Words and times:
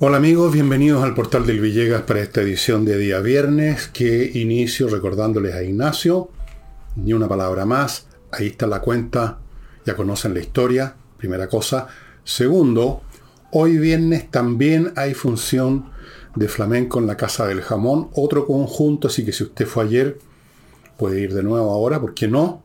Hola 0.00 0.18
amigos, 0.18 0.52
bienvenidos 0.52 1.02
al 1.02 1.12
portal 1.12 1.44
del 1.44 1.58
Villegas 1.58 2.02
para 2.02 2.20
esta 2.20 2.40
edición 2.40 2.84
de 2.84 2.96
día 2.96 3.18
viernes. 3.18 3.88
Que 3.88 4.30
inicio 4.32 4.88
recordándoles 4.88 5.56
a 5.56 5.64
Ignacio, 5.64 6.30
ni 6.94 7.14
una 7.14 7.26
palabra 7.26 7.66
más, 7.66 8.06
ahí 8.30 8.46
está 8.46 8.68
la 8.68 8.80
cuenta, 8.80 9.40
ya 9.84 9.96
conocen 9.96 10.34
la 10.34 10.38
historia, 10.38 10.94
primera 11.16 11.48
cosa. 11.48 11.88
Segundo, 12.22 13.02
hoy 13.50 13.76
viernes 13.76 14.30
también 14.30 14.92
hay 14.94 15.14
función 15.14 15.90
de 16.36 16.46
flamenco 16.46 17.00
en 17.00 17.08
la 17.08 17.16
Casa 17.16 17.48
del 17.48 17.62
Jamón, 17.62 18.10
otro 18.14 18.46
conjunto, 18.46 19.08
así 19.08 19.24
que 19.24 19.32
si 19.32 19.42
usted 19.42 19.66
fue 19.66 19.82
ayer, 19.82 20.20
puede 20.96 21.20
ir 21.22 21.34
de 21.34 21.42
nuevo 21.42 21.72
ahora, 21.72 22.00
¿por 22.00 22.14
qué 22.14 22.28
no? 22.28 22.62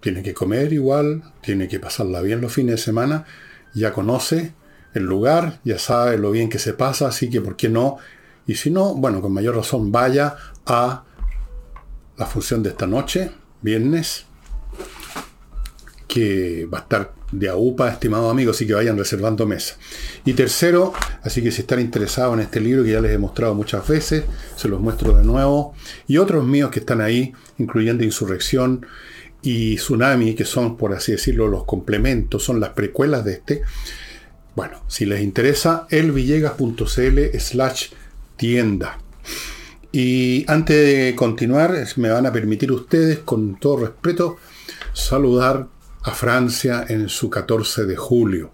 Tiene 0.00 0.24
que 0.24 0.34
comer 0.34 0.72
igual, 0.72 1.22
tiene 1.42 1.68
que 1.68 1.78
pasarla 1.78 2.20
bien 2.22 2.40
los 2.40 2.52
fines 2.52 2.74
de 2.74 2.82
semana, 2.82 3.24
ya 3.72 3.92
conoce, 3.92 4.52
el 4.94 5.04
lugar, 5.04 5.60
ya 5.64 5.78
sabe 5.78 6.18
lo 6.18 6.30
bien 6.30 6.48
que 6.48 6.58
se 6.58 6.74
pasa, 6.74 7.08
así 7.08 7.30
que 7.30 7.40
¿por 7.40 7.56
qué 7.56 7.68
no? 7.68 7.98
Y 8.46 8.54
si 8.54 8.70
no, 8.70 8.94
bueno, 8.94 9.20
con 9.20 9.32
mayor 9.32 9.56
razón 9.56 9.92
vaya 9.92 10.36
a 10.66 11.04
la 12.16 12.26
función 12.26 12.62
de 12.62 12.70
esta 12.70 12.86
noche, 12.86 13.30
viernes, 13.62 14.26
que 16.08 16.66
va 16.66 16.78
a 16.78 16.80
estar 16.82 17.12
de 17.30 17.48
AUPA, 17.48 17.90
estimados 17.90 18.30
amigos, 18.30 18.56
así 18.56 18.66
que 18.66 18.74
vayan 18.74 18.98
reservando 18.98 19.46
mesa. 19.46 19.76
Y 20.24 20.32
tercero, 20.32 20.92
así 21.22 21.42
que 21.42 21.52
si 21.52 21.60
están 21.60 21.80
interesados 21.80 22.34
en 22.34 22.40
este 22.40 22.60
libro 22.60 22.82
que 22.82 22.90
ya 22.90 23.00
les 23.00 23.12
he 23.12 23.18
mostrado 23.18 23.54
muchas 23.54 23.86
veces, 23.86 24.24
se 24.56 24.68
los 24.68 24.80
muestro 24.80 25.16
de 25.16 25.24
nuevo, 25.24 25.74
y 26.08 26.18
otros 26.18 26.44
míos 26.44 26.70
que 26.70 26.80
están 26.80 27.00
ahí, 27.00 27.32
incluyendo 27.58 28.02
Insurrección 28.02 28.84
y 29.42 29.76
Tsunami, 29.76 30.34
que 30.34 30.44
son, 30.44 30.76
por 30.76 30.92
así 30.92 31.12
decirlo, 31.12 31.46
los 31.46 31.64
complementos, 31.64 32.42
son 32.42 32.58
las 32.58 32.70
precuelas 32.70 33.24
de 33.24 33.32
este, 33.34 33.62
bueno, 34.54 34.82
si 34.88 35.06
les 35.06 35.20
interesa, 35.22 35.86
elvillegas.cl 35.90 37.38
slash 37.38 37.90
tienda. 38.36 38.98
Y 39.92 40.44
antes 40.48 40.76
de 40.76 41.14
continuar, 41.16 41.74
me 41.96 42.10
van 42.10 42.26
a 42.26 42.32
permitir 42.32 42.72
ustedes, 42.72 43.18
con 43.18 43.58
todo 43.58 43.78
respeto, 43.78 44.36
saludar 44.92 45.66
a 46.02 46.12
Francia 46.12 46.84
en 46.88 47.08
su 47.08 47.28
14 47.28 47.86
de 47.86 47.96
julio, 47.96 48.52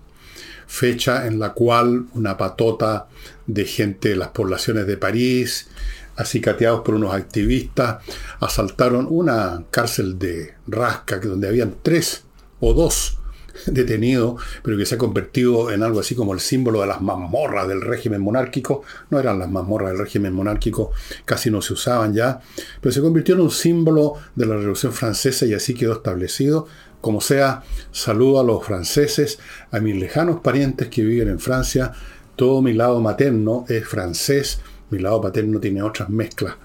fecha 0.67 1.27
en 1.27 1.39
la 1.39 1.53
cual 1.53 2.07
una 2.15 2.37
patota 2.37 3.07
de 3.47 3.65
gente 3.65 4.11
de 4.11 4.17
las 4.17 4.29
poblaciones 4.29 4.87
de 4.87 4.97
París, 4.97 5.69
acicateados 6.17 6.81
por 6.81 6.95
unos 6.95 7.15
activistas, 7.15 8.03
asaltaron 8.41 9.07
una 9.09 9.65
cárcel 9.71 10.19
de 10.19 10.55
rasca 10.67 11.19
donde 11.19 11.49
habían 11.49 11.77
tres 11.83 12.25
o 12.61 12.73
dos 12.73 13.19
detenido, 13.67 14.37
pero 14.62 14.77
que 14.77 14.87
se 14.87 14.97
ha 14.97 14.99
convertido 14.99 15.71
en 15.71 15.83
algo 15.83 16.01
así 16.01 16.15
como 16.15 16.35
el 16.35 16.41
símbolo 16.41 16.81
de 16.81 16.87
las 16.87 17.01
mazmorras 17.01 17.69
del 17.69 17.81
régimen 17.81 18.21
monárquico. 18.21 18.83
No 19.11 19.19
eran 19.19 19.39
las 19.39 19.51
mazmorras 19.51 19.91
del 19.91 19.99
régimen 19.99 20.33
monárquico, 20.33 20.93
casi 21.25 21.51
no 21.51 21.62
se 21.62 21.73
usaban 21.73 22.15
ya, 22.15 22.41
pero 22.81 22.93
se 22.93 23.01
convirtió 23.01 23.34
en 23.34 23.43
un 23.43 23.51
símbolo 23.51 24.15
de 24.34 24.47
la 24.47 24.57
Revolución 24.57 24.93
Francesa 24.93 25.47
y 25.47 25.55
así 25.55 25.75
quedó 25.75 25.95
establecido. 25.95 26.67
Como 27.01 27.21
sea, 27.21 27.62
saludo 27.93 28.41
a 28.41 28.45
los 28.45 28.65
franceses, 28.65 29.39
a 29.71 29.81
mis 29.81 29.97
lejanos 29.97 30.41
parientes 30.41 30.89
que 30.89 31.05
viven 31.05 31.29
en 31.29 31.39
Francia. 31.39 31.93
Todo 32.34 32.62
mi 32.62 32.73
lado 32.73 33.01
materno 33.01 33.65
es 33.69 33.87
francés, 33.87 34.61
mi 34.91 34.99
lado 34.99 35.21
paterno 35.21 35.61
tiene 35.61 35.83
otras 35.83 36.11
mezclas 36.11 36.57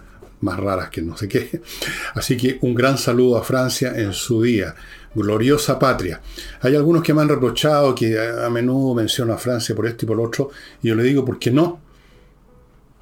más 0.41 0.59
raras 0.59 0.89
que 0.89 1.01
no 1.01 1.15
sé 1.15 1.27
qué. 1.27 1.61
Así 2.13 2.35
que 2.35 2.57
un 2.61 2.75
gran 2.75 2.97
saludo 2.97 3.37
a 3.37 3.43
Francia 3.43 3.93
en 3.95 4.13
su 4.13 4.41
día 4.41 4.75
gloriosa 5.13 5.77
patria. 5.77 6.21
Hay 6.61 6.75
algunos 6.75 7.03
que 7.03 7.13
me 7.13 7.21
han 7.21 7.29
reprochado 7.29 7.93
que 7.93 8.19
a 8.19 8.49
menudo 8.49 8.95
menciono 8.95 9.33
a 9.33 9.37
Francia 9.37 9.75
por 9.75 9.87
esto 9.87 10.05
y 10.05 10.07
por 10.07 10.17
lo 10.17 10.23
otro, 10.23 10.51
y 10.81 10.89
yo 10.89 10.95
le 10.95 11.03
digo, 11.03 11.25
¿por 11.25 11.39
qué 11.39 11.51
no? 11.51 11.79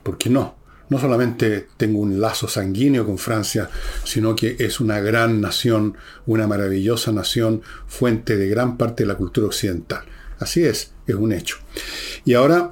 ¿Por 0.03 0.17
qué 0.17 0.29
no? 0.29 0.56
No 0.89 0.97
solamente 0.97 1.67
tengo 1.78 2.00
un 2.00 2.19
lazo 2.19 2.47
sanguíneo 2.47 3.06
con 3.06 3.19
Francia, 3.19 3.69
sino 4.03 4.35
que 4.35 4.56
es 4.57 4.79
una 4.79 5.00
gran 5.00 5.39
nación, 5.39 5.95
una 6.25 6.47
maravillosa 6.47 7.11
nación, 7.11 7.61
fuente 7.88 8.38
de 8.38 8.47
gran 8.47 8.75
parte 8.75 9.03
de 9.03 9.07
la 9.07 9.16
cultura 9.16 9.47
occidental. 9.47 10.03
Así 10.39 10.63
es, 10.63 10.94
es 11.06 11.16
un 11.16 11.31
hecho. 11.31 11.57
Y 12.25 12.33
ahora, 12.33 12.69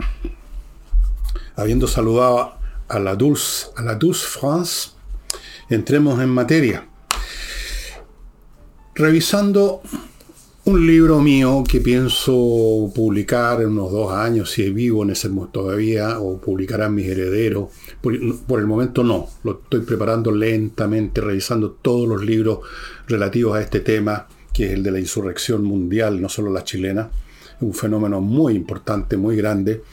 habiendo 1.56 1.88
saludado 1.88 2.56
a 2.88 3.00
la 3.00 3.16
Dulce, 3.16 3.67
a 3.75 3.84
la 3.84 3.94
Dulce 3.94 4.25
France, 4.25 4.90
entremos 5.69 6.19
en 6.19 6.29
materia 6.29 6.88
revisando 8.97 9.81
un 10.66 10.88
libro 10.88 11.22
mío 11.22 11.63
que 11.69 11.80
pienso 11.80 12.91
publicar 12.96 13.62
en 13.62 13.69
unos 13.69 13.91
dos 13.91 14.12
años, 14.12 14.50
si 14.50 14.69
vivo 14.72 15.03
en 15.03 15.12
ese 15.12 15.30
todavía, 15.52 16.19
o 16.19 16.41
publicarán 16.41 16.96
mis 16.96 17.08
herederos. 17.08 17.69
Por, 18.02 18.16
el 18.16 18.66
momento 18.66 19.03
no, 19.03 19.28
lo 19.44 19.62
estoy 19.63 19.81
preparando 19.81 20.31
lentamente, 20.31 21.22
revisando 21.22 21.78
todos 21.80 22.09
los 22.09 22.25
libros 22.25 22.59
relativos 23.08 23.56
a 23.56 23.62
este 23.62 23.81
tema, 23.81 24.28
que 24.52 24.66
es 24.66 24.72
el 24.72 24.81
de 24.81 24.91
la 24.91 25.00
insurrección 25.00 25.64
mundial, 25.64 26.19
no 26.19 26.28
solo 26.28 26.52
la 26.52 26.64
chilena, 26.64 27.08
un 27.62 27.75
fenómeno 27.75 28.19
muy 28.19 28.56
importante, 28.56 29.16
muy 29.16 29.35
grande. 29.35 29.84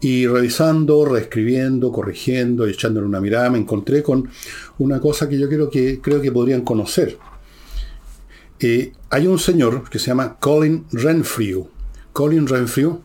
Y 0.00 0.28
revisando, 0.28 1.04
reescribiendo, 1.04 1.90
corrigiendo 1.90 2.68
echándole 2.68 3.04
una 3.04 3.20
mirada, 3.20 3.50
me 3.50 3.58
encontré 3.58 4.00
con 4.04 4.30
una 4.78 5.00
cosa 5.00 5.28
que 5.28 5.36
yo 5.36 5.48
creo 5.48 5.68
que, 5.68 6.00
creo 6.00 6.22
que 6.22 6.30
podrían 6.30 6.62
conocer 6.62 7.18
eh, 8.60 8.92
hay 9.10 9.26
un 9.26 9.38
señor 9.38 9.88
que 9.88 9.98
se 9.98 10.06
llama 10.06 10.36
Colin 10.38 10.86
Renfrew. 10.92 11.68
Colin 12.12 12.46
Renfrew 12.46 13.00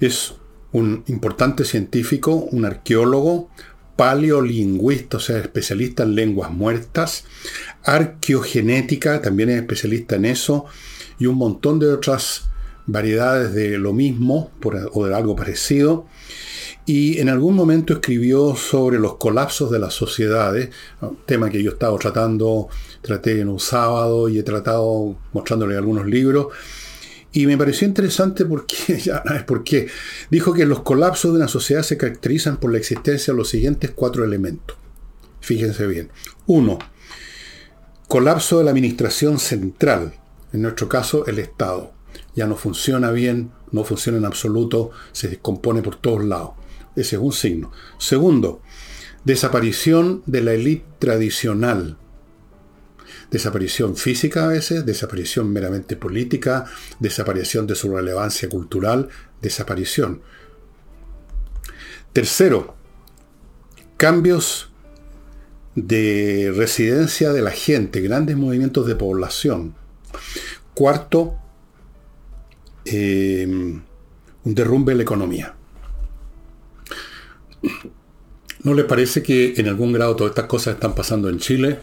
es 0.00 0.34
un 0.72 1.04
importante 1.06 1.64
científico, 1.64 2.34
un 2.34 2.64
arqueólogo, 2.64 3.50
paleolingüista, 3.96 5.16
o 5.16 5.20
sea, 5.20 5.38
especialista 5.38 6.02
en 6.02 6.14
lenguas 6.14 6.50
muertas, 6.50 7.24
arqueogenética, 7.82 9.22
también 9.22 9.50
es 9.50 9.56
especialista 9.56 10.16
en 10.16 10.26
eso, 10.26 10.66
y 11.18 11.26
un 11.26 11.36
montón 11.36 11.78
de 11.78 11.92
otras 11.92 12.44
variedades 12.86 13.54
de 13.54 13.78
lo 13.78 13.92
mismo 13.92 14.50
o 14.92 15.06
de 15.06 15.14
algo 15.14 15.34
parecido 15.34 16.06
y 16.86 17.18
en 17.18 17.28
algún 17.28 17.56
momento 17.56 17.94
escribió 17.94 18.54
sobre 18.54 19.00
los 19.00 19.16
colapsos 19.16 19.72
de 19.72 19.80
las 19.80 19.92
sociedades, 19.92 20.70
tema 21.26 21.50
que 21.50 21.60
yo 21.60 21.70
he 21.70 21.72
estado 21.72 21.98
tratando, 21.98 22.68
traté 23.02 23.40
en 23.40 23.48
un 23.48 23.58
sábado 23.58 24.28
y 24.28 24.38
he 24.38 24.44
tratado 24.44 25.16
mostrándole 25.32 25.76
algunos 25.76 26.06
libros. 26.06 26.46
Y 27.32 27.46
me 27.46 27.58
pareció 27.58 27.88
interesante 27.88 28.44
porque, 28.44 28.98
ya 29.04 29.24
es 29.34 29.42
porque, 29.42 29.88
dijo 30.30 30.54
que 30.54 30.64
los 30.64 30.82
colapsos 30.82 31.32
de 31.32 31.38
una 31.38 31.48
sociedad 31.48 31.82
se 31.82 31.96
caracterizan 31.96 32.58
por 32.58 32.70
la 32.70 32.78
existencia 32.78 33.34
de 33.34 33.38
los 33.38 33.48
siguientes 33.48 33.90
cuatro 33.90 34.24
elementos. 34.24 34.76
Fíjense 35.40 35.88
bien. 35.88 36.10
Uno, 36.46 36.78
colapso 38.06 38.58
de 38.58 38.64
la 38.64 38.70
administración 38.70 39.40
central, 39.40 40.14
en 40.52 40.62
nuestro 40.62 40.88
caso 40.88 41.26
el 41.26 41.40
Estado. 41.40 41.92
Ya 42.36 42.46
no 42.46 42.54
funciona 42.54 43.10
bien, 43.10 43.50
no 43.72 43.82
funciona 43.82 44.18
en 44.18 44.24
absoluto, 44.24 44.92
se 45.10 45.26
descompone 45.28 45.82
por 45.82 45.96
todos 45.96 46.24
lados. 46.24 46.52
Ese 46.96 47.16
es 47.16 47.22
un 47.22 47.32
signo. 47.32 47.70
Segundo, 47.98 48.62
desaparición 49.24 50.22
de 50.26 50.40
la 50.40 50.54
élite 50.54 50.86
tradicional. 50.98 51.98
Desaparición 53.30 53.96
física 53.96 54.44
a 54.44 54.48
veces, 54.48 54.86
desaparición 54.86 55.52
meramente 55.52 55.96
política, 55.96 56.64
desaparición 57.00 57.66
de 57.66 57.74
su 57.74 57.94
relevancia 57.94 58.48
cultural, 58.48 59.08
desaparición. 59.42 60.22
Tercero, 62.12 62.76
cambios 63.96 64.70
de 65.74 66.52
residencia 66.56 67.32
de 67.32 67.42
la 67.42 67.50
gente, 67.50 68.00
grandes 68.00 68.36
movimientos 68.36 68.86
de 68.86 68.94
población. 68.94 69.74
Cuarto, 70.72 71.36
eh, 72.84 73.44
un 73.46 74.54
derrumbe 74.54 74.92
de 74.92 74.96
la 74.96 75.02
economía. 75.02 75.55
¿No 78.62 78.74
les 78.74 78.84
parece 78.84 79.22
que 79.22 79.54
en 79.56 79.68
algún 79.68 79.92
grado 79.92 80.16
todas 80.16 80.30
estas 80.30 80.46
cosas 80.46 80.74
están 80.74 80.94
pasando 80.94 81.28
en 81.28 81.38
Chile? 81.38 81.78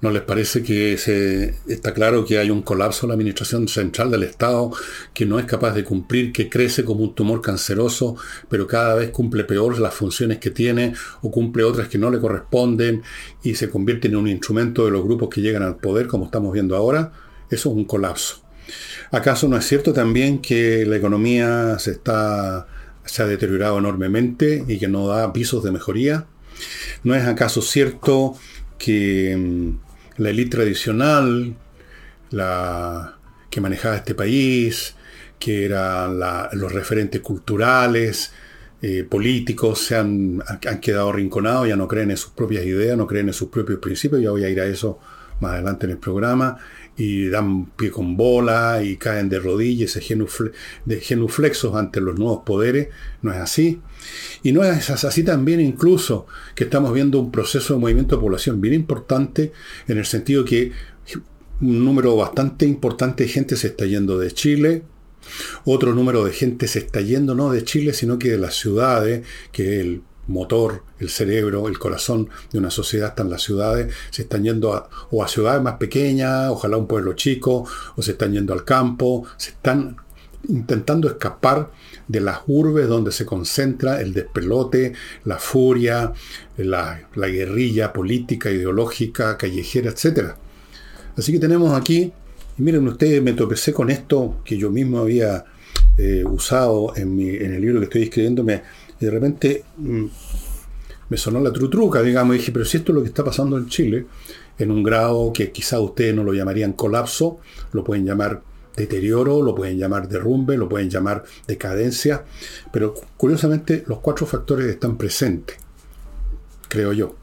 ¿No 0.00 0.10
les 0.10 0.22
parece 0.22 0.64
que 0.64 0.98
se, 0.98 1.54
está 1.68 1.94
claro 1.94 2.24
que 2.24 2.38
hay 2.38 2.50
un 2.50 2.62
colapso 2.62 3.06
en 3.06 3.10
la 3.10 3.14
administración 3.14 3.68
central 3.68 4.10
del 4.10 4.24
Estado 4.24 4.72
que 5.14 5.26
no 5.26 5.38
es 5.38 5.44
capaz 5.44 5.74
de 5.74 5.84
cumplir, 5.84 6.32
que 6.32 6.48
crece 6.48 6.84
como 6.84 7.04
un 7.04 7.14
tumor 7.14 7.40
canceroso, 7.40 8.16
pero 8.48 8.66
cada 8.66 8.96
vez 8.96 9.10
cumple 9.10 9.44
peor 9.44 9.78
las 9.78 9.94
funciones 9.94 10.38
que 10.38 10.50
tiene 10.50 10.94
o 11.20 11.30
cumple 11.30 11.62
otras 11.62 11.86
que 11.86 11.98
no 11.98 12.10
le 12.10 12.18
corresponden 12.18 13.02
y 13.44 13.54
se 13.54 13.70
convierte 13.70 14.08
en 14.08 14.16
un 14.16 14.26
instrumento 14.26 14.84
de 14.84 14.90
los 14.90 15.04
grupos 15.04 15.28
que 15.28 15.40
llegan 15.40 15.62
al 15.62 15.76
poder, 15.76 16.08
como 16.08 16.24
estamos 16.24 16.52
viendo 16.52 16.74
ahora? 16.76 17.12
Eso 17.48 17.70
es 17.70 17.76
un 17.76 17.84
colapso. 17.84 18.42
¿Acaso 19.12 19.46
no 19.46 19.56
es 19.56 19.66
cierto 19.66 19.92
también 19.92 20.40
que 20.40 20.84
la 20.84 20.96
economía 20.96 21.78
se 21.78 21.92
está 21.92 22.66
se 23.04 23.22
ha 23.22 23.26
deteriorado 23.26 23.78
enormemente 23.78 24.64
y 24.66 24.78
que 24.78 24.88
no 24.88 25.06
da 25.08 25.32
pisos 25.32 25.62
de 25.64 25.72
mejoría? 25.72 26.26
¿No 27.04 27.14
es 27.14 27.24
acaso 27.26 27.62
cierto 27.62 28.36
que 28.78 29.36
mm, 29.36 30.22
la 30.22 30.30
élite 30.30 30.56
tradicional, 30.56 31.54
la 32.30 33.16
que 33.50 33.60
manejaba 33.60 33.96
este 33.96 34.14
país, 34.14 34.94
que 35.38 35.64
eran 35.64 36.18
los 36.52 36.72
referentes 36.72 37.20
culturales, 37.20 38.32
eh, 38.80 39.04
políticos, 39.04 39.80
se 39.80 39.96
han, 39.96 40.42
han 40.46 40.80
quedado 40.80 41.10
arrinconados, 41.10 41.68
ya 41.68 41.76
no 41.76 41.86
creen 41.86 42.10
en 42.10 42.16
sus 42.16 42.32
propias 42.32 42.64
ideas, 42.64 42.96
no 42.96 43.06
creen 43.06 43.28
en 43.28 43.34
sus 43.34 43.48
propios 43.48 43.78
principios, 43.78 44.22
ya 44.22 44.30
voy 44.30 44.44
a 44.44 44.48
ir 44.48 44.60
a 44.60 44.66
eso 44.66 44.98
más 45.40 45.52
adelante 45.52 45.86
en 45.86 45.92
el 45.92 45.98
programa, 45.98 46.58
y 46.96 47.28
dan 47.28 47.66
pie 47.76 47.90
con 47.90 48.16
bola 48.16 48.82
y 48.82 48.96
caen 48.96 49.28
de 49.28 49.38
rodillas, 49.38 49.98
de 50.84 51.00
genuflexos 51.00 51.74
ante 51.74 52.00
los 52.00 52.18
nuevos 52.18 52.42
poderes. 52.44 52.88
No 53.22 53.32
es 53.32 53.38
así. 53.38 53.80
Y 54.42 54.52
no 54.52 54.62
es 54.64 54.90
así 54.90 55.22
también 55.22 55.60
incluso 55.60 56.26
que 56.54 56.64
estamos 56.64 56.92
viendo 56.92 57.18
un 57.20 57.30
proceso 57.30 57.74
de 57.74 57.80
movimiento 57.80 58.16
de 58.16 58.22
población 58.22 58.60
bien 58.60 58.74
importante 58.74 59.52
en 59.88 59.98
el 59.98 60.04
sentido 60.04 60.44
que 60.44 60.72
un 61.60 61.84
número 61.84 62.16
bastante 62.16 62.66
importante 62.66 63.24
de 63.24 63.30
gente 63.30 63.56
se 63.56 63.68
está 63.68 63.86
yendo 63.86 64.18
de 64.18 64.32
Chile, 64.32 64.82
otro 65.64 65.94
número 65.94 66.24
de 66.24 66.32
gente 66.32 66.66
se 66.66 66.80
está 66.80 67.00
yendo 67.00 67.34
no 67.34 67.52
de 67.52 67.64
Chile, 67.64 67.92
sino 67.92 68.18
que 68.18 68.30
de 68.30 68.38
las 68.38 68.54
ciudades, 68.54 69.24
que 69.52 69.80
el 69.80 70.02
motor, 70.28 70.82
el 70.98 71.10
cerebro, 71.10 71.68
el 71.68 71.78
corazón 71.78 72.28
de 72.50 72.58
una 72.58 72.70
sociedad 72.70 73.10
están 73.10 73.30
las 73.30 73.42
ciudades, 73.42 73.92
se 74.10 74.22
están 74.22 74.44
yendo 74.44 74.74
a, 74.74 74.88
o 75.10 75.22
a 75.22 75.28
ciudades 75.28 75.62
más 75.62 75.76
pequeñas, 75.76 76.50
ojalá 76.50 76.76
un 76.76 76.86
pueblo 76.86 77.14
chico, 77.14 77.66
o 77.96 78.02
se 78.02 78.12
están 78.12 78.32
yendo 78.32 78.52
al 78.52 78.64
campo, 78.64 79.26
se 79.36 79.50
están 79.50 79.96
intentando 80.48 81.08
escapar 81.08 81.70
de 82.08 82.20
las 82.20 82.40
urbes 82.46 82.88
donde 82.88 83.12
se 83.12 83.24
concentra 83.24 84.00
el 84.00 84.12
despelote, 84.12 84.92
la 85.24 85.38
furia, 85.38 86.12
la, 86.56 87.08
la 87.14 87.28
guerrilla 87.28 87.92
política, 87.92 88.50
ideológica, 88.50 89.36
callejera, 89.36 89.90
etc. 89.90 90.32
Así 91.16 91.32
que 91.32 91.38
tenemos 91.38 91.78
aquí, 91.78 92.12
y 92.58 92.62
miren 92.62 92.86
ustedes, 92.88 93.22
me 93.22 93.32
topecé 93.32 93.72
con 93.72 93.90
esto 93.90 94.40
que 94.44 94.56
yo 94.56 94.70
mismo 94.70 94.98
había 94.98 95.44
eh, 95.98 96.24
usado 96.24 96.94
en, 96.96 97.20
en, 97.20 97.52
el 97.54 97.60
libro 97.60 97.78
que 97.78 97.84
estoy 97.84 98.02
escribiéndome 98.04 98.62
de 99.06 99.10
repente 99.12 99.64
mm, 99.76 100.06
me 101.08 101.16
sonó 101.16 101.40
la 101.40 101.52
trutruca, 101.52 102.02
digamos, 102.02 102.36
y 102.36 102.38
dije, 102.38 102.52
pero 102.52 102.64
si 102.64 102.78
esto 102.78 102.92
es 102.92 102.96
lo 102.96 103.02
que 103.02 103.08
está 103.08 103.24
pasando 103.24 103.58
en 103.58 103.68
Chile, 103.68 104.06
en 104.58 104.70
un 104.70 104.82
grado 104.82 105.32
que 105.32 105.52
quizá 105.52 105.80
ustedes 105.80 106.14
no 106.14 106.24
lo 106.24 106.32
llamarían 106.32 106.72
colapso, 106.72 107.38
lo 107.72 107.84
pueden 107.84 108.04
llamar 108.04 108.42
deterioro, 108.76 109.42
lo 109.42 109.54
pueden 109.54 109.78
llamar 109.78 110.08
derrumbe, 110.08 110.56
lo 110.56 110.68
pueden 110.68 110.88
llamar 110.88 111.24
decadencia, 111.46 112.24
pero 112.72 112.94
curiosamente 113.16 113.84
los 113.86 113.98
cuatro 113.98 114.26
factores 114.26 114.66
están 114.66 114.96
presentes, 114.96 115.56
creo 116.68 116.92
yo. 116.92 117.16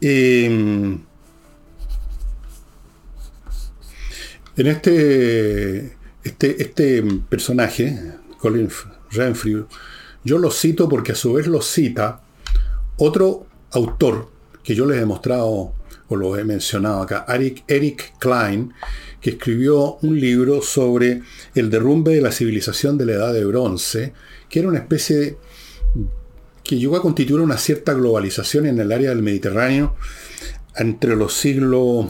Em, 0.00 0.98
en 4.56 4.66
este, 4.66 5.96
este, 6.24 6.62
este 6.62 7.02
personaje, 7.28 7.98
Colin 8.38 8.68
Renfrew, 9.14 9.66
yo 10.24 10.38
lo 10.38 10.50
cito 10.50 10.88
porque 10.88 11.12
a 11.12 11.16
su 11.16 11.34
vez 11.34 11.46
lo 11.46 11.60
cita 11.60 12.22
otro 12.96 13.46
autor 13.72 14.28
que 14.62 14.74
yo 14.74 14.86
les 14.86 15.00
he 15.00 15.04
mostrado 15.04 15.74
o 16.08 16.16
lo 16.16 16.36
he 16.38 16.44
mencionado 16.44 17.02
acá, 17.02 17.24
Eric, 17.28 17.64
Eric 17.66 18.14
Klein, 18.18 18.72
que 19.20 19.30
escribió 19.30 19.96
un 20.02 20.20
libro 20.20 20.62
sobre 20.62 21.22
el 21.54 21.70
derrumbe 21.70 22.14
de 22.14 22.20
la 22.20 22.32
civilización 22.32 22.98
de 22.98 23.06
la 23.06 23.12
Edad 23.12 23.32
de 23.32 23.44
Bronce, 23.44 24.12
que 24.48 24.58
era 24.58 24.68
una 24.68 24.78
especie 24.78 25.16
de, 25.16 25.36
que 26.62 26.78
llegó 26.78 26.96
a 26.96 27.02
constituir 27.02 27.40
una 27.40 27.58
cierta 27.58 27.92
globalización 27.92 28.66
en 28.66 28.80
el 28.80 28.90
área 28.90 29.10
del 29.10 29.22
Mediterráneo 29.22 29.94
entre 30.76 31.14
los 31.14 31.34
siglos 31.34 32.06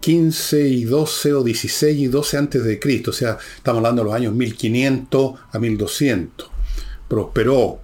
15 0.00 0.68
y 0.68 0.84
12 0.84 1.34
o 1.34 1.42
16 1.42 1.98
y 1.98 2.06
12 2.06 2.36
antes 2.36 2.64
de 2.64 2.78
Cristo, 2.78 3.10
o 3.10 3.14
sea, 3.14 3.38
estamos 3.56 3.78
hablando 3.78 4.02
de 4.02 4.06
los 4.06 4.14
años 4.14 4.34
1500 4.34 5.40
a 5.52 5.58
1200. 5.58 6.50
Prosperó 7.08 7.80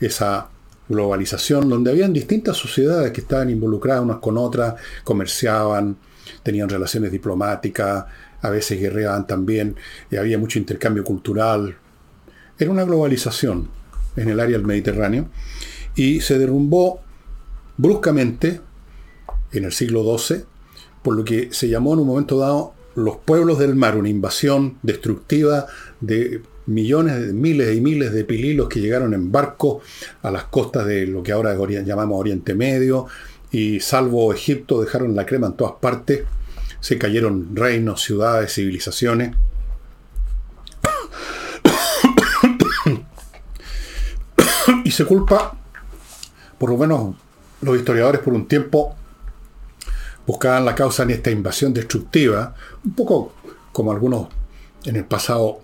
esa 0.00 0.48
globalización 0.88 1.68
donde 1.68 1.90
habían 1.90 2.12
distintas 2.12 2.56
sociedades 2.56 3.12
que 3.12 3.22
estaban 3.22 3.50
involucradas 3.50 4.02
unas 4.02 4.18
con 4.18 4.36
otras, 4.36 4.74
comerciaban, 5.02 5.96
tenían 6.42 6.68
relaciones 6.68 7.10
diplomáticas, 7.10 8.04
a 8.42 8.50
veces 8.50 8.78
guerreaban 8.78 9.26
también, 9.26 9.76
y 10.10 10.16
había 10.16 10.38
mucho 10.38 10.58
intercambio 10.58 11.02
cultural. 11.04 11.76
Era 12.58 12.70
una 12.70 12.84
globalización 12.84 13.68
en 14.16 14.28
el 14.28 14.38
área 14.38 14.58
del 14.58 14.66
Mediterráneo 14.66 15.28
y 15.96 16.20
se 16.20 16.38
derrumbó 16.38 17.00
bruscamente 17.76 18.60
en 19.52 19.64
el 19.64 19.72
siglo 19.72 20.18
XII 20.18 20.44
por 21.04 21.14
lo 21.14 21.22
que 21.22 21.50
se 21.52 21.68
llamó 21.68 21.92
en 21.92 22.00
un 22.00 22.06
momento 22.06 22.38
dado 22.38 22.72
los 22.96 23.18
pueblos 23.18 23.58
del 23.58 23.74
mar, 23.74 23.98
una 23.98 24.08
invasión 24.08 24.78
destructiva 24.82 25.66
de 26.00 26.40
millones, 26.66 27.34
miles 27.34 27.76
y 27.76 27.82
miles 27.82 28.14
de 28.14 28.24
pililos 28.24 28.70
que 28.70 28.80
llegaron 28.80 29.12
en 29.12 29.30
barco 29.30 29.82
a 30.22 30.30
las 30.30 30.44
costas 30.44 30.86
de 30.86 31.06
lo 31.06 31.22
que 31.22 31.32
ahora 31.32 31.54
llamamos 31.82 32.18
Oriente 32.18 32.54
Medio, 32.54 33.06
y 33.50 33.80
salvo 33.80 34.32
Egipto 34.32 34.80
dejaron 34.80 35.14
la 35.14 35.26
crema 35.26 35.48
en 35.48 35.52
todas 35.52 35.74
partes, 35.74 36.22
se 36.80 36.96
cayeron 36.96 37.54
reinos, 37.54 38.02
ciudades, 38.02 38.54
civilizaciones. 38.54 39.36
y 44.84 44.90
se 44.90 45.04
culpa, 45.04 45.54
por 46.56 46.70
lo 46.70 46.78
menos 46.78 47.14
los 47.60 47.76
historiadores 47.76 48.22
por 48.22 48.32
un 48.32 48.48
tiempo, 48.48 48.96
buscaban 50.26 50.64
la 50.64 50.74
causa 50.74 51.02
en 51.02 51.10
esta 51.10 51.30
invasión 51.30 51.72
destructiva, 51.74 52.54
un 52.84 52.94
poco 52.94 53.34
como 53.72 53.92
algunos 53.92 54.28
en 54.84 54.96
el 54.96 55.04
pasado 55.04 55.60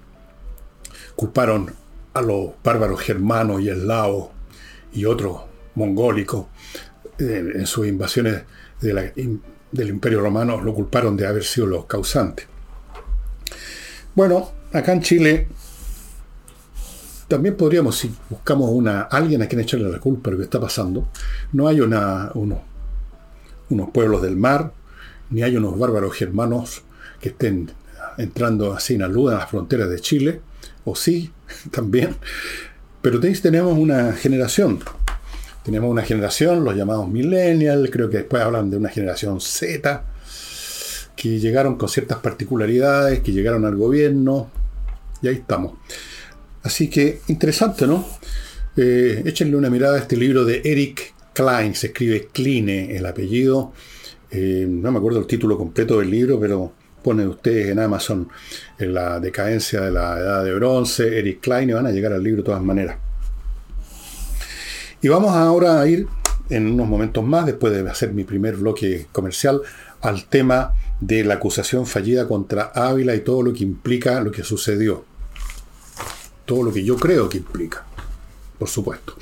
culparon 1.16 1.72
a 2.14 2.22
los 2.22 2.50
bárbaros 2.64 3.00
germanos 3.00 3.60
y 3.60 3.68
eslavos 3.68 4.30
y 4.92 5.04
otros 5.04 5.42
mongólicos 5.74 6.46
eh, 7.18 7.52
en, 7.54 7.66
sus 7.66 7.86
invasiones 7.86 8.42
del 8.80 9.88
imperio 9.88 10.20
romano, 10.20 10.60
lo 10.60 10.74
culparon 10.74 11.16
de 11.16 11.26
haber 11.26 11.44
sido 11.44 11.66
los 11.66 11.84
causantes. 11.86 12.46
Bueno, 14.14 14.50
acá 14.72 14.92
en 14.92 15.02
Chile 15.02 15.48
también 17.28 17.56
podríamos, 17.56 17.96
si 17.96 18.12
buscamos 18.28 18.70
una, 18.70 19.02
alguien 19.02 19.40
a 19.42 19.46
quien 19.46 19.60
echarle 19.60 19.88
la 19.88 20.00
culpa 20.00 20.30
de 20.30 20.32
lo 20.32 20.38
que 20.38 20.44
está 20.44 20.58
pasando, 20.58 21.08
no 21.52 21.68
hay 21.68 21.80
una, 21.80 22.30
uno, 22.34 22.60
unos 23.70 23.90
pueblos 23.90 24.22
del 24.22 24.36
mar, 24.36 24.72
ni 25.30 25.42
hay 25.42 25.56
unos 25.56 25.78
bárbaros 25.78 26.14
germanos 26.14 26.82
que 27.20 27.30
estén 27.30 27.70
entrando 28.18 28.72
así 28.72 28.94
en 28.94 29.02
aluda 29.02 29.36
a 29.36 29.38
las 29.40 29.50
fronteras 29.50 29.88
de 29.88 30.00
Chile, 30.00 30.40
o 30.84 30.94
sí, 30.94 31.32
también. 31.70 32.16
Pero 33.02 33.20
tenemos 33.20 33.78
una 33.78 34.12
generación. 34.12 34.80
Tenemos 35.64 35.90
una 35.90 36.02
generación, 36.02 36.64
los 36.64 36.74
llamados 36.74 37.08
millennials, 37.08 37.90
creo 37.90 38.10
que 38.10 38.18
después 38.18 38.42
hablan 38.42 38.70
de 38.70 38.76
una 38.76 38.88
generación 38.88 39.40
Z, 39.40 40.04
que 41.16 41.38
llegaron 41.38 41.76
con 41.76 41.88
ciertas 41.88 42.18
particularidades, 42.18 43.20
que 43.20 43.32
llegaron 43.32 43.64
al 43.66 43.76
gobierno, 43.76 44.50
y 45.22 45.28
ahí 45.28 45.34
estamos. 45.34 45.74
Así 46.62 46.88
que 46.88 47.20
interesante, 47.28 47.86
¿no? 47.86 48.06
Eh, 48.76 49.22
échenle 49.26 49.56
una 49.56 49.70
mirada 49.70 49.96
a 49.96 50.00
este 50.00 50.16
libro 50.16 50.44
de 50.44 50.62
Eric 50.64 51.14
Klein, 51.40 51.74
se 51.74 51.86
escribe 51.86 52.28
Kline 52.30 52.94
el 52.94 53.06
apellido. 53.06 53.72
Eh, 54.30 54.66
no 54.68 54.92
me 54.92 54.98
acuerdo 54.98 55.20
el 55.20 55.26
título 55.26 55.56
completo 55.56 55.98
del 55.98 56.10
libro, 56.10 56.38
pero 56.38 56.70
ponen 57.02 57.28
ustedes 57.28 57.68
en 57.68 57.78
Amazon 57.78 58.28
en 58.78 58.92
la 58.92 59.18
decadencia 59.20 59.80
de 59.80 59.90
la 59.90 60.18
edad 60.18 60.44
de 60.44 60.52
bronce, 60.52 61.18
Eric 61.18 61.40
Klein, 61.40 61.70
y 61.70 61.72
van 61.72 61.86
a 61.86 61.92
llegar 61.92 62.12
al 62.12 62.22
libro 62.22 62.42
de 62.42 62.46
todas 62.46 62.62
maneras. 62.62 62.98
Y 65.00 65.08
vamos 65.08 65.34
ahora 65.34 65.80
a 65.80 65.86
ir 65.86 66.06
en 66.50 66.66
unos 66.72 66.86
momentos 66.86 67.24
más, 67.24 67.46
después 67.46 67.72
de 67.72 67.88
hacer 67.88 68.12
mi 68.12 68.24
primer 68.24 68.56
bloque 68.56 69.06
comercial, 69.10 69.62
al 70.02 70.26
tema 70.26 70.74
de 71.00 71.24
la 71.24 71.34
acusación 71.34 71.86
fallida 71.86 72.28
contra 72.28 72.64
Ávila 72.74 73.14
y 73.14 73.20
todo 73.20 73.42
lo 73.42 73.54
que 73.54 73.64
implica 73.64 74.20
lo 74.20 74.30
que 74.30 74.44
sucedió. 74.44 75.06
Todo 76.44 76.64
lo 76.64 76.70
que 76.70 76.84
yo 76.84 76.96
creo 76.96 77.30
que 77.30 77.38
implica, 77.38 77.86
por 78.58 78.68
supuesto. 78.68 79.14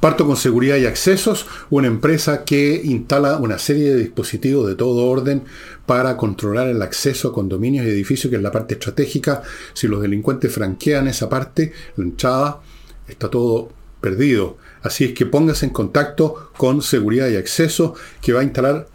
Parto 0.00 0.26
con 0.26 0.36
seguridad 0.36 0.76
y 0.78 0.86
accesos, 0.86 1.46
una 1.68 1.86
empresa 1.86 2.44
que 2.44 2.80
instala 2.82 3.36
una 3.36 3.58
serie 3.58 3.90
de 3.90 3.96
dispositivos 3.96 4.66
de 4.66 4.74
todo 4.74 5.06
orden 5.06 5.42
para 5.84 6.16
controlar 6.16 6.68
el 6.68 6.80
acceso 6.80 7.28
a 7.28 7.32
condominios 7.34 7.84
y 7.84 7.90
edificios, 7.90 8.30
que 8.30 8.36
es 8.36 8.42
la 8.42 8.52
parte 8.52 8.74
estratégica. 8.74 9.42
Si 9.74 9.88
los 9.88 10.00
delincuentes 10.00 10.54
franquean 10.54 11.06
esa 11.06 11.28
parte, 11.28 11.72
la 11.96 12.04
entrada, 12.04 12.60
está 13.08 13.28
todo 13.28 13.68
perdido. 14.00 14.56
Así 14.82 15.04
es 15.04 15.12
que 15.12 15.26
póngase 15.26 15.66
en 15.66 15.72
contacto 15.72 16.50
con 16.56 16.80
seguridad 16.80 17.28
y 17.28 17.36
acceso, 17.36 17.94
que 18.22 18.32
va 18.32 18.40
a 18.40 18.44
instalar 18.44 18.88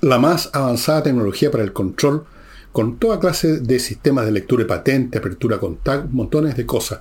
la 0.00 0.18
más 0.18 0.50
avanzada 0.52 1.02
tecnología 1.02 1.50
para 1.50 1.64
el 1.64 1.72
control 1.72 2.26
con 2.70 2.98
toda 2.98 3.20
clase 3.20 3.60
de 3.60 3.78
sistemas 3.78 4.26
de 4.26 4.32
lectura 4.32 4.64
de 4.64 4.68
patente, 4.68 5.18
apertura 5.18 5.58
contacto, 5.58 6.08
montones 6.12 6.56
de 6.56 6.66
cosas. 6.66 7.00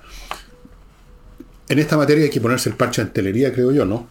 En 1.70 1.80
esta 1.80 1.98
materia 1.98 2.26
hay 2.26 2.30
que 2.30 2.42
ponerse 2.42 2.70
el 2.70 2.76
parche 2.76 3.04
de 3.04 3.12
telería, 3.12 3.54
creo 3.54 3.72
yo, 3.72 3.86
¿no? 3.86 4.08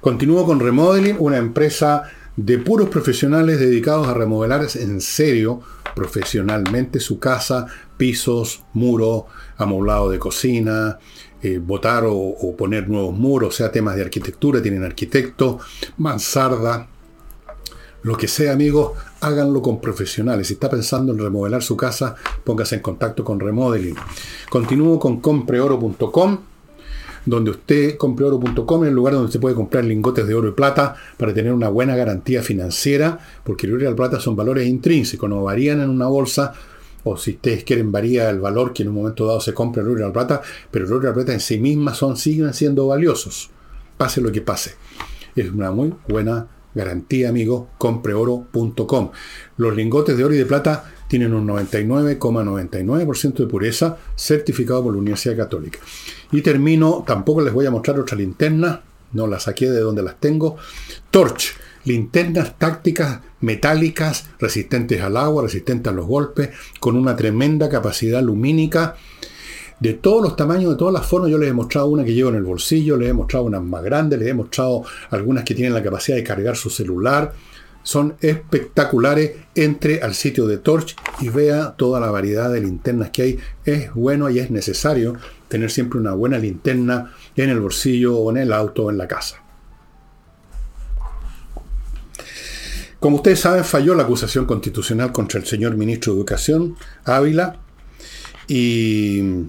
Continúo 0.00 0.46
con 0.46 0.60
Remodeling, 0.60 1.16
una 1.18 1.36
empresa 1.36 2.04
de 2.36 2.58
puros 2.58 2.88
profesionales 2.88 3.60
dedicados 3.60 4.08
a 4.08 4.14
remodelar 4.14 4.66
en 4.74 5.00
serio, 5.00 5.60
profesionalmente 5.94 7.00
su 7.00 7.18
casa, 7.18 7.66
pisos, 7.96 8.62
muros, 8.72 9.24
amoblado 9.58 10.10
de 10.10 10.18
cocina, 10.18 10.98
eh, 11.42 11.58
botar 11.58 12.04
o, 12.04 12.16
o, 12.16 12.56
poner 12.56 12.88
nuevos 12.88 13.16
muros, 13.16 13.56
sea 13.56 13.70
temas 13.70 13.96
de 13.96 14.02
arquitectura, 14.02 14.62
tienen 14.62 14.84
arquitectos, 14.84 15.62
mansarda, 15.98 16.88
lo 18.02 18.16
que 18.16 18.28
sea, 18.28 18.52
amigos, 18.52 18.92
háganlo 19.20 19.62
con 19.62 19.80
profesionales. 19.80 20.48
Si 20.48 20.54
está 20.54 20.70
pensando 20.70 21.12
en 21.12 21.18
remodelar 21.18 21.62
su 21.62 21.76
casa, 21.76 22.14
póngase 22.44 22.76
en 22.76 22.82
contacto 22.82 23.24
con 23.24 23.38
Remodeling. 23.38 23.94
Continúo 24.48 24.98
con 24.98 25.20
compreoro.com, 25.20 26.38
donde 27.26 27.50
usted, 27.50 27.96
compreoro.com, 27.96 28.84
es 28.84 28.88
el 28.88 28.94
lugar 28.94 29.14
donde 29.14 29.30
se 29.30 29.38
puede 29.38 29.54
comprar 29.54 29.84
lingotes 29.84 30.26
de 30.26 30.34
oro 30.34 30.48
y 30.48 30.52
plata 30.52 30.96
para 31.16 31.34
tener 31.34 31.52
una 31.52 31.68
buena 31.68 31.94
garantía 31.94 32.42
financiera, 32.42 33.18
porque 33.44 33.66
el 33.66 33.74
oro 33.74 33.82
y 33.82 33.84
la 33.84 33.96
plata 33.96 34.20
son 34.20 34.36
valores 34.36 34.66
intrínsecos, 34.66 35.28
no 35.28 35.42
varían 35.42 35.80
en 35.80 35.90
una 35.90 36.06
bolsa, 36.06 36.54
o 37.04 37.16
si 37.16 37.32
ustedes 37.32 37.64
quieren 37.64 37.92
varía 37.92 38.28
el 38.30 38.40
valor 38.40 38.72
que 38.72 38.82
en 38.82 38.90
un 38.90 38.96
momento 38.96 39.26
dado 39.26 39.40
se 39.40 39.54
compra 39.54 39.82
el 39.82 39.88
oro 39.88 40.00
y 40.00 40.02
la 40.02 40.12
plata, 40.12 40.40
pero 40.70 40.86
el 40.86 40.92
oro 40.92 41.02
y 41.02 41.06
la 41.06 41.14
plata 41.14 41.32
en 41.32 41.40
sí 41.40 41.58
mismas 41.58 41.98
son, 41.98 42.16
siguen 42.16 42.54
siendo 42.54 42.86
valiosos, 42.86 43.50
pase 43.96 44.20
lo 44.20 44.32
que 44.32 44.40
pase. 44.40 44.74
Es 45.36 45.50
una 45.50 45.70
muy 45.70 45.94
buena 46.08 46.48
Garantía, 46.74 47.28
amigo, 47.28 47.68
compreoro.com. 47.78 49.10
Los 49.56 49.76
lingotes 49.76 50.16
de 50.16 50.24
oro 50.24 50.34
y 50.34 50.38
de 50.38 50.46
plata 50.46 50.92
tienen 51.08 51.34
un 51.34 51.46
99,99% 51.48 53.34
de 53.34 53.46
pureza, 53.46 53.98
certificado 54.14 54.84
por 54.84 54.92
la 54.92 55.00
Universidad 55.00 55.36
Católica. 55.36 55.80
Y 56.30 56.42
termino, 56.42 57.02
tampoco 57.06 57.40
les 57.40 57.52
voy 57.52 57.66
a 57.66 57.70
mostrar 57.70 57.98
otra 57.98 58.16
linterna, 58.16 58.82
no 59.12 59.26
la 59.26 59.40
saqué 59.40 59.68
de 59.68 59.80
donde 59.80 60.02
las 60.02 60.20
tengo. 60.20 60.56
Torch, 61.10 61.56
linternas 61.84 62.56
tácticas 62.58 63.20
metálicas, 63.40 64.28
resistentes 64.38 65.00
al 65.00 65.16
agua, 65.16 65.42
resistentes 65.42 65.92
a 65.92 65.96
los 65.96 66.06
golpes, 66.06 66.50
con 66.78 66.96
una 66.96 67.16
tremenda 67.16 67.68
capacidad 67.68 68.22
lumínica 68.22 68.96
de 69.80 69.94
todos 69.94 70.22
los 70.22 70.36
tamaños, 70.36 70.70
de 70.70 70.76
todas 70.76 70.94
las 70.94 71.06
formas. 71.06 71.30
Yo 71.30 71.38
les 71.38 71.50
he 71.50 71.52
mostrado 71.52 71.88
una 71.88 72.04
que 72.04 72.14
llevo 72.14 72.30
en 72.30 72.36
el 72.36 72.44
bolsillo, 72.44 72.96
les 72.96 73.10
he 73.10 73.12
mostrado 73.12 73.46
unas 73.46 73.62
más 73.62 73.82
grandes, 73.82 74.18
les 74.18 74.28
he 74.28 74.34
mostrado 74.34 74.84
algunas 75.10 75.44
que 75.44 75.54
tienen 75.54 75.74
la 75.74 75.82
capacidad 75.82 76.16
de 76.16 76.24
cargar 76.24 76.56
su 76.56 76.70
celular. 76.70 77.32
Son 77.82 78.14
espectaculares. 78.20 79.32
Entre 79.54 80.00
al 80.02 80.14
sitio 80.14 80.46
de 80.46 80.58
Torch 80.58 80.94
y 81.20 81.28
vea 81.28 81.74
toda 81.76 81.98
la 81.98 82.10
variedad 82.10 82.52
de 82.52 82.60
linternas 82.60 83.10
que 83.10 83.22
hay. 83.22 83.38
Es 83.64 83.92
bueno 83.94 84.30
y 84.30 84.38
es 84.38 84.50
necesario 84.50 85.16
tener 85.48 85.70
siempre 85.70 85.98
una 85.98 86.12
buena 86.12 86.38
linterna 86.38 87.12
en 87.34 87.50
el 87.50 87.60
bolsillo 87.60 88.16
o 88.16 88.30
en 88.30 88.36
el 88.36 88.52
auto 88.52 88.84
o 88.84 88.90
en 88.90 88.98
la 88.98 89.08
casa. 89.08 89.42
Como 93.00 93.16
ustedes 93.16 93.40
saben, 93.40 93.64
falló 93.64 93.94
la 93.94 94.02
acusación 94.02 94.44
constitucional 94.44 95.10
contra 95.10 95.40
el 95.40 95.46
señor 95.46 95.74
ministro 95.74 96.12
de 96.12 96.18
Educación, 96.18 96.76
Ávila, 97.04 97.58
y 98.46 99.46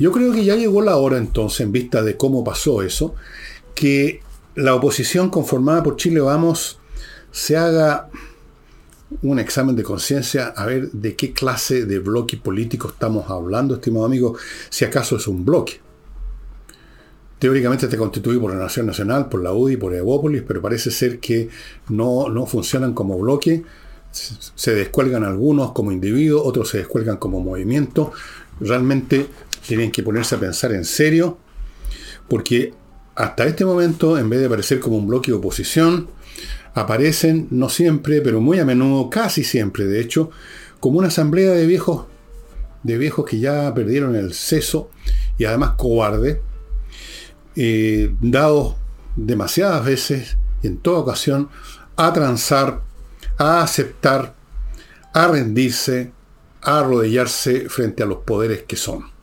yo 0.00 0.12
creo 0.12 0.32
que 0.32 0.44
ya 0.44 0.56
llegó 0.56 0.80
la 0.80 0.96
hora 0.96 1.18
entonces, 1.18 1.60
en 1.60 1.72
vista 1.72 2.02
de 2.02 2.16
cómo 2.16 2.42
pasó 2.42 2.82
eso, 2.82 3.14
que 3.74 4.22
la 4.54 4.74
oposición 4.74 5.30
conformada 5.30 5.82
por 5.82 5.96
Chile 5.96 6.20
Vamos 6.20 6.78
se 7.30 7.56
haga 7.56 8.08
un 9.22 9.38
examen 9.38 9.76
de 9.76 9.82
conciencia 9.82 10.48
a 10.48 10.66
ver 10.66 10.90
de 10.92 11.16
qué 11.16 11.32
clase 11.32 11.84
de 11.84 11.98
bloque 11.98 12.36
político 12.36 12.88
estamos 12.88 13.28
hablando, 13.30 13.74
estimado 13.74 14.06
amigo, 14.06 14.36
si 14.70 14.84
acaso 14.84 15.16
es 15.16 15.28
un 15.28 15.44
bloque. 15.44 15.80
Teóricamente 17.38 17.86
está 17.86 17.96
constituido 17.96 18.40
por 18.40 18.52
la 18.52 18.58
Nación 18.58 18.86
Nacional, 18.86 19.28
por 19.28 19.42
la 19.42 19.52
UDI, 19.52 19.76
por 19.76 19.94
Evópolis, 19.94 20.42
pero 20.46 20.62
parece 20.62 20.90
ser 20.90 21.20
que 21.20 21.48
no, 21.88 22.28
no 22.28 22.46
funcionan 22.46 22.92
como 22.92 23.18
bloque. 23.18 23.64
Se 24.12 24.74
descuelgan 24.74 25.24
algunos 25.24 25.72
como 25.72 25.92
individuos, 25.92 26.42
otros 26.44 26.68
se 26.68 26.78
descuelgan 26.78 27.16
como 27.16 27.40
movimiento. 27.40 28.12
Realmente 28.60 29.26
tienen 29.70 29.92
que 29.92 30.02
ponerse 30.02 30.34
a 30.34 30.40
pensar 30.40 30.72
en 30.72 30.84
serio, 30.84 31.38
porque 32.26 32.74
hasta 33.14 33.44
este 33.44 33.64
momento, 33.64 34.18
en 34.18 34.28
vez 34.28 34.40
de 34.40 34.46
aparecer 34.46 34.80
como 34.80 34.96
un 34.96 35.06
bloque 35.06 35.30
de 35.30 35.36
oposición, 35.36 36.08
aparecen, 36.74 37.46
no 37.52 37.68
siempre, 37.68 38.20
pero 38.20 38.40
muy 38.40 38.58
a 38.58 38.64
menudo, 38.64 39.08
casi 39.08 39.44
siempre, 39.44 39.84
de 39.84 40.00
hecho, 40.00 40.32
como 40.80 40.98
una 40.98 41.06
asamblea 41.06 41.52
de 41.52 41.66
viejos, 41.66 42.06
de 42.82 42.98
viejos 42.98 43.24
que 43.24 43.38
ya 43.38 43.72
perdieron 43.72 44.16
el 44.16 44.34
seso 44.34 44.90
y 45.38 45.44
además 45.44 45.74
cobardes, 45.76 46.38
eh, 47.54 48.12
dados 48.20 48.74
demasiadas 49.14 49.84
veces 49.84 50.36
y 50.64 50.66
en 50.66 50.78
toda 50.78 50.98
ocasión 50.98 51.48
a 51.94 52.12
transar, 52.12 52.82
a 53.38 53.62
aceptar, 53.62 54.34
a 55.14 55.28
rendirse, 55.28 56.10
a 56.60 56.80
arrodillarse 56.80 57.68
frente 57.68 58.02
a 58.02 58.06
los 58.06 58.18
poderes 58.18 58.64
que 58.64 58.74
son 58.74 59.19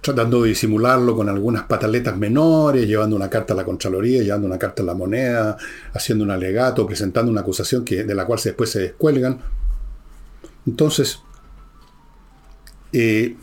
tratando 0.00 0.42
de 0.42 0.50
disimularlo 0.50 1.16
con 1.16 1.28
algunas 1.28 1.64
pataletas 1.64 2.16
menores, 2.16 2.86
llevando 2.86 3.16
una 3.16 3.28
carta 3.28 3.54
a 3.54 3.56
la 3.56 3.64
Contraloría, 3.64 4.22
llevando 4.22 4.46
una 4.46 4.58
carta 4.58 4.82
a 4.82 4.86
la 4.86 4.94
moneda, 4.94 5.56
haciendo 5.92 6.24
un 6.24 6.30
alegato, 6.30 6.86
presentando 6.86 7.30
una 7.30 7.40
acusación 7.40 7.84
que, 7.84 8.04
de 8.04 8.14
la 8.14 8.24
cual 8.24 8.40
después 8.42 8.70
se 8.70 8.80
descuelgan. 8.80 9.38
Entonces, 10.66 11.20
eh, 12.92 13.36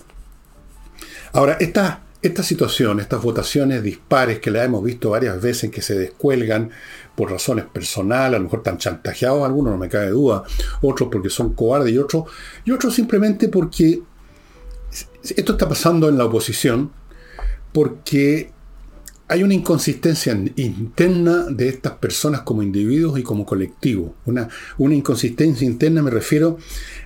ahora, 1.33 1.57
esta, 1.59 2.01
esta 2.21 2.43
situación, 2.43 2.99
estas 2.99 3.21
votaciones 3.21 3.83
dispares 3.83 4.39
que 4.39 4.51
la 4.51 4.63
hemos 4.63 4.83
visto 4.83 5.11
varias 5.11 5.41
veces 5.41 5.69
que 5.69 5.81
se 5.81 5.97
descuelgan 5.97 6.71
por 7.15 7.31
razones 7.31 7.65
personales, 7.65 8.35
a 8.35 8.39
lo 8.39 8.45
mejor 8.45 8.63
tan 8.63 8.77
chantajeados 8.77 9.43
algunos, 9.43 9.73
no 9.73 9.77
me 9.77 9.89
cabe 9.89 10.09
duda, 10.09 10.43
otros 10.81 11.09
porque 11.11 11.29
son 11.29 11.53
cobardes 11.53 11.93
y 11.93 11.97
otros, 11.97 12.25
y 12.63 12.71
otros 12.71 12.93
simplemente 12.93 13.49
porque 13.49 14.01
esto 15.23 15.51
está 15.53 15.67
pasando 15.67 16.09
en 16.09 16.17
la 16.17 16.25
oposición 16.25 16.91
porque 17.71 18.51
hay 19.27 19.41
una 19.41 19.55
inconsistencia 19.55 20.39
interna 20.55 21.45
de 21.49 21.67
estas 21.67 21.93
personas 21.93 22.41
como 22.41 22.61
individuos 22.61 23.19
y 23.19 23.23
como 23.23 23.45
colectivos. 23.45 24.11
Una, 24.25 24.49
una 24.77 24.93
inconsistencia 24.93 25.65
interna 25.65 26.03
me 26.03 26.11
refiero 26.11 26.57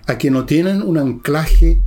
a 0.05 0.17
que 0.17 0.29
no 0.29 0.45
tienen 0.45 0.81
un 0.81 0.97
anclaje 0.97 1.79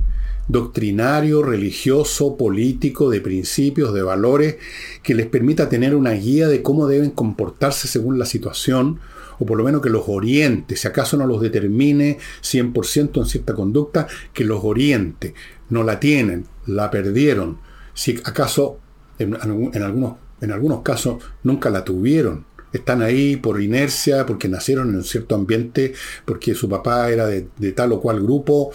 doctrinario, 0.47 1.41
religioso, 1.43 2.35
político, 2.35 3.09
de 3.09 3.21
principios, 3.21 3.93
de 3.93 4.01
valores, 4.01 4.57
que 5.01 5.15
les 5.15 5.27
permita 5.27 5.69
tener 5.69 5.95
una 5.95 6.11
guía 6.11 6.47
de 6.47 6.61
cómo 6.61 6.87
deben 6.87 7.11
comportarse 7.11 7.87
según 7.87 8.19
la 8.19 8.25
situación, 8.25 8.99
o 9.39 9.45
por 9.45 9.57
lo 9.57 9.63
menos 9.63 9.81
que 9.81 9.89
los 9.89 10.03
oriente, 10.07 10.75
si 10.75 10.87
acaso 10.87 11.17
no 11.17 11.25
los 11.25 11.41
determine 11.41 12.17
100% 12.41 13.17
en 13.19 13.25
cierta 13.25 13.53
conducta, 13.53 14.07
que 14.33 14.43
los 14.43 14.63
oriente 14.63 15.33
no 15.73 15.83
la 15.83 15.99
tienen, 15.99 16.45
la 16.65 16.89
perdieron, 16.91 17.57
si 17.93 18.21
acaso 18.23 18.79
en, 19.19 19.35
algunos, 19.35 20.15
en 20.39 20.51
algunos 20.51 20.81
casos 20.81 21.23
nunca 21.43 21.69
la 21.69 21.83
tuvieron. 21.83 22.45
Están 22.71 23.01
ahí 23.01 23.37
por 23.37 23.61
inercia, 23.61 24.25
porque 24.25 24.47
nacieron 24.47 24.89
en 24.89 24.95
un 24.95 25.03
cierto 25.03 25.35
ambiente, 25.35 25.93
porque 26.25 26.55
su 26.55 26.67
papá 26.67 27.09
era 27.11 27.27
de, 27.27 27.71
tal 27.73 27.91
o 27.91 28.01
cual 28.01 28.21
grupo. 28.21 28.71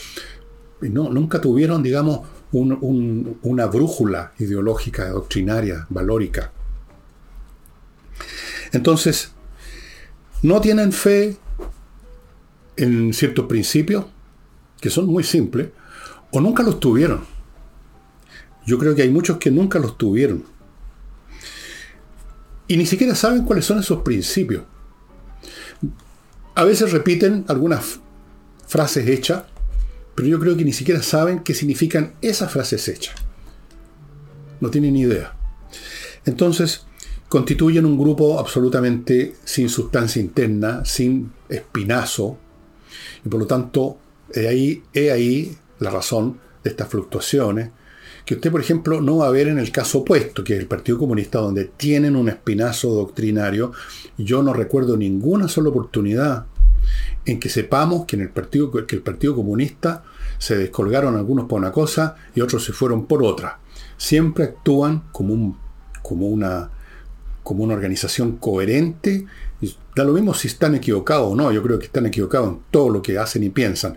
No, 0.81 1.09
nunca 1.11 1.41
tuvieron, 1.41 1.83
digamos, 1.83 2.21
una 2.53 3.67
brújula 3.67 4.33
ideológica, 4.39 5.09
doctrinaria, 5.09 5.87
valórica. 5.89 6.53
Entonces, 8.73 9.33
no 10.43 10.61
tienen 10.61 10.93
fe 10.93 11.37
en 12.77 13.13
ciertos 13.13 13.47
principios, 13.47 14.07
que 14.81 14.91
son 14.91 15.07
muy 15.07 15.25
simples, 15.25 15.71
o 16.31 16.41
nunca 16.41 16.63
los 16.63 16.81
tuvieron. 16.81 17.25
Yo 18.67 18.79
creo 18.79 18.95
que 18.95 19.03
hay 19.03 19.11
muchos 19.11 19.39
que 19.39 19.51
nunca 19.51 19.79
los 19.79 19.97
tuvieron. 19.97 20.45
Y 22.67 22.77
ni 22.77 22.85
siquiera 22.85 23.15
saben 23.15 23.45
cuáles 23.45 23.65
son 23.65 23.79
esos 23.79 24.03
principios. 24.03 24.65
A 26.55 26.65
veces 26.65 26.93
repiten 26.93 27.45
algunas 27.49 28.01
frases 28.67 29.09
hechas, 29.09 29.45
pero 30.15 30.29
yo 30.29 30.39
creo 30.39 30.57
que 30.57 30.65
ni 30.65 30.73
siquiera 30.73 31.03
saben 31.03 31.41
qué 31.41 31.55
significan 31.55 32.15
esas 32.21 32.53
frases 32.53 32.87
hechas. 32.89 33.15
No 34.61 34.69
tienen 34.69 34.93
ni 34.93 35.03
idea. 35.03 35.35
Entonces, 36.27 36.85
constituyen 37.29 37.87
un 37.87 37.99
grupo 37.99 38.39
absolutamente 38.39 39.35
sin 39.45 39.69
sustancia 39.69 40.21
interna, 40.21 40.85
sin 40.85 41.33
espinazo, 41.49 42.37
y 43.25 43.29
por 43.29 43.41
lo 43.41 43.47
tanto, 43.47 43.99
he 44.35 44.49
ahí, 44.49 44.83
he 44.93 45.11
ahí 45.11 45.57
la 45.79 45.91
razón 45.91 46.41
de 46.65 46.71
estas 46.71 46.89
fluctuaciones, 46.89 47.71
que 48.25 48.35
usted, 48.35 48.51
por 48.51 48.61
ejemplo, 48.61 49.01
no 49.01 49.19
va 49.19 49.29
a 49.29 49.31
ver 49.31 49.49
en 49.49 49.59
el 49.59 49.73
caso 49.73 50.01
opuesto, 50.01 50.45
que 50.45 50.55
es 50.55 50.61
el 50.61 50.67
Partido 50.67 50.99
Comunista, 50.99 51.39
donde 51.39 51.65
tienen 51.65 52.15
un 52.15 52.29
espinazo 52.29 52.91
doctrinario. 52.91 53.73
Yo 54.19 54.43
no 54.43 54.53
recuerdo 54.53 54.97
ninguna 54.99 55.49
sola 55.49 55.71
oportunidad 55.71 56.45
en 57.25 57.41
que 57.41 57.49
sepamos 57.49 58.05
que 58.05 58.17
en 58.17 58.23
el 58.23 58.29
Partido, 58.31 58.71
que 58.71 58.97
el 58.97 59.03
partido 59.03 59.35
Comunista 59.35 60.05
se 60.39 60.57
descolgaron 60.57 61.17
algunos 61.17 61.47
por 61.47 61.59
una 61.59 61.73
cosa 61.73 62.17
y 62.35 62.41
otros 62.41 62.65
se 62.65 62.73
fueron 62.73 63.07
por 63.07 63.23
otra. 63.23 63.61
Siempre 63.97 64.45
actúan 64.45 65.05
como, 65.13 65.35
un, 65.35 65.59
como, 66.03 66.29
una, 66.29 66.71
como 67.43 67.65
una 67.65 67.75
organización 67.75 68.37
coherente 68.37 69.27
da 69.99 70.05
lo 70.05 70.13
mismo 70.13 70.33
si 70.33 70.47
están 70.47 70.77
equivocados 70.77 71.33
o 71.33 71.35
no, 71.35 71.51
yo 71.51 71.61
creo 71.61 71.79
que 71.79 71.87
están 71.87 72.07
equivocados 72.07 72.49
en 72.51 72.61
todo 72.71 72.89
lo 72.89 73.03
que 73.03 73.19
hacen 73.19 73.43
y 73.43 73.51
piensan. 73.51 73.97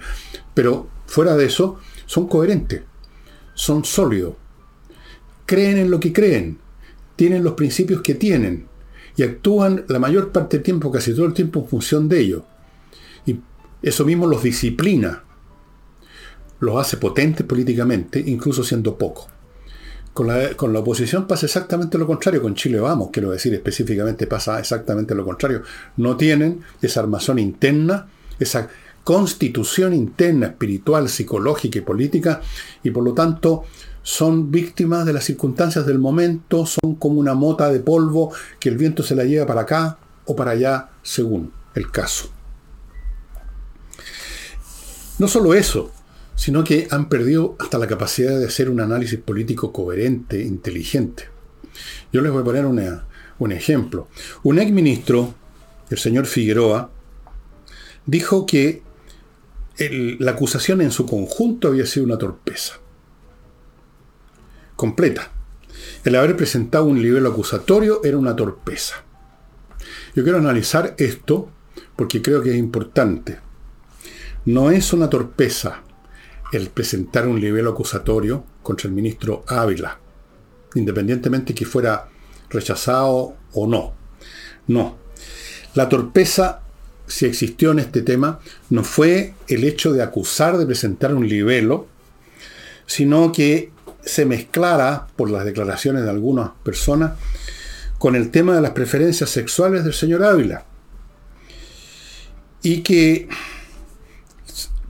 Pero 0.54 0.88
fuera 1.06 1.36
de 1.36 1.46
eso, 1.46 1.78
son 2.08 2.28
coherentes, 2.28 2.82
son 3.54 3.86
sólidos, 3.86 4.34
creen 5.46 5.78
en 5.78 5.92
lo 5.92 6.00
que 6.00 6.12
creen, 6.12 6.58
tienen 7.16 7.44
los 7.44 7.54
principios 7.54 8.02
que 8.02 8.16
tienen 8.16 8.68
y 9.16 9.22
actúan 9.22 9.86
la 9.90 10.00
mayor 10.00 10.32
parte 10.32 10.58
del 10.58 10.64
tiempo, 10.64 10.92
casi 10.92 11.14
todo 11.14 11.28
el 11.28 11.34
tiempo, 11.34 11.60
en 11.60 11.68
función 11.68 12.10
de 12.10 12.20
ello. 12.20 12.46
Y 13.28 13.40
eso 13.84 14.04
mismo 14.04 14.26
los 14.26 14.42
disciplina, 14.42 15.24
los 16.60 16.82
hace 16.82 16.98
potentes 16.98 17.46
políticamente, 17.46 18.24
incluso 18.26 18.64
siendo 18.64 18.98
poco. 18.98 19.28
Con 20.14 20.28
la, 20.28 20.80
oposición 20.80 21.26
pasa 21.26 21.46
exactamente 21.46 21.98
lo 21.98 22.06
contrario. 22.06 22.42
Con 22.42 22.56
Chile 22.56 22.80
vamos, 22.80 23.10
quiero 23.12 23.32
decir 23.32 23.54
específicamente, 23.54 24.28
pasa 24.28 24.60
exactamente 24.60 25.16
lo 25.16 25.24
contrario. 25.24 25.64
No 25.98 26.18
tienen 26.18 26.62
esa 26.82 27.00
armazón 27.00 27.40
interna, 27.40 28.08
esa 28.40 28.68
constitución 29.04 29.94
interna, 29.94 30.48
espiritual, 30.48 31.08
psicológica 31.10 31.80
y 31.80 31.82
política, 31.82 32.42
y 32.84 32.92
por 32.92 33.04
lo 33.04 33.14
tanto 33.14 33.64
son 34.04 34.52
víctimas 34.52 35.06
de 35.06 35.14
las 35.14 35.24
circunstancias 35.24 35.86
del 35.86 36.00
momento, 36.00 36.66
son 36.66 36.96
como 36.96 37.20
una 37.20 37.34
mota 37.34 37.72
de 37.72 37.80
polvo 37.80 38.34
que 38.60 38.70
el 38.70 38.78
viento 38.78 39.04
se 39.04 39.16
la 39.16 39.24
lleva 39.24 39.46
para 39.46 39.62
acá 39.62 39.98
o 40.26 40.36
para 40.36 40.52
allá, 40.52 40.90
según 41.04 41.54
el 41.74 41.90
caso. 41.90 42.30
No 45.20 45.28
solo 45.28 45.54
eso, 45.54 45.92
sino 46.36 46.64
que 46.64 46.88
han 46.90 47.10
perdido 47.10 47.56
hasta 47.60 47.78
la 47.78 47.88
capacidad 47.88 48.38
de 48.38 48.46
hacer 48.46 48.70
un 48.70 48.80
análisis 48.80 49.20
político 49.20 49.72
coherente, 49.72 50.42
inteligente. 50.42 51.26
Yo 52.12 52.22
les 52.22 52.32
voy 52.32 52.42
a 52.42 52.46
poner 52.46 52.66
un 52.66 53.52
ejemplo. 53.52 54.08
Un 54.44 54.60
exministro, 54.60 55.34
el 55.90 55.98
señor 55.98 56.26
Figueroa, 56.26 56.90
dijo 58.06 58.46
que 58.46 58.82
la 60.20 60.32
acusación 60.32 60.82
en 60.82 60.92
su 60.92 61.06
conjunto 61.06 61.68
había 61.68 61.86
sido 61.86 62.06
una 62.06 62.18
torpeza. 62.18 62.76
Completa. 64.76 65.32
El 66.04 66.16
haber 66.16 66.36
presentado 66.36 66.86
un 66.86 67.02
nivel 67.02 67.26
acusatorio 67.26 68.04
era 68.04 68.18
una 68.18 68.36
torpeza. 68.36 69.04
Yo 70.16 70.24
quiero 70.24 70.40
analizar 70.40 70.96
esto 70.98 71.50
porque 71.96 72.22
creo 72.22 72.42
que 72.42 72.52
es 72.52 72.58
importante. 72.58 73.40
No 74.46 74.72
es 74.72 74.92
una 74.92 75.10
torpeza 75.10 75.84
el 76.52 76.70
presentar 76.70 77.28
un 77.28 77.40
nivel 77.40 77.68
acusatorio 77.68 78.44
contra 78.62 78.88
el 78.88 78.94
ministro 78.94 79.44
Ávila, 79.48 80.00
independientemente 80.76 81.56
que 81.56 81.66
fuera 81.66 82.10
rechazado 82.50 83.36
o 83.54 83.68
no. 83.68 83.94
No. 84.68 84.98
La 85.74 85.88
torpeza, 85.88 86.62
si 87.08 87.26
existió 87.26 87.72
en 87.72 87.80
este 87.80 88.02
tema, 88.02 88.40
no 88.70 88.84
fue 88.84 89.34
el 89.48 89.64
hecho 89.64 89.94
de 89.94 90.04
acusar 90.04 90.58
de 90.58 90.66
presentar 90.66 91.14
un 91.14 91.28
libelo, 91.28 91.88
sino 92.86 93.32
que 93.32 93.72
se 94.04 94.26
mezclara, 94.26 95.08
por 95.16 95.30
las 95.30 95.46
declaraciones 95.46 96.04
de 96.04 96.10
algunas 96.10 96.52
personas, 96.64 97.14
con 97.98 98.16
el 98.16 98.32
tema 98.32 98.56
de 98.56 98.62
las 98.62 98.72
preferencias 98.72 99.30
sexuales 99.30 99.84
del 99.84 99.94
señor 99.94 100.24
Ávila. 100.24 100.66
Y 102.64 102.82
que, 102.82 103.30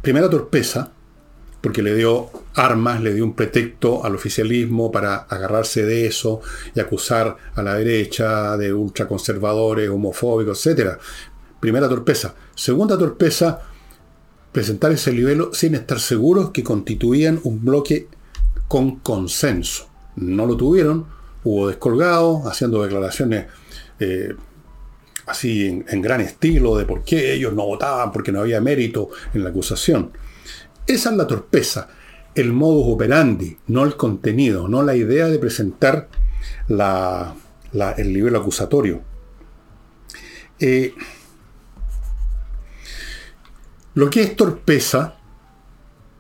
primera 0.02 0.30
torpeza, 0.30 0.92
porque 1.62 1.84
le 1.84 1.96
dio 1.96 2.30
armas, 2.56 3.02
le 3.02 3.14
dio 3.14 3.24
un 3.24 3.34
pretexto 3.34 4.04
al 4.04 4.16
oficialismo 4.16 4.92
para 4.92 5.16
agarrarse 5.16 5.86
de 5.86 6.08
eso 6.08 6.42
y 6.76 6.80
acusar 6.80 7.38
a 7.54 7.62
la 7.62 7.76
derecha 7.76 8.58
de 8.58 8.74
ultraconservadores, 8.74 9.90
homofóbicos, 9.90 10.66
etc. 10.66 10.98
Primera 11.60 11.88
torpeza. 11.88 12.34
Segunda 12.56 12.98
torpeza, 12.98 13.62
presentar 14.52 14.92
ese 14.92 15.14
libelo 15.14 15.54
sin 15.54 15.76
estar 15.76 16.00
seguros 16.00 16.50
que 16.50 16.64
constituían 16.64 17.40
un 17.44 17.64
bloque 17.64 18.08
con 18.68 18.98
consenso. 18.98 19.88
No 20.16 20.48
lo 20.48 20.58
tuvieron, 20.58 21.06
hubo 21.44 21.68
descolgados, 21.68 22.46
haciendo 22.48 22.82
declaraciones 22.82 23.46
eh, 24.00 24.34
así 25.28 25.68
en, 25.68 25.86
en 25.88 26.02
gran 26.02 26.22
estilo 26.22 26.76
de 26.76 26.86
por 26.86 27.04
qué 27.04 27.34
ellos 27.34 27.54
no 27.54 27.68
votaban, 27.68 28.12
porque 28.12 28.32
no 28.32 28.42
había 28.42 28.60
mérito 28.62 29.10
en 29.36 29.44
la 29.44 29.52
acusación. 29.52 30.12
Esa 30.88 31.12
es 31.12 31.16
la 31.16 31.28
torpeza, 31.28 31.90
el 32.36 32.54
modus 32.54 32.86
operandi, 32.88 33.58
no 33.68 33.84
el 33.84 33.96
contenido, 33.96 34.68
no 34.68 34.84
la 34.84 34.96
idea 34.96 35.28
de 35.28 35.40
presentar 35.40 36.10
el 36.70 38.14
nivel 38.14 38.36
acusatorio. 38.36 39.02
Eh, 40.60 40.94
lo 43.94 44.10
que 44.10 44.22
es 44.22 44.36
torpeza, 44.36 45.18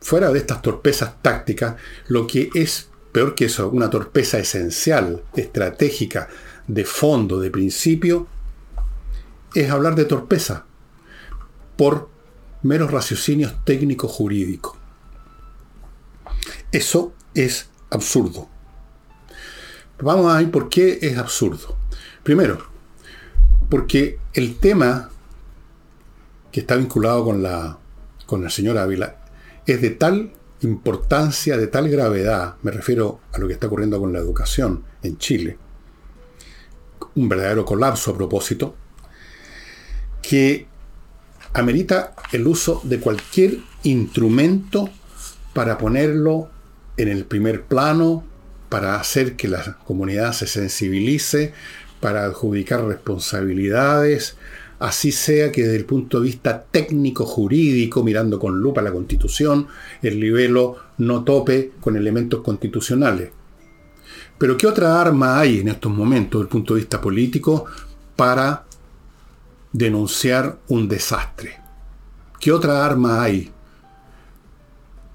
fuera 0.01 0.31
de 0.31 0.39
estas 0.39 0.61
torpezas 0.61 1.21
tácticas, 1.21 1.75
lo 2.07 2.27
que 2.27 2.49
es 2.53 2.89
peor 3.11 3.35
que 3.35 3.45
eso, 3.45 3.69
una 3.69 3.89
torpeza 3.89 4.39
esencial, 4.39 5.23
estratégica, 5.35 6.29
de 6.67 6.85
fondo, 6.85 7.39
de 7.39 7.51
principio, 7.51 8.27
es 9.53 9.69
hablar 9.69 9.95
de 9.95 10.05
torpeza 10.05 10.65
por 11.75 12.10
meros 12.63 12.91
raciocinios 12.91 13.63
técnicos 13.65 14.11
jurídicos. 14.11 14.77
Eso 16.71 17.13
es 17.33 17.69
absurdo. 17.89 18.47
Vamos 20.01 20.33
a 20.33 20.37
ver 20.37 20.49
por 20.49 20.69
qué 20.69 20.99
es 21.01 21.17
absurdo. 21.17 21.77
Primero, 22.23 22.65
porque 23.69 24.19
el 24.33 24.57
tema 24.57 25.09
que 26.51 26.61
está 26.61 26.75
vinculado 26.75 27.23
con 27.23 27.43
la, 27.43 27.77
con 28.25 28.43
la 28.43 28.49
señora 28.49 28.83
Ávila 28.83 29.17
es 29.65 29.81
de 29.81 29.91
tal 29.91 30.33
importancia, 30.61 31.57
de 31.57 31.67
tal 31.67 31.89
gravedad, 31.89 32.55
me 32.61 32.71
refiero 32.71 33.21
a 33.31 33.39
lo 33.39 33.47
que 33.47 33.53
está 33.53 33.67
ocurriendo 33.67 33.99
con 33.99 34.13
la 34.13 34.19
educación 34.19 34.83
en 35.01 35.17
Chile, 35.17 35.57
un 37.15 37.29
verdadero 37.29 37.65
colapso 37.65 38.11
a 38.11 38.17
propósito, 38.17 38.75
que 40.21 40.67
amerita 41.53 42.13
el 42.31 42.47
uso 42.47 42.81
de 42.83 42.99
cualquier 42.99 43.57
instrumento 43.83 44.89
para 45.53 45.77
ponerlo 45.77 46.49
en 46.97 47.07
el 47.09 47.25
primer 47.25 47.63
plano, 47.63 48.23
para 48.69 48.95
hacer 48.95 49.35
que 49.35 49.47
la 49.47 49.77
comunidad 49.85 50.33
se 50.33 50.47
sensibilice, 50.47 51.53
para 51.99 52.23
adjudicar 52.23 52.85
responsabilidades, 52.85 54.37
así 54.79 55.11
sea 55.11 55.51
que 55.51 55.63
desde 55.63 55.77
el 55.77 55.85
punto 55.85 56.19
de 56.19 56.25
vista 56.25 56.63
técnico 56.63 57.25
jurídico, 57.25 58.03
mirando 58.03 58.39
con 58.39 58.59
lupa 58.59 58.81
la 58.81 58.91
constitución, 58.91 59.67
el 60.01 60.19
libelo 60.19 60.77
no 60.97 61.23
tope 61.23 61.73
con 61.79 61.95
elementos 61.95 62.41
constitucionales. 62.41 63.31
Pero 64.37 64.57
¿qué 64.57 64.65
otra 64.65 64.99
arma 64.99 65.39
hay 65.39 65.59
en 65.59 65.67
estos 65.67 65.91
momentos 65.91 66.39
desde 66.39 66.47
el 66.47 66.51
punto 66.51 66.73
de 66.73 66.79
vista 66.79 66.99
político 66.99 67.65
para 68.15 68.65
denunciar 69.73 70.59
un 70.67 70.87
desastre. 70.87 71.59
¿Qué 72.39 72.51
otra 72.51 72.85
arma 72.85 73.21
hay 73.21 73.51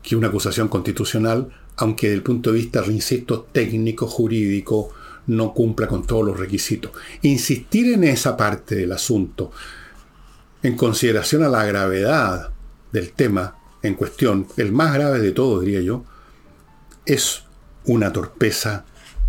que 0.03 0.16
una 0.16 0.29
acusación 0.29 0.69
constitucional, 0.69 1.49
aunque 1.77 2.07
desde 2.07 2.19
el 2.19 2.23
punto 2.23 2.53
de 2.53 2.59
vista, 2.59 2.85
insisto, 2.87 3.49
técnico, 3.53 4.07
jurídico, 4.07 4.90
no 5.27 5.53
cumpla 5.53 5.88
con 5.88 6.07
todos 6.07 6.25
los 6.25 6.38
requisitos? 6.38 6.92
Insistir 7.23 7.92
en 7.92 8.05
esa 8.05 8.37
parte 8.37 8.77
del 8.77 8.92
asunto, 8.92 9.51
en 10.62 10.77
consideración 10.77 11.42
a 11.42 11.49
la 11.49 11.64
gravedad 11.64 12.51
del 12.92 13.12
tema 13.12 13.57
en 13.83 13.95
cuestión, 13.95 14.47
el 14.57 14.73
más 14.73 14.95
grave 14.95 15.21
de 15.21 15.33
todo, 15.33 15.61
diría 15.61 15.81
yo, 15.81 16.05
es 17.05 17.45
una 17.85 18.12
torpeza 18.12 18.85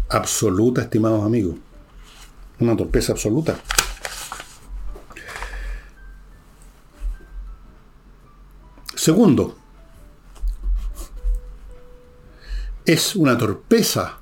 absoluta, 0.10 0.82
estimados 0.82 1.24
amigos. 1.24 1.56
Una 2.60 2.76
torpeza 2.76 3.12
absoluta. 3.12 3.60
Segundo, 8.98 9.56
es 12.84 13.16
una 13.16 13.38
torpeza 13.38 14.18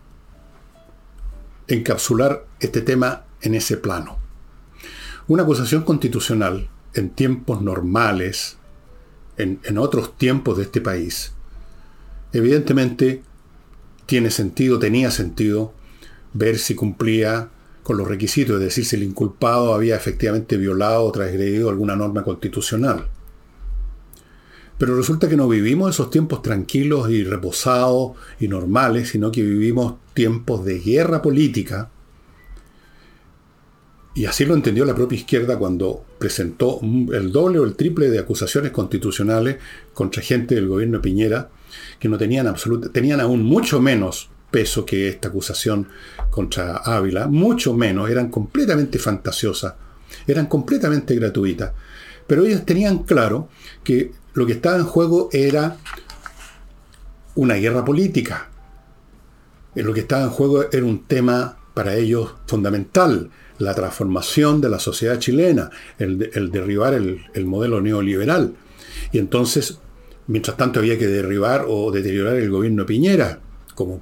encapsular 1.67 2.45
este 2.59 2.81
tema 2.81 3.23
en 3.41 3.55
ese 3.55 3.77
plano. 3.77 4.17
Una 5.29 5.43
acusación 5.43 5.83
constitucional 5.83 6.67
en 6.93 7.09
tiempos 7.11 7.61
normales, 7.61 8.57
en, 9.37 9.61
en, 9.63 9.77
otros 9.77 10.17
tiempos 10.17 10.57
de 10.57 10.63
este 10.63 10.81
país, 10.81 11.31
evidentemente 12.33 13.23
tiene 14.05 14.29
sentido, 14.29 14.77
tenía 14.77 15.09
sentido 15.09 15.73
ver 16.33 16.59
si 16.59 16.75
cumplía 16.75 17.47
con 17.81 17.95
los 17.95 18.09
requisitos, 18.09 18.55
es 18.57 18.61
decir, 18.61 18.83
si 18.83 18.97
el 18.97 19.03
inculpado 19.03 19.73
había 19.73 19.95
efectivamente 19.95 20.57
violado 20.57 21.05
o 21.05 21.13
transgredido 21.13 21.69
alguna 21.69 21.95
norma 21.95 22.23
constitucional. 22.23 23.07
Pero 24.77 24.95
resulta 24.95 25.29
que 25.29 25.37
no 25.37 25.47
vivimos 25.47 25.91
esos 25.91 26.09
tiempos 26.09 26.41
tranquilos 26.41 27.09
y 27.09 27.23
reposados 27.23 28.11
y 28.39 28.47
normales, 28.47 29.09
sino 29.09 29.31
que 29.31 29.41
vivimos 29.41 29.95
tiempos 30.13 30.65
de 30.65 30.79
guerra 30.79 31.21
política 31.21 31.91
Y 34.17 34.25
así 34.25 34.45
lo 34.45 34.53
entendió 34.53 34.85
la 34.85 34.95
propia 34.95 35.17
izquierda 35.17 35.57
cuando 35.57 36.05
presentó 36.17 36.79
el 36.81 37.31
doble 37.33 37.59
o 37.59 37.65
el 37.65 37.75
triple 37.75 38.09
de 38.09 38.19
acusaciones 38.19 38.71
constitucionales 38.71 39.57
contra 39.93 40.21
gente 40.21 40.55
del 40.55 40.69
gobierno 40.69 40.97
de 40.97 41.03
Piñera, 41.03 41.49
que 41.99 42.07
no 42.07 42.17
tenían 42.17 42.47
absoluta, 42.47 42.89
tenían 42.89 43.19
aún 43.19 43.43
mucho 43.43 43.81
menos 43.81 44.29
peso 44.49 44.85
que 44.85 45.09
esta 45.09 45.27
acusación 45.27 45.89
contra 46.29 46.77
Ávila, 46.77 47.27
mucho 47.27 47.73
menos, 47.73 48.09
eran 48.09 48.29
completamente 48.29 48.99
fantasiosas, 48.99 49.73
eran 50.25 50.45
completamente 50.45 51.13
gratuitas. 51.15 51.73
Pero 52.25 52.45
ellos 52.45 52.65
tenían 52.65 52.99
claro 52.99 53.49
que 53.83 54.13
lo 54.35 54.45
que 54.45 54.53
estaba 54.53 54.75
en 54.75 54.85
juego 54.85 55.29
era 55.31 55.77
una 57.35 57.55
guerra 57.55 57.83
política. 57.83 58.49
Lo 59.75 59.93
que 59.93 60.01
estaba 60.01 60.23
en 60.23 60.29
juego 60.29 60.65
era 60.71 60.85
un 60.85 61.05
tema 61.05 61.57
para 61.73 61.95
ellos 61.95 62.33
fundamental, 62.45 63.31
la 63.59 63.73
transformación 63.73 64.59
de 64.59 64.69
la 64.69 64.79
sociedad 64.79 65.19
chilena, 65.19 65.69
el, 65.97 66.51
derribar 66.51 66.93
el, 66.93 67.25
el, 67.33 67.45
modelo 67.45 67.79
neoliberal. 67.81 68.55
Y 69.13 69.19
entonces, 69.19 69.79
mientras 70.27 70.57
tanto, 70.57 70.79
había 70.79 70.97
que 70.97 71.07
derribar 71.07 71.65
o 71.67 71.91
deteriorar 71.91 72.35
el 72.35 72.49
gobierno 72.49 72.83
de 72.83 72.87
Piñera 72.87 73.39
como 73.73 74.01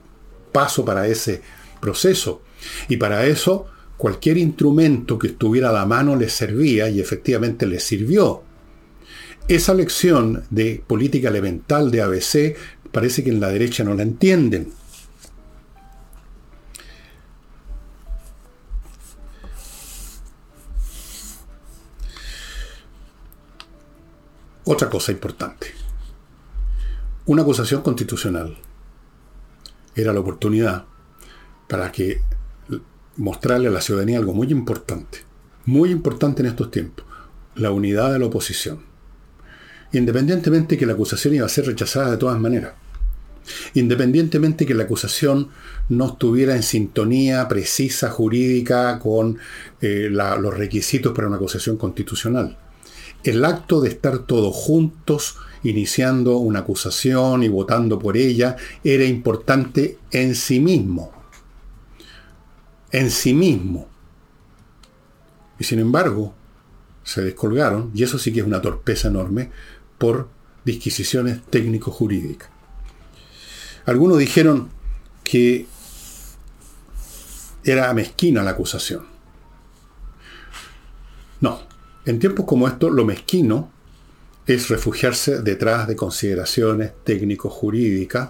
paso 0.51 0.83
para 0.83 1.07
ese 1.07 1.41
proceso. 1.79 2.41
Y 2.87 2.97
para 2.97 3.25
eso, 3.27 3.67
cualquier 3.97 4.37
instrumento 4.37 5.19
que 5.19 5.27
estuviera 5.27 5.69
a 5.69 5.73
la 5.73 5.85
mano 5.85 6.15
les 6.15 6.33
servía 6.33 6.89
y 6.89 6.99
efectivamente 6.99 7.67
les 7.67 7.83
sirvió. 7.83 8.43
Esa 9.49 9.73
lección 9.73 10.45
de 10.49 10.81
política 10.87 11.27
elemental 11.27 11.91
de 11.91 12.01
ABC 12.01 12.55
parece 12.93 13.25
que 13.25 13.29
en 13.29 13.41
la 13.41 13.49
derecha 13.49 13.83
no 13.83 13.93
la 13.93 14.03
entienden. 14.03 14.71
Otra 24.63 24.89
cosa 24.89 25.11
importante. 25.11 25.67
Una 27.25 27.41
acusación 27.41 27.81
constitucional 27.81 28.57
era 29.93 30.13
la 30.13 30.21
oportunidad 30.21 30.85
para 31.67 31.91
que 31.91 32.21
mostrarle 33.17 33.67
a 33.67 33.71
la 33.71 33.81
ciudadanía 33.81 34.19
algo 34.19 34.33
muy 34.33 34.51
importante, 34.51 35.19
muy 35.65 35.91
importante 35.91 36.41
en 36.41 36.47
estos 36.47 36.71
tiempos, 36.71 37.05
la 37.55 37.71
unidad 37.71 38.13
de 38.13 38.19
la 38.19 38.27
oposición. 38.27 38.92
Independientemente 39.93 40.77
que 40.77 40.85
la 40.85 40.93
acusación 40.93 41.35
iba 41.35 41.45
a 41.45 41.49
ser 41.49 41.65
rechazada 41.65 42.11
de 42.11 42.17
todas 42.17 42.39
maneras. 42.39 42.73
Independientemente 43.73 44.65
que 44.65 44.73
la 44.73 44.83
acusación 44.83 45.49
no 45.89 46.07
estuviera 46.07 46.55
en 46.55 46.63
sintonía 46.63 47.47
precisa 47.47 48.09
jurídica 48.09 48.99
con 48.99 49.37
eh, 49.81 50.07
los 50.09 50.57
requisitos 50.57 51.13
para 51.13 51.27
una 51.27 51.37
acusación 51.37 51.77
constitucional 51.77 52.57
el 53.23 53.45
acto 53.45 53.81
de 53.81 53.89
estar 53.89 54.19
todos 54.19 54.53
juntos 54.55 55.37
iniciando 55.63 56.37
una 56.37 56.59
acusación 56.59 57.43
y 57.43 57.47
votando 57.47 57.97
por 57.97 58.17
ella 58.17 58.57
era 58.83 59.05
importante 59.05 59.97
en 60.11 60.35
sí 60.35 60.59
mismo. 60.59 61.11
En 62.91 63.09
sí 63.09 63.33
mismo. 63.33 63.87
Y 65.57 65.63
sin 65.63 65.79
embargo, 65.79 66.33
se 67.03 67.21
descolgaron, 67.21 67.91
y 67.93 68.03
eso 68.03 68.19
sí 68.19 68.33
que 68.33 68.41
es 68.41 68.45
una 68.45 68.61
torpeza 68.61 69.07
enorme, 69.07 69.51
por 69.97 70.29
disquisiciones 70.65 71.41
técnico-jurídicas. 71.49 72.49
Algunos 73.85 74.17
dijeron 74.17 74.69
que 75.23 75.65
era 77.63 77.93
mezquina 77.93 78.43
la 78.43 78.51
acusación. 78.51 79.05
No, 81.41 81.61
en 82.05 82.19
tiempos 82.19 82.45
como 82.45 82.67
estos, 82.67 82.91
lo 82.91 83.05
mezquino 83.05 83.71
es 84.45 84.69
refugiarse 84.69 85.41
detrás 85.41 85.87
de 85.87 85.95
consideraciones 85.95 86.91
técnico-jurídicas 87.03 88.29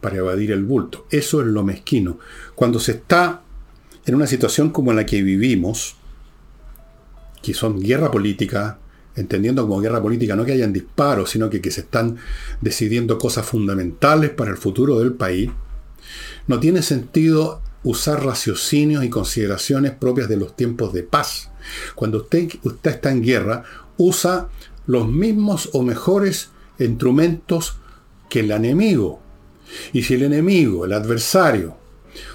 para 0.00 0.16
evadir 0.16 0.52
el 0.52 0.64
bulto. 0.64 1.06
Eso 1.10 1.40
es 1.40 1.46
lo 1.48 1.64
mezquino. 1.64 2.18
Cuando 2.54 2.78
se 2.78 2.92
está 2.92 3.42
en 4.06 4.14
una 4.14 4.26
situación 4.26 4.70
como 4.70 4.92
la 4.92 5.04
que 5.04 5.22
vivimos, 5.22 5.96
que 7.42 7.54
son 7.54 7.80
guerra 7.80 8.10
política, 8.10 8.78
entendiendo 9.18 9.62
como 9.62 9.80
guerra 9.80 10.02
política 10.02 10.36
no 10.36 10.44
que 10.44 10.52
hayan 10.52 10.72
disparos, 10.72 11.30
sino 11.30 11.50
que, 11.50 11.70
se 11.70 11.80
están 11.80 12.16
decidiendo 12.60 13.18
cosas 13.18 13.46
fundamentales 13.46 14.30
para 14.30 14.50
el 14.50 14.56
futuro 14.56 14.98
del 14.98 15.12
país, 15.12 15.50
no 16.46 16.60
tiene 16.60 16.82
sentido 16.82 17.60
usar 17.82 18.24
raciocinios 18.24 19.04
y 19.04 19.10
consideraciones 19.10 19.92
propias 19.92 20.28
de 20.28 20.36
los 20.36 20.56
tiempos 20.56 20.92
de 20.92 21.02
paz. 21.02 21.50
Cuando 21.94 22.18
usted, 22.18 22.48
usted 22.62 22.90
está 22.90 23.10
en 23.10 23.22
guerra, 23.22 23.64
usa 23.96 24.48
los 24.86 25.08
mismos 25.08 25.70
o 25.72 25.82
mejores 25.82 26.50
instrumentos 26.78 27.76
que 28.28 28.40
el 28.40 28.50
enemigo. 28.50 29.20
Y 29.92 30.02
si 30.02 30.14
el 30.14 30.22
enemigo, 30.22 30.84
el 30.84 30.92
adversario, 30.92 31.76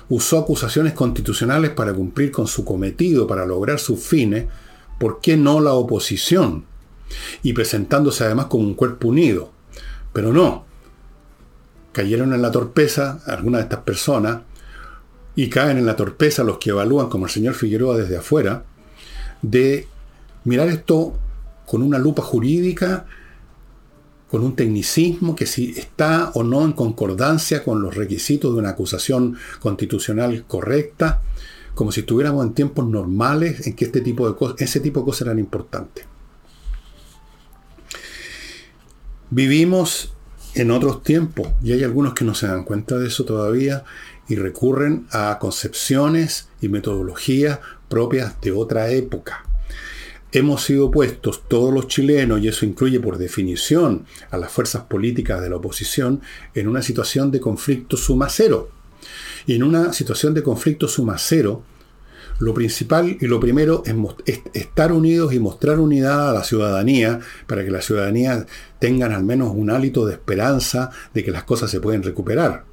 usó 0.10 0.40
acusaciones 0.40 0.94
constitucionales 0.94 1.72
para 1.72 1.94
cumplir 1.94 2.32
con 2.32 2.48
su 2.48 2.64
cometido, 2.64 3.28
para 3.28 3.46
lograr 3.46 3.80
sus 3.80 4.00
fines, 4.00 4.46
¿por 5.00 5.20
qué 5.20 5.38
no 5.38 5.60
la 5.60 5.74
oposición? 5.74 6.66
Y 7.42 7.54
presentándose 7.54 8.24
además 8.24 8.48
como 8.48 8.64
un 8.64 8.76
cuerpo 8.76 9.10
unido. 9.10 9.52
Pero 10.12 10.34
no. 10.34 10.66
Cayeron 11.92 12.34
en 12.34 12.42
la 12.42 12.52
torpeza 12.52 13.22
algunas 13.26 13.60
de 13.60 13.64
estas 13.64 13.80
personas 13.82 14.42
y 15.36 15.50
caen 15.50 15.78
en 15.78 15.86
la 15.86 15.96
torpeza 15.96 16.44
los 16.44 16.58
que 16.58 16.72
evalúan 16.72 17.10
como 17.10 17.26
el 17.26 17.32
señor 17.32 17.56
Figueroa 17.56 17.98
desde 17.98 18.18
afuera, 18.18 18.64
de 19.42 19.88
mirar 20.44 20.68
esto 20.70 21.14
con 21.66 21.82
una 21.82 21.98
lupa 21.98 22.22
jurídica, 22.22 23.06
con 24.30 24.44
un 24.44 24.56
tecnicismo 24.56 25.36
que 25.36 25.46
si 25.46 25.72
está 25.78 26.32
o 26.34 26.44
no 26.44 26.64
en 26.66 26.74
concordancia 26.74 27.64
con 27.64 27.82
los 27.82 27.96
requisitos 27.96 28.54
de 28.54 28.60
una 28.60 28.70
acusación 28.70 29.38
constitucional 29.60 30.46
correcta, 30.48 31.22
como 31.76 31.92
si 31.92 32.02
estuviéramos 32.02 32.46
en 32.46 32.54
tiempos 32.54 32.88
normales 32.88 33.68
en 33.68 33.76
que 33.76 33.86
este 33.86 34.02
tipo 34.02 34.32
de 34.32 34.64
ese 34.64 34.80
tipo 34.80 35.00
de 35.00 35.06
cosas 35.06 35.22
eran 35.28 35.40
importantes. 35.40 36.06
Vivimos 39.36 40.14
en 40.54 40.70
otros 40.70 41.02
tiempos 41.02 41.48
y 41.64 41.72
hay 41.72 41.84
algunos 41.84 42.14
que 42.14 42.24
no 42.24 42.36
se 42.36 42.46
dan 42.46 42.64
cuenta 42.64 43.00
de 43.00 43.08
eso 43.08 43.26
todavía 43.26 43.84
y 44.30 44.36
recurren 44.36 45.08
a 45.10 45.40
concepciones 45.40 46.50
y 46.62 46.68
metodologías 46.70 47.58
propias 47.90 48.40
de 48.42 48.52
otra 48.52 48.92
época. 48.92 49.44
Hemos 50.34 50.64
sido 50.64 50.92
puestos 50.92 51.46
todos 51.48 51.74
los 51.74 51.88
chilenos, 51.88 52.42
y 52.42 52.48
eso 52.48 52.64
incluye 52.64 53.00
por 53.00 53.18
definición 53.18 54.06
a 54.30 54.38
las 54.38 54.52
fuerzas 54.52 54.84
políticas 54.84 55.42
de 55.42 55.50
la 55.50 55.56
oposición, 55.56 56.22
en 56.54 56.68
una 56.68 56.84
situación 56.84 57.32
de 57.32 57.40
conflicto 57.40 57.98
suma 57.98 58.30
cero. 58.30 58.70
Y 59.48 59.56
en 59.56 59.64
una 59.64 59.94
situación 59.94 60.36
de 60.36 60.44
conflicto 60.44 60.88
suma 60.88 61.18
cero, 61.18 61.64
lo 62.40 62.54
principal 62.54 63.18
y 63.20 63.28
lo 63.28 63.40
primero 63.40 63.84
es, 64.26 64.42
estar 64.54 64.92
unidos 64.92 65.34
y 65.34 65.40
mostrar 65.40 65.80
unidad 65.80 66.30
a 66.30 66.34
la 66.34 66.44
ciudadanía 66.44 67.20
para 67.48 67.64
que 67.64 67.72
la 67.72 67.82
ciudadanía 67.82 68.46
tengan 68.80 69.12
al 69.12 69.24
menos 69.24 69.54
un 69.56 69.70
hálito 69.70 70.06
de 70.06 70.14
esperanza 70.14 70.90
de 71.14 71.24
que 71.24 71.32
las 71.32 71.44
cosas 71.44 71.72
se 71.72 71.80
pueden 71.80 72.04
recuperar. 72.04 72.66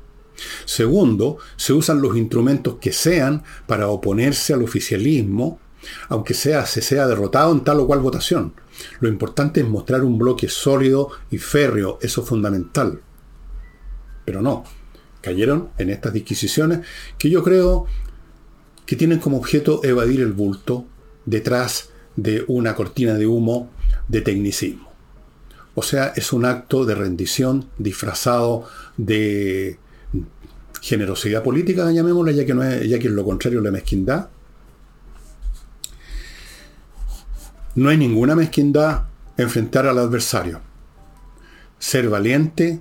Segundo, 0.65 1.39
se 1.57 1.73
usan 1.73 2.01
los 2.01 2.17
instrumentos 2.17 2.77
que 2.81 2.93
sean 2.93 3.43
para 3.67 3.89
oponerse 3.89 4.55
al 4.55 4.63
oficialismo, 4.63 5.61
aunque 6.09 6.35
sea, 6.35 6.67
se 6.67 6.83
sea 6.83 7.07
derrotado 7.07 7.53
en 7.53 7.65
tal 7.65 7.81
o 7.81 7.87
cual 7.87 8.01
votación. 8.01 8.55
Lo 9.01 9.09
importante 9.09 9.61
es 9.61 9.69
mostrar 9.69 10.05
un 10.05 10.19
bloque 10.19 10.49
sólido 10.49 11.11
y 11.31 11.39
férreo, 11.39 11.99
eso 12.01 12.23
es 12.23 12.29
fundamental. 12.29 13.01
Pero 14.25 14.41
no, 14.43 14.65
cayeron 15.21 15.71
en 15.79 15.91
estas 15.91 16.13
disquisiciones 16.13 16.81
que 17.19 17.31
yo 17.31 17.43
creo 17.43 17.87
que 18.91 18.97
tienen 18.97 19.21
como 19.21 19.37
objeto 19.37 19.85
evadir 19.85 20.21
el 20.21 20.33
bulto 20.33 20.85
detrás 21.25 21.91
de 22.17 22.45
una 22.49 22.75
cortina 22.75 23.15
de 23.15 23.25
humo 23.25 23.71
de 24.09 24.21
tecnicismo. 24.21 24.91
O 25.77 25.83
sea, 25.85 26.13
es 26.17 26.33
un 26.33 26.45
acto 26.45 26.85
de 26.85 26.97
rendición 26.97 27.69
disfrazado 27.79 28.65
de 28.97 29.79
generosidad 30.83 31.45
política, 31.45 31.89
llamémosla, 31.93 32.33
ya 32.33 32.45
que, 32.45 32.53
no 32.53 32.65
es, 32.65 32.89
ya 32.89 32.99
que 32.99 33.07
es 33.07 33.13
lo 33.13 33.25
contrario 33.25 33.61
la 33.61 33.71
mezquindad. 33.71 34.29
No 37.77 37.91
hay 37.91 37.97
ninguna 37.97 38.35
mezquindad 38.35 39.05
enfrentar 39.37 39.87
al 39.87 39.99
adversario. 39.99 40.63
Ser 41.79 42.09
valiente, 42.09 42.81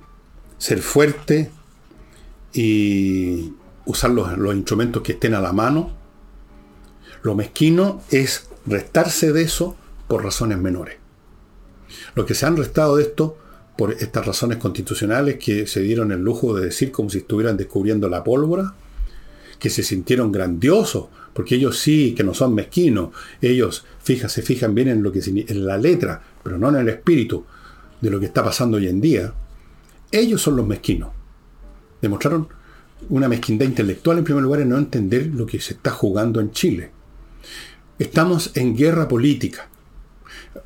ser 0.57 0.81
fuerte 0.81 1.51
y 2.51 3.53
usar 3.85 4.09
los, 4.09 4.35
los 4.39 4.55
instrumentos 4.55 5.03
que 5.03 5.11
estén 5.11 5.35
a 5.35 5.39
la 5.39 5.53
mano. 5.53 5.98
Lo 7.21 7.36
mezquino 7.36 8.01
es 8.12 8.47
restarse 8.65 9.32
de 9.34 9.41
eso 9.41 9.75
por 10.08 10.23
razones 10.23 10.58
menores. 10.58 10.97
Los 12.15 12.25
que 12.25 12.34
se 12.34 12.45
han 12.45 12.58
restado 12.58 12.97
de 12.97 13.03
esto 13.03 13.38
por 13.77 13.93
estas 13.93 14.25
razones 14.25 14.58
constitucionales 14.58 15.38
que 15.38 15.65
se 15.65 15.82
dieron 15.82 16.12
el 16.12 16.21
lujo 16.21 16.53
de 16.53 16.65
decir 16.65 16.91
como 16.91 17.10
si 17.10 17.19
estuvieran 17.19 17.55
descubriendo 17.55 18.10
la 18.10 18.23
pólvora, 18.23 18.73
que 19.58 19.69
se 19.69 19.84
sintieron 19.84 20.32
grandiosos, 20.32 21.05
porque 21.34 21.55
ellos 21.55 21.79
sí, 21.79 22.13
que 22.15 22.23
no 22.23 22.34
son 22.34 22.53
mezquinos, 22.53 23.10
ellos 23.41 23.86
fija, 24.01 24.27
se 24.27 24.41
fijan 24.41 24.75
bien 24.75 24.88
en, 24.88 25.03
lo 25.03 25.12
que, 25.12 25.19
en 25.19 25.65
la 25.65 25.77
letra, 25.77 26.21
pero 26.43 26.58
no 26.58 26.69
en 26.69 26.75
el 26.75 26.89
espíritu 26.89 27.45
de 28.01 28.10
lo 28.10 28.19
que 28.19 28.25
está 28.25 28.43
pasando 28.43 28.77
hoy 28.77 28.88
en 28.88 28.99
día, 28.99 29.34
ellos 30.12 30.41
son 30.41 30.55
los 30.55 30.67
mezquinos. 30.67 31.12
Demostraron 32.01 32.47
una 33.10 33.29
mezquindad 33.29 33.65
intelectual 33.65 34.17
en 34.17 34.23
primer 34.23 34.43
lugar 34.43 34.62
en 34.62 34.69
no 34.69 34.77
entender 34.77 35.27
lo 35.27 35.45
que 35.45 35.60
se 35.60 35.73
está 35.73 35.91
jugando 35.91 36.39
en 36.39 36.51
Chile. 36.51 36.91
Estamos 37.99 38.51
en 38.55 38.77
guerra 38.77 39.09
política. 39.09 39.67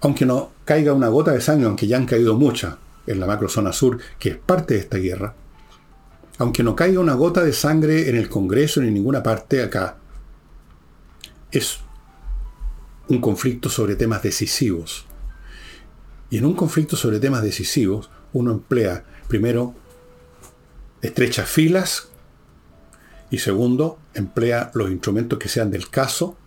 Aunque 0.01 0.25
no 0.25 0.51
caiga 0.65 0.93
una 0.93 1.07
gota 1.07 1.31
de 1.31 1.41
sangre, 1.41 1.65
aunque 1.65 1.87
ya 1.87 1.97
han 1.97 2.05
caído 2.05 2.35
muchas 2.35 2.75
en 3.07 3.19
la 3.19 3.25
macrozona 3.25 3.73
sur, 3.73 3.97
que 4.19 4.29
es 4.29 4.37
parte 4.37 4.75
de 4.75 4.81
esta 4.81 4.97
guerra, 4.97 5.35
aunque 6.37 6.63
no 6.63 6.75
caiga 6.75 6.99
una 6.99 7.15
gota 7.15 7.43
de 7.43 7.53
sangre 7.53 8.09
en 8.09 8.15
el 8.15 8.29
Congreso 8.29 8.81
ni 8.81 8.87
en 8.87 8.93
ninguna 8.93 9.23
parte 9.23 9.63
acá, 9.63 9.97
es 11.51 11.79
un 13.07 13.19
conflicto 13.19 13.67
sobre 13.67 13.95
temas 13.95 14.21
decisivos. 14.21 15.05
Y 16.29 16.37
en 16.37 16.45
un 16.45 16.53
conflicto 16.53 16.95
sobre 16.95 17.19
temas 17.19 17.43
decisivos, 17.43 18.09
uno 18.31 18.51
emplea, 18.51 19.05
primero, 19.27 19.73
estrechas 21.01 21.49
filas 21.49 22.09
y 23.29 23.39
segundo, 23.39 23.99
emplea 24.13 24.71
los 24.75 24.91
instrumentos 24.91 25.39
que 25.39 25.49
sean 25.49 25.71
del 25.71 25.89
caso, 25.89 26.37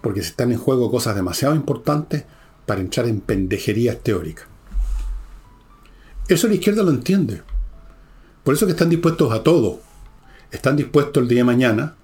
porque 0.00 0.22
se 0.22 0.30
están 0.30 0.52
en 0.52 0.58
juego 0.58 0.90
cosas 0.90 1.14
demasiado 1.14 1.54
importantes 1.54 2.24
para 2.66 2.80
entrar 2.80 3.06
en 3.06 3.20
pendejerías 3.20 3.98
teóricas. 3.98 4.46
Eso 6.28 6.46
la 6.46 6.54
izquierda 6.54 6.82
lo 6.82 6.90
entiende. 6.90 7.42
Por 8.44 8.54
eso 8.54 8.66
que 8.66 8.72
están 8.72 8.88
dispuestos 8.88 9.32
a 9.32 9.42
todo. 9.42 9.80
Están 10.50 10.76
dispuestos 10.76 11.22
el 11.22 11.28
día 11.28 11.40
de 11.40 11.44
mañana 11.44 11.96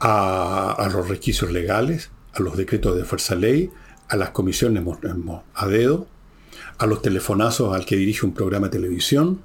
a, 0.00 0.88
los 0.92 1.08
requisitos 1.08 1.50
legales, 1.50 2.10
a 2.32 2.42
los 2.42 2.56
decretos 2.56 2.96
de 2.96 3.04
fuerza 3.04 3.34
ley, 3.34 3.70
a 4.08 4.16
las 4.16 4.30
comisiones 4.30 4.84
a 5.54 5.66
dedo, 5.66 6.06
a 6.78 6.86
los 6.86 7.02
telefonazos 7.02 7.74
al 7.74 7.86
que 7.86 7.96
dirige 7.96 8.26
un 8.26 8.34
programa 8.34 8.66
de 8.66 8.78
televisión, 8.78 9.40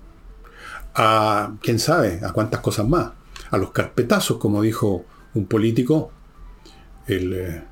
a 0.94 1.54
quién 1.62 1.80
sabe, 1.80 2.20
a 2.24 2.32
cuántas 2.34 2.60
cosas 2.60 2.88
más, 2.88 3.12
a 3.50 3.58
los 3.58 3.72
carpetazos, 3.72 4.38
como 4.38 4.62
dijo 4.62 5.06
un 5.34 5.46
político, 5.46 6.12
el, 7.12 7.34
eh, 7.34 7.64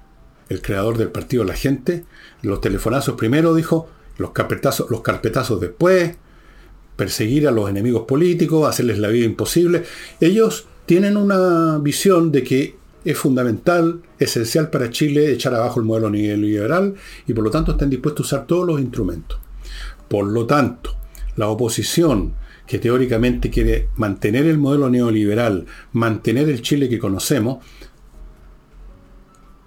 el 0.49 0.61
creador 0.61 0.97
del 0.97 1.09
partido 1.09 1.43
La 1.43 1.55
Gente, 1.55 2.05
los 2.41 2.61
telefonazos 2.61 3.15
primero 3.15 3.53
dijo, 3.53 3.89
los 4.17 4.31
carpetazos, 4.31 4.89
los 4.89 5.01
carpetazos 5.01 5.59
después, 5.61 6.15
perseguir 6.95 7.47
a 7.47 7.51
los 7.51 7.69
enemigos 7.69 8.03
políticos, 8.03 8.67
hacerles 8.67 8.99
la 8.99 9.07
vida 9.07 9.25
imposible. 9.25 9.83
Ellos 10.19 10.67
tienen 10.85 11.15
una 11.15 11.77
visión 11.77 12.31
de 12.31 12.43
que 12.43 12.75
es 13.05 13.17
fundamental, 13.17 14.01
esencial 14.19 14.69
para 14.69 14.89
Chile 14.89 15.31
echar 15.31 15.55
abajo 15.55 15.79
el 15.79 15.85
modelo 15.85 16.09
neoliberal 16.09 16.95
y 17.25 17.33
por 17.33 17.45
lo 17.45 17.49
tanto 17.49 17.71
están 17.71 17.89
dispuestos 17.89 18.25
a 18.25 18.35
usar 18.35 18.47
todos 18.47 18.67
los 18.67 18.81
instrumentos. 18.81 19.39
Por 20.09 20.27
lo 20.27 20.45
tanto, 20.45 20.97
la 21.37 21.47
oposición 21.47 22.33
que 22.67 22.79
teóricamente 22.79 23.49
quiere 23.49 23.87
mantener 23.95 24.45
el 24.45 24.57
modelo 24.57 24.89
neoliberal, 24.89 25.65
mantener 25.93 26.49
el 26.49 26.61
Chile 26.61 26.89
que 26.89 26.99
conocemos, 26.99 27.63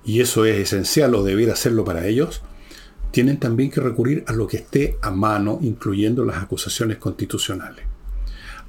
y 0.05 0.21
eso 0.21 0.45
es 0.45 0.59
esencial 0.59 1.15
o 1.15 1.23
debiera 1.23 1.57
serlo 1.57 1.85
para 1.85 2.07
ellos, 2.07 2.43
tienen 3.13 3.39
también 3.39 3.71
que 3.71 3.81
recurrir 3.81 4.25
a 4.27 4.33
lo 4.33 4.47
que 4.47 4.57
esté 4.57 4.97
a 5.03 5.11
mano, 5.11 5.59
incluyendo 5.63 6.25
las 6.25 6.43
acusaciones 6.43 6.97
constitucionales. 6.97 7.85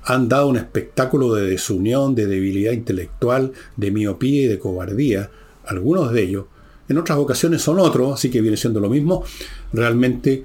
Han 0.04 0.28
dado 0.28 0.48
un 0.48 0.58
espectáculo 0.58 1.34
de 1.34 1.48
desunión, 1.48 2.14
de 2.14 2.28
debilidad 2.28 2.74
intelectual, 2.74 3.54
de 3.78 3.92
miopía 3.92 4.44
y 4.44 4.48
de 4.48 4.60
cobardía, 4.60 5.32
algunos 5.66 6.12
de 6.12 6.24
ellos. 6.24 6.46
En 6.90 6.98
otras 6.98 7.18
ocasiones 7.18 7.62
son 7.62 7.80
otros, 7.80 8.14
así 8.14 8.30
que 8.30 8.42
viene 8.42 8.58
siendo 8.58 8.82
lo 8.82 8.90
mismo. 8.90 9.24
Realmente 9.72 10.44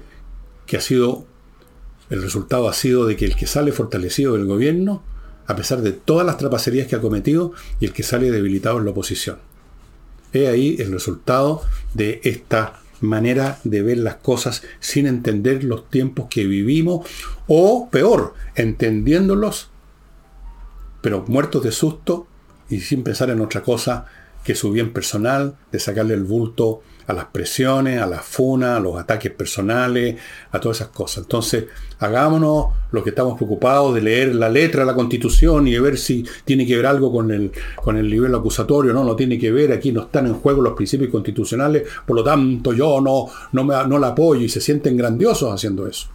que 0.65 0.77
ha 0.77 0.81
sido, 0.81 1.25
el 2.09 2.21
resultado 2.21 2.69
ha 2.69 2.73
sido 2.73 3.05
de 3.05 3.17
que 3.17 3.25
el 3.25 3.35
que 3.35 3.47
sale 3.47 3.73
fortalecido 3.73 4.33
del 4.33 4.45
gobierno, 4.45 5.03
a 5.45 5.57
pesar 5.57 5.81
de 5.81 5.91
todas 5.91 6.25
las 6.25 6.37
trapacerías 6.37 6.87
que 6.87 6.95
ha 6.95 7.01
cometido, 7.01 7.51
y 7.81 7.85
el 7.85 7.91
que 7.91 8.03
sale 8.03 8.31
debilitado 8.31 8.79
es 8.79 8.85
la 8.85 8.91
oposición. 8.91 9.39
He 10.33 10.47
ahí 10.47 10.75
el 10.79 10.91
resultado 10.91 11.63
de 11.93 12.21
esta 12.23 12.81
manera 13.01 13.59
de 13.63 13.81
ver 13.81 13.97
las 13.97 14.15
cosas 14.15 14.63
sin 14.79 15.07
entender 15.07 15.63
los 15.63 15.89
tiempos 15.89 16.27
que 16.29 16.45
vivimos 16.45 17.07
o 17.47 17.89
peor, 17.89 18.33
entendiéndolos, 18.55 19.69
pero 21.01 21.23
muertos 21.27 21.63
de 21.63 21.71
susto 21.71 22.27
y 22.69 22.81
sin 22.81 23.03
pensar 23.03 23.29
en 23.29 23.41
otra 23.41 23.61
cosa 23.61 24.05
que 24.43 24.55
su 24.55 24.71
bien 24.71 24.93
personal, 24.93 25.57
de 25.71 25.79
sacarle 25.79 26.13
el 26.13 26.23
bulto 26.23 26.81
a 27.09 27.13
las 27.13 27.25
presiones, 27.25 27.99
a 27.99 28.05
las 28.05 28.23
funas, 28.23 28.77
a 28.77 28.79
los 28.79 28.95
ataques 28.95 29.31
personales, 29.31 30.15
a 30.51 30.59
todas 30.59 30.77
esas 30.77 30.89
cosas. 30.89 31.23
Entonces, 31.23 31.65
hagámonos 31.97 32.67
lo 32.91 33.03
que 33.03 33.09
estamos 33.09 33.35
preocupados 33.35 33.95
de 33.95 34.01
leer 34.01 34.35
la 34.35 34.47
letra 34.47 34.81
de 34.81 34.85
la 34.85 34.93
Constitución 34.93 35.67
y 35.67 35.71
de 35.71 35.79
ver 35.79 35.97
si 35.97 36.23
tiene 36.45 36.67
que 36.67 36.75
ver 36.75 36.85
algo 36.85 37.11
con 37.11 37.31
el, 37.31 37.51
con 37.77 37.97
el 37.97 38.07
nivel 38.07 38.35
acusatorio. 38.35 38.93
No, 38.93 39.03
no 39.03 39.15
tiene 39.15 39.39
que 39.39 39.51
ver. 39.51 39.71
Aquí 39.71 39.91
no 39.91 40.01
están 40.03 40.27
en 40.27 40.35
juego 40.35 40.61
los 40.61 40.73
principios 40.73 41.09
constitucionales. 41.09 41.87
Por 42.05 42.15
lo 42.15 42.23
tanto, 42.23 42.73
yo 42.73 43.01
no, 43.01 43.25
no, 43.53 43.63
me, 43.63 43.73
no 43.87 43.97
la 43.97 44.09
apoyo 44.09 44.41
y 44.41 44.49
se 44.49 44.61
sienten 44.61 44.95
grandiosos 44.95 45.51
haciendo 45.51 45.87
eso. 45.87 46.09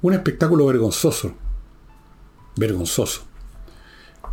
Un 0.00 0.14
espectáculo 0.14 0.64
vergonzoso. 0.64 1.34
Vergonzoso. 2.56 3.26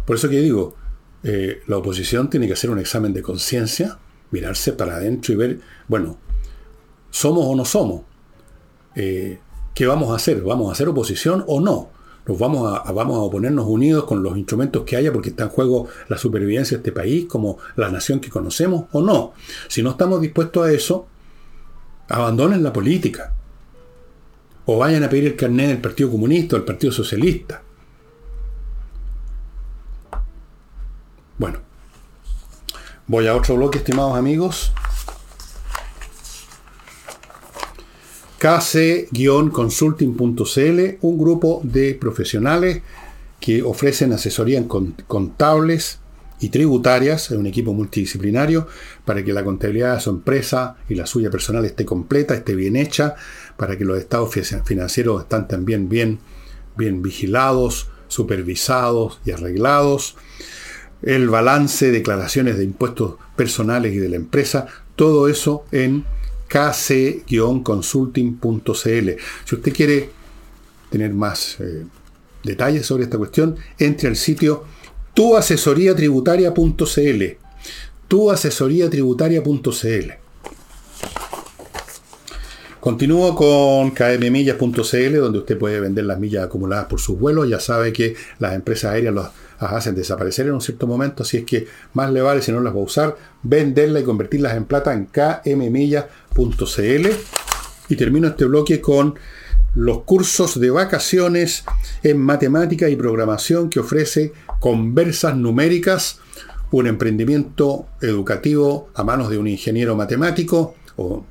Por 0.06 0.16
eso 0.16 0.30
que 0.30 0.40
digo, 0.40 0.74
eh, 1.22 1.64
la 1.68 1.76
oposición 1.76 2.30
tiene 2.30 2.48
que 2.48 2.54
hacer 2.54 2.70
un 2.70 2.80
examen 2.80 3.12
de 3.12 3.22
conciencia 3.22 3.98
mirarse 4.32 4.74
para 4.74 4.96
adentro 4.96 5.34
y 5.34 5.38
ver, 5.38 5.60
bueno, 5.88 6.18
¿somos 7.10 7.46
o 7.46 7.56
no 7.56 7.66
somos? 7.66 8.02
Eh, 8.96 9.40
¿Qué 9.74 9.86
vamos 9.86 10.12
a 10.12 10.16
hacer? 10.16 10.42
¿Vamos 10.42 10.70
a 10.70 10.74
hacer 10.74 10.88
oposición 10.90 11.44
o 11.48 11.62
no? 11.62 11.90
¿Nos 12.26 12.38
vamos 12.38 12.80
a, 12.80 12.92
vamos 12.92 13.18
a 13.18 13.22
oponernos 13.22 13.66
unidos 13.66 14.04
con 14.04 14.22
los 14.22 14.38
instrumentos 14.38 14.84
que 14.84 14.96
haya 14.96 15.12
porque 15.12 15.30
está 15.30 15.44
en 15.44 15.50
juego 15.50 15.88
la 16.08 16.18
supervivencia 16.18 16.78
de 16.78 16.82
este 16.82 16.92
país 16.92 17.26
como 17.26 17.58
la 17.76 17.90
nación 17.90 18.20
que 18.20 18.30
conocemos 18.30 18.86
o 18.92 19.02
no? 19.02 19.34
Si 19.68 19.82
no 19.82 19.92
estamos 19.92 20.22
dispuestos 20.22 20.66
a 20.66 20.72
eso, 20.72 21.08
abandonen 22.10 22.64
la 22.64 22.74
política. 22.74 23.34
O 24.66 24.78
vayan 24.78 25.04
a 25.04 25.10
pedir 25.10 25.26
el 25.26 25.36
carnet 25.36 25.70
del 25.70 25.82
Partido 25.82 26.12
Comunista 26.12 26.56
o 26.56 26.60
del 26.60 26.66
Partido 26.66 26.94
Socialista. 26.94 27.64
Bueno, 31.40 31.60
Voy 33.12 33.28
a 33.28 33.36
otro 33.36 33.58
bloque, 33.58 33.80
estimados 33.80 34.18
amigos. 34.18 34.72
kc-consulting.cl, 38.40 40.98
un 41.02 41.18
grupo 41.18 41.60
de 41.66 41.96
profesionales 41.96 42.82
que 43.42 43.64
ofrecen 43.64 44.14
asesoría 44.14 44.66
contables 45.08 46.00
y 46.40 46.48
tributarias, 46.48 47.32
un 47.32 47.48
equipo 47.48 47.74
multidisciplinario, 47.74 48.68
para 49.04 49.26
que 49.26 49.34
la 49.34 49.44
contabilidad 49.44 49.96
de 49.96 50.00
su 50.00 50.12
empresa 50.12 50.78
y 50.88 50.96
la 50.96 51.06
suya 51.06 51.30
personal 51.30 51.66
esté 51.66 51.84
completa, 51.84 52.34
esté 52.34 52.56
bien 52.56 52.78
hecha, 52.78 53.16
para 53.58 53.78
que 53.78 53.84
los 53.84 53.98
estados 53.98 54.34
financieros 54.64 55.24
estén 55.24 55.50
también 55.50 55.90
bien, 55.90 56.20
bien 56.78 57.02
vigilados, 57.02 57.90
supervisados 58.08 59.20
y 59.26 59.32
arreglados 59.32 60.16
el 61.04 61.30
balance, 61.30 61.92
declaraciones 61.92 62.58
de 62.58 62.64
impuestos 62.64 63.16
personales 63.36 63.94
y 63.94 63.98
de 63.98 64.10
la 64.10 64.16
empresa, 64.18 64.68
todo 64.96 65.28
eso 65.28 65.66
en 65.72 66.06
kc-consulting.cl. 66.50 69.10
Si 69.46 69.56
usted 69.56 69.74
quiere 69.74 70.10
tener 70.90 71.14
más 71.14 71.58
eh, 71.60 71.86
detalles 72.44 72.86
sobre 72.86 73.06
esta 73.06 73.18
cuestión, 73.18 73.56
entre 73.80 74.10
al 74.10 74.16
sitio 74.16 74.66
tuasesoriatributaria.cl. 75.14 77.24
Tuasesoriatributaria.cl. 78.08 80.12
Continúo 82.82 83.36
con 83.36 83.92
kmmillas.cl, 83.92 85.18
donde 85.18 85.40
usted 85.40 85.58
puede 85.58 85.80
vender 85.80 86.04
las 86.06 86.20
millas 86.20 86.46
acumuladas 86.46 86.86
por 86.86 87.00
sus 87.00 87.20
vuelos. 87.20 87.48
Ya 87.48 87.60
sabe 87.60 87.94
que 87.94 88.16
las 88.40 88.56
empresas 88.56 88.94
aéreas 88.94 89.14
las 89.14 89.30
hacen 89.62 89.96
desaparecer 89.96 90.48
en 90.48 90.54
un 90.54 90.62
cierto 90.62 90.88
momento, 90.88 91.24
así 91.24 91.38
es 91.38 91.46
que 91.46 91.68
más 91.94 92.12
le 92.12 92.22
vale 92.22 92.42
si 92.42 92.52
no 92.52 92.62
las 92.62 92.74
va 92.74 92.80
a 92.80 92.84
usar, 92.84 93.18
venderlas 93.44 94.04
y 94.04 94.06
convertirlas 94.06 94.56
en 94.56 94.66
plata 94.66 94.94
en 94.94 95.06
kmmillas.cl. 95.06 97.08
Y 97.90 97.96
termino 97.96 98.30
este 98.30 98.46
bloque 98.46 98.82
con 98.82 99.16
los 99.76 100.04
cursos 100.04 100.60
de 100.60 100.70
vacaciones 100.70 101.64
en 102.04 102.20
matemática 102.20 102.90
y 102.90 102.96
programación 102.96 103.70
que 103.70 103.80
ofrece 103.80 104.34
Conversas 104.60 105.36
Numéricas, 105.36 106.20
un 106.72 106.88
emprendimiento 106.88 107.88
educativo 108.02 108.90
a 108.96 109.04
manos 109.04 109.30
de 109.30 109.38
un 109.38 109.48
ingeniero 109.48 109.96
matemático 109.96 110.76
o 110.96 111.26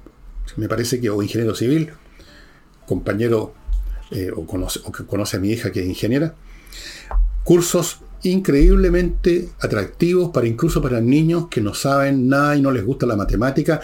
me 0.56 0.68
parece 0.68 1.00
que, 1.00 1.10
o 1.10 1.22
ingeniero 1.22 1.54
civil, 1.54 1.90
compañero, 2.86 3.54
eh, 4.10 4.30
o, 4.34 4.40
o 4.40 4.92
que 4.92 5.06
conoce 5.06 5.36
a 5.36 5.40
mi 5.40 5.50
hija 5.50 5.70
que 5.70 5.80
es 5.80 5.86
ingeniera, 5.86 6.34
cursos 7.44 8.00
increíblemente 8.22 9.48
atractivos 9.60 10.30
para 10.30 10.46
incluso 10.46 10.82
para 10.82 11.00
niños 11.00 11.48
que 11.48 11.60
no 11.60 11.74
saben 11.74 12.28
nada 12.28 12.56
y 12.56 12.62
no 12.62 12.70
les 12.70 12.84
gusta 12.84 13.06
la 13.06 13.16
matemática. 13.16 13.80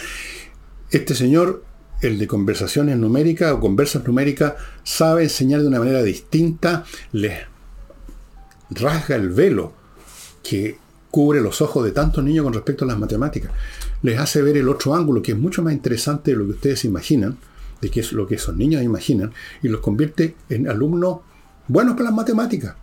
Este 0.90 1.14
señor, 1.14 1.64
el 2.02 2.18
de 2.18 2.26
conversaciones 2.26 2.96
numéricas 2.96 3.52
o 3.52 3.60
conversas 3.60 4.06
numéricas, 4.06 4.54
sabe 4.84 5.24
enseñar 5.24 5.62
de 5.62 5.68
una 5.68 5.78
manera 5.78 6.02
distinta, 6.02 6.84
les 7.12 7.40
rasga 8.70 9.16
el 9.16 9.30
velo 9.30 9.72
que 10.42 10.78
cubre 11.10 11.40
los 11.40 11.62
ojos 11.62 11.84
de 11.84 11.92
tantos 11.92 12.22
niños 12.22 12.44
con 12.44 12.52
respecto 12.52 12.84
a 12.84 12.88
las 12.88 12.98
matemáticas. 12.98 13.50
Les 14.02 14.18
hace 14.18 14.42
ver 14.42 14.58
el 14.58 14.68
otro 14.68 14.94
ángulo, 14.94 15.22
que 15.22 15.32
es 15.32 15.38
mucho 15.38 15.62
más 15.62 15.72
interesante 15.72 16.32
de 16.32 16.36
lo 16.36 16.44
que 16.44 16.50
ustedes 16.52 16.84
imaginan, 16.84 17.38
de 17.80 17.90
qué 17.90 18.00
es 18.00 18.12
lo 18.12 18.26
que 18.26 18.34
esos 18.34 18.54
niños 18.54 18.82
imaginan, 18.82 19.32
y 19.62 19.68
los 19.68 19.80
convierte 19.80 20.36
en 20.50 20.68
alumnos 20.68 21.20
buenos 21.68 21.94
para 21.94 22.10
las 22.10 22.14
matemáticas. 22.14 22.74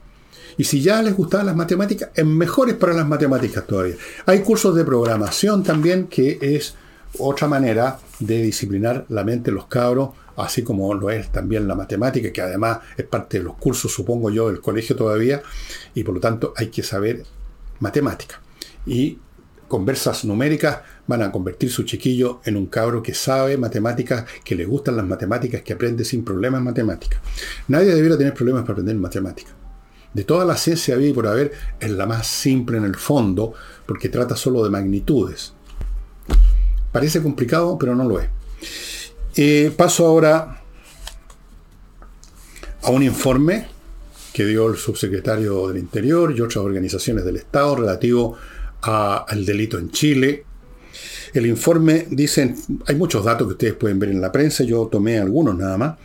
Y 0.57 0.63
si 0.63 0.81
ya 0.81 1.01
les 1.01 1.15
gustaban 1.15 1.47
las 1.47 1.55
matemáticas, 1.55 2.09
en 2.15 2.37
mejores 2.37 2.75
para 2.75 2.93
las 2.93 3.07
matemáticas 3.07 3.65
todavía. 3.65 3.95
Hay 4.25 4.41
cursos 4.41 4.75
de 4.75 4.83
programación 4.83 5.63
también, 5.63 6.07
que 6.07 6.37
es 6.41 6.75
otra 7.19 7.47
manera 7.47 7.99
de 8.19 8.41
disciplinar 8.41 9.05
la 9.09 9.23
mente 9.23 9.51
de 9.51 9.55
los 9.55 9.67
cabros, 9.67 10.09
así 10.37 10.63
como 10.63 10.93
lo 10.93 11.09
es 11.09 11.31
también 11.31 11.67
la 11.67 11.75
matemática, 11.75 12.31
que 12.31 12.41
además 12.41 12.79
es 12.97 13.05
parte 13.05 13.37
de 13.37 13.43
los 13.43 13.55
cursos, 13.55 13.91
supongo 13.91 14.29
yo, 14.29 14.47
del 14.47 14.61
colegio 14.61 14.95
todavía, 14.95 15.41
y 15.93 16.03
por 16.03 16.15
lo 16.15 16.19
tanto 16.19 16.53
hay 16.55 16.67
que 16.67 16.83
saber 16.83 17.23
matemática. 17.79 18.41
Y 18.85 19.19
conversas 19.67 20.25
numéricas 20.25 20.79
van 21.07 21.21
a 21.23 21.31
convertir 21.31 21.71
su 21.71 21.83
chiquillo 21.83 22.41
en 22.45 22.57
un 22.57 22.67
cabro 22.67 23.01
que 23.01 23.13
sabe 23.13 23.57
matemáticas, 23.57 24.25
que 24.43 24.55
le 24.55 24.65
gustan 24.65 24.97
las 24.97 25.05
matemáticas, 25.05 25.61
que 25.61 25.73
aprende 25.73 26.05
sin 26.05 26.23
problemas 26.23 26.61
matemáticas. 26.61 27.19
Nadie 27.67 27.93
debiera 27.93 28.17
tener 28.17 28.33
problemas 28.33 28.63
para 28.63 28.73
aprender 28.73 28.95
matemáticas 28.95 29.62
de 30.13 30.23
toda 30.23 30.45
la 30.45 30.57
ciencia 30.57 30.95
había 30.95 31.09
y 31.09 31.13
por 31.13 31.27
haber, 31.27 31.51
es 31.79 31.91
la 31.91 32.05
más 32.05 32.27
simple 32.27 32.77
en 32.77 32.85
el 32.85 32.95
fondo, 32.95 33.53
porque 33.85 34.09
trata 34.09 34.35
solo 34.35 34.63
de 34.63 34.69
magnitudes. 34.69 35.53
Parece 36.91 37.21
complicado, 37.21 37.77
pero 37.79 37.95
no 37.95 38.03
lo 38.03 38.19
es. 38.19 38.29
Eh, 39.35 39.73
paso 39.75 40.05
ahora 40.05 40.61
a 42.83 42.89
un 42.91 43.01
informe 43.01 43.67
que 44.33 44.45
dio 44.45 44.67
el 44.67 44.77
subsecretario 44.77 45.67
del 45.69 45.77
Interior 45.77 46.33
y 46.35 46.41
otras 46.41 46.57
organizaciones 46.57 47.23
del 47.23 47.37
Estado 47.37 47.75
relativo 47.77 48.37
al 48.81 49.45
delito 49.45 49.77
en 49.77 49.91
Chile. 49.91 50.45
El 51.33 51.45
informe 51.45 52.07
dice, 52.09 52.53
hay 52.85 52.95
muchos 52.95 53.23
datos 53.23 53.47
que 53.47 53.53
ustedes 53.53 53.73
pueden 53.73 53.97
ver 53.97 54.09
en 54.09 54.21
la 54.21 54.31
prensa, 54.31 54.63
yo 54.63 54.87
tomé 54.91 55.17
algunos 55.17 55.57
nada 55.57 55.77
más. 55.77 55.97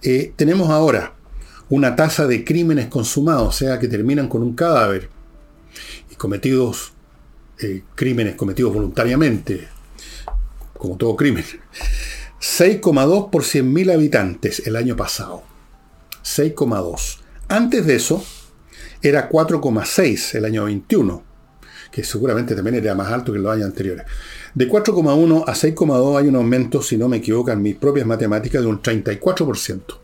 Eh, 0.00 0.32
tenemos 0.36 0.68
ahora 0.70 1.13
una 1.68 1.96
tasa 1.96 2.26
de 2.26 2.44
crímenes 2.44 2.86
consumados, 2.86 3.48
o 3.48 3.52
sea, 3.52 3.78
que 3.78 3.88
terminan 3.88 4.28
con 4.28 4.42
un 4.42 4.54
cadáver, 4.54 5.08
y 6.10 6.14
cometidos, 6.14 6.92
eh, 7.58 7.82
crímenes 7.94 8.36
cometidos 8.36 8.74
voluntariamente, 8.74 9.68
como 10.76 10.96
todo 10.96 11.16
crimen. 11.16 11.44
6,2 12.40 13.30
por 13.30 13.42
100.000 13.42 13.92
habitantes 13.92 14.66
el 14.66 14.76
año 14.76 14.96
pasado. 14.96 15.42
6,2. 16.22 17.20
Antes 17.48 17.86
de 17.86 17.96
eso, 17.96 18.24
era 19.00 19.28
4,6 19.28 20.34
el 20.34 20.44
año 20.44 20.64
21, 20.64 21.22
que 21.90 22.04
seguramente 22.04 22.54
también 22.54 22.76
era 22.76 22.94
más 22.94 23.10
alto 23.10 23.32
que 23.32 23.38
los 23.38 23.52
años 23.52 23.66
anteriores. 23.66 24.04
De 24.54 24.68
4,1 24.68 25.44
a 25.46 25.54
6,2 25.54 26.18
hay 26.18 26.28
un 26.28 26.36
aumento, 26.36 26.82
si 26.82 26.96
no 26.96 27.08
me 27.08 27.18
equivoco 27.18 27.50
en 27.50 27.62
mis 27.62 27.76
propias 27.76 28.06
matemáticas, 28.06 28.62
de 28.62 28.68
un 28.68 28.82
34%. 28.82 30.03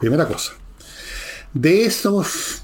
Primera 0.00 0.26
cosa. 0.26 0.52
De 1.52 1.84
esos, 1.84 2.62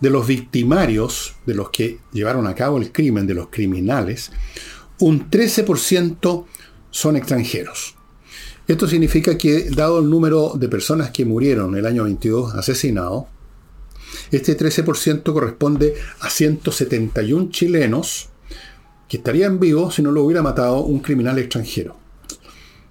de 0.00 0.10
los 0.10 0.26
victimarios, 0.26 1.34
de 1.46 1.54
los 1.54 1.70
que 1.70 2.00
llevaron 2.12 2.46
a 2.46 2.54
cabo 2.54 2.78
el 2.78 2.92
crimen, 2.92 3.26
de 3.26 3.34
los 3.34 3.48
criminales, 3.48 4.30
un 4.98 5.30
13% 5.30 6.44
son 6.90 7.16
extranjeros. 7.16 7.94
Esto 8.68 8.88
significa 8.88 9.38
que, 9.38 9.70
dado 9.70 10.00
el 10.00 10.10
número 10.10 10.54
de 10.56 10.68
personas 10.68 11.10
que 11.10 11.24
murieron 11.24 11.76
el 11.76 11.86
año 11.86 12.04
22 12.04 12.54
asesinados, 12.54 13.24
este 14.30 14.56
13% 14.56 15.32
corresponde 15.32 15.94
a 16.20 16.30
171 16.30 17.50
chilenos 17.50 18.28
que 19.08 19.18
estarían 19.18 19.60
vivos 19.60 19.94
si 19.94 20.02
no 20.02 20.10
lo 20.10 20.24
hubiera 20.24 20.42
matado 20.42 20.80
un 20.80 21.00
criminal 21.00 21.38
extranjero. 21.38 21.96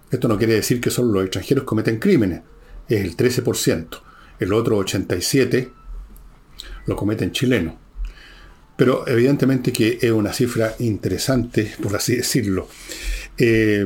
Esto 0.09 0.27
no 0.27 0.37
quiere 0.37 0.53
decir 0.53 0.79
que 0.79 0.89
solo 0.89 1.11
los 1.11 1.23
extranjeros 1.23 1.65
cometen 1.65 1.99
crímenes 1.99 2.41
es 2.89 3.01
el 3.01 3.15
13%. 3.15 3.87
El 4.39 4.53
otro 4.53 4.79
87% 4.79 5.71
lo 6.85 6.95
cometen 6.95 7.31
chilenos. 7.31 7.75
Pero 8.75 9.07
evidentemente 9.07 9.71
que 9.71 9.99
es 10.01 10.11
una 10.11 10.33
cifra 10.33 10.75
interesante, 10.79 11.73
por 11.81 11.95
así 11.95 12.17
decirlo. 12.17 12.67
Eh, 13.37 13.85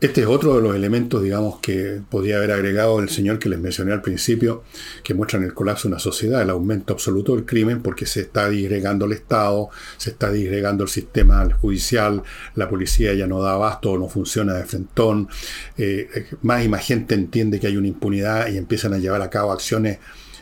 este 0.00 0.22
es 0.22 0.26
otro 0.26 0.56
de 0.56 0.62
los 0.62 0.74
elementos, 0.74 1.22
digamos, 1.22 1.60
que 1.60 2.00
podría 2.08 2.38
haber 2.38 2.52
agregado 2.52 3.00
el 3.00 3.10
señor 3.10 3.38
que 3.38 3.50
les 3.50 3.58
mencioné 3.58 3.92
al 3.92 4.00
principio, 4.00 4.64
que 5.02 5.12
muestran 5.12 5.42
el 5.44 5.52
colapso 5.52 5.88
de 5.88 5.92
una 5.92 5.98
sociedad, 5.98 6.40
el 6.40 6.48
aumento 6.48 6.94
absoluto 6.94 7.36
del 7.36 7.44
crimen, 7.44 7.82
porque 7.82 8.06
se 8.06 8.20
está 8.20 8.48
disgregando 8.48 9.04
el 9.04 9.12
Estado, 9.12 9.68
se 9.98 10.10
está 10.10 10.30
disgregando 10.30 10.84
el 10.84 10.88
sistema 10.88 11.46
judicial, 11.60 12.22
la 12.54 12.68
policía 12.68 13.12
ya 13.12 13.26
no 13.26 13.42
da 13.42 13.52
abasto, 13.52 13.98
no 13.98 14.08
funciona 14.08 14.54
de 14.54 14.64
frentón, 14.64 15.28
eh, 15.76 16.08
más 16.42 16.64
y 16.64 16.68
más 16.68 16.86
gente 16.86 17.14
entiende 17.14 17.60
que 17.60 17.66
hay 17.66 17.76
una 17.76 17.88
impunidad 17.88 18.48
y 18.48 18.56
empiezan 18.56 18.94
a 18.94 18.98
llevar 18.98 19.20
a 19.20 19.28
cabo 19.28 19.52
acciones 19.52 19.98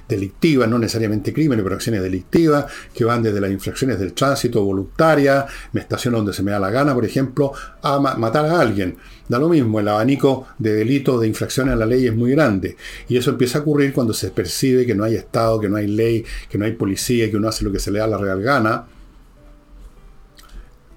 delictivas, 0.09 0.68
no 0.68 0.79
necesariamente 0.79 1.33
crímenes, 1.33 1.62
pero 1.62 1.77
acciones 1.77 2.03
delictivas, 2.03 2.66
que 2.94 3.05
van 3.05 3.23
desde 3.23 3.40
las 3.40 3.51
infracciones 3.51 3.99
del 3.99 4.14
tránsito 4.14 4.64
voluntaria, 4.64 5.47
me 5.73 5.81
estaciono 5.81 6.18
donde 6.18 6.33
se 6.33 6.42
me 6.42 6.51
da 6.51 6.59
la 6.59 6.71
gana, 6.71 6.94
por 6.94 7.05
ejemplo, 7.05 7.53
a 7.83 7.99
matar 7.99 8.47
a 8.47 8.61
alguien. 8.61 8.97
Da 9.29 9.38
lo 9.38 9.49
mismo, 9.49 9.79
el 9.81 9.88
abanico 9.88 10.47
de 10.59 10.73
delitos, 10.75 11.21
de 11.21 11.29
infracciones 11.29 11.75
a 11.75 11.77
la 11.77 11.87
ley 11.87 12.07
es 12.07 12.16
muy 12.16 12.31
grande. 12.31 12.77
Y 13.09 13.18
eso 13.18 13.31
empieza 13.31 13.59
a 13.59 13.61
ocurrir 13.61 13.92
cuando 13.92 14.14
se 14.14 14.31
percibe 14.31 14.87
que 14.87 14.94
no 14.94 15.05
hay 15.05 15.16
Estado, 15.16 15.61
que 15.61 15.68
no 15.68 15.77
hay 15.77 15.87
ley, 15.87 16.25
que 16.49 16.57
no 16.57 16.64
hay 16.64 16.73
policía, 16.73 17.31
que 17.31 17.37
uno 17.37 17.49
hace 17.49 17.64
lo 17.64 17.71
que 17.71 17.79
se 17.79 17.90
le 17.90 17.99
da 17.99 18.07
la 18.07 18.16
real 18.16 18.40
gana. 18.40 18.87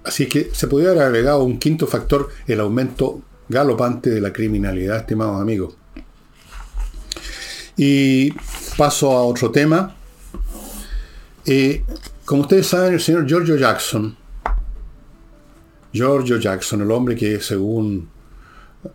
Así 0.04 0.26
que 0.26 0.50
se 0.52 0.66
podría 0.66 0.90
haber 0.90 1.02
agregado 1.02 1.44
un 1.44 1.58
quinto 1.58 1.86
factor, 1.86 2.28
el 2.46 2.60
aumento 2.60 3.22
galopante 3.48 4.10
de 4.10 4.20
la 4.20 4.32
criminalidad, 4.32 4.96
estimados 4.96 5.40
amigos. 5.40 5.76
Y 7.76 8.32
paso 8.76 9.12
a 9.12 9.24
otro 9.24 9.50
tema. 9.50 9.94
Eh, 11.44 11.84
como 12.24 12.42
ustedes 12.42 12.66
saben, 12.66 12.94
el 12.94 13.00
señor 13.00 13.26
Giorgio 13.26 13.56
Jackson, 13.56 14.16
Giorgio 15.92 16.38
Jackson, 16.38 16.82
el 16.82 16.90
hombre 16.90 17.16
que 17.16 17.40
según 17.40 18.08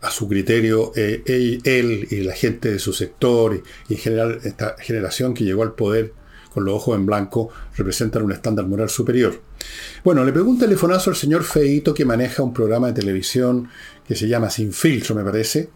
a 0.02 0.12
su 0.12 0.28
criterio 0.28 0.92
eh, 0.96 1.62
él, 1.63 2.08
y 2.10 2.22
la 2.22 2.34
gente 2.34 2.72
de 2.72 2.80
su 2.80 2.92
sector 2.92 3.62
y, 3.90 3.94
en 3.94 4.00
general 4.00 4.40
esta 4.44 4.76
generación 4.80 5.34
que 5.34 5.46
llegó 5.46 5.63
al 5.63 5.74
poder 5.74 6.13
con 6.54 6.66
los 6.66 6.76
ojos 6.76 6.96
en 6.98 7.06
blanco 7.06 7.50
representan 7.76 8.24
un 8.24 8.32
estándar 8.32 8.66
moral 8.66 8.90
superior. 8.90 9.40
Bueno, 10.04 10.24
le 10.24 10.34
pregunta 10.34 10.66
el 10.66 10.70
telefonazo 10.72 11.12
al 11.12 11.16
señor 11.16 11.44
Feito 11.44 11.94
que 11.94 12.06
maneja 12.06 12.44
un 12.44 12.54
programa 12.54 12.88
de 12.88 12.94
televisión 12.94 13.70
que 14.08 14.16
se 14.16 14.28
llama 14.28 14.50
Sin 14.50 14.74
Filtro, 14.74 15.16
me 15.16 15.24
parece. 15.24 15.70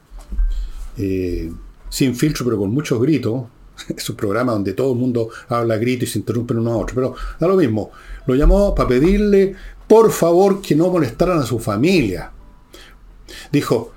Eh, 0.98 1.52
sin 1.90 2.16
filtro, 2.16 2.46
pero 2.46 2.58
con 2.58 2.72
muchos 2.72 3.02
gritos. 3.02 3.44
Es 3.98 4.10
un 4.10 4.16
programa 4.16 4.54
donde 4.54 4.74
todo 4.74 4.94
el 4.94 5.00
mundo 5.00 5.30
habla 5.50 5.78
grito 5.78 6.06
y 6.06 6.08
se 6.08 6.20
interrumpen 6.20 6.60
uno 6.60 6.74
a 6.74 6.78
otro. 6.78 6.96
Pero 6.96 7.16
da 7.40 7.48
lo 7.48 7.56
mismo. 7.56 7.92
Lo 8.26 8.36
llamó 8.36 8.76
para 8.76 8.90
pedirle, 8.90 9.56
por 9.88 10.12
favor, 10.12 10.62
que 10.62 10.76
no 10.76 10.90
molestaran 10.90 11.40
a 11.40 11.46
su 11.46 11.60
familia. 11.60 12.32
Dijo, 13.52 13.94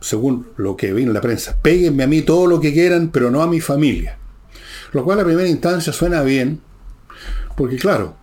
según 0.00 0.48
lo 0.56 0.76
que 0.76 0.92
vi 0.92 1.02
en 1.02 1.12
la 1.12 1.20
prensa, 1.20 1.56
péguenme 1.60 2.04
a 2.04 2.06
mí 2.06 2.22
todo 2.22 2.46
lo 2.46 2.60
que 2.60 2.72
quieran, 2.72 3.10
pero 3.10 3.30
no 3.30 3.42
a 3.42 3.46
mi 3.46 3.60
familia. 3.60 4.18
Lo 4.92 5.02
cual 5.02 5.20
a 5.20 5.24
primera 5.24 5.48
instancia 5.48 5.92
suena 5.92 6.22
bien, 6.22 6.60
porque 7.56 7.76
claro, 7.76 8.14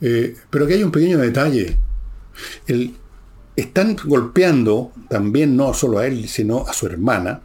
eh, 0.00 0.36
pero 0.50 0.66
que 0.66 0.74
hay 0.74 0.82
un 0.82 0.90
pequeño 0.90 1.18
detalle. 1.18 1.78
están 3.54 3.96
golpeando 4.04 4.92
también 5.08 5.56
no 5.56 5.72
solo 5.74 5.98
a 5.98 6.06
él, 6.06 6.28
sino 6.28 6.66
a 6.66 6.72
su 6.72 6.86
hermana, 6.86 7.42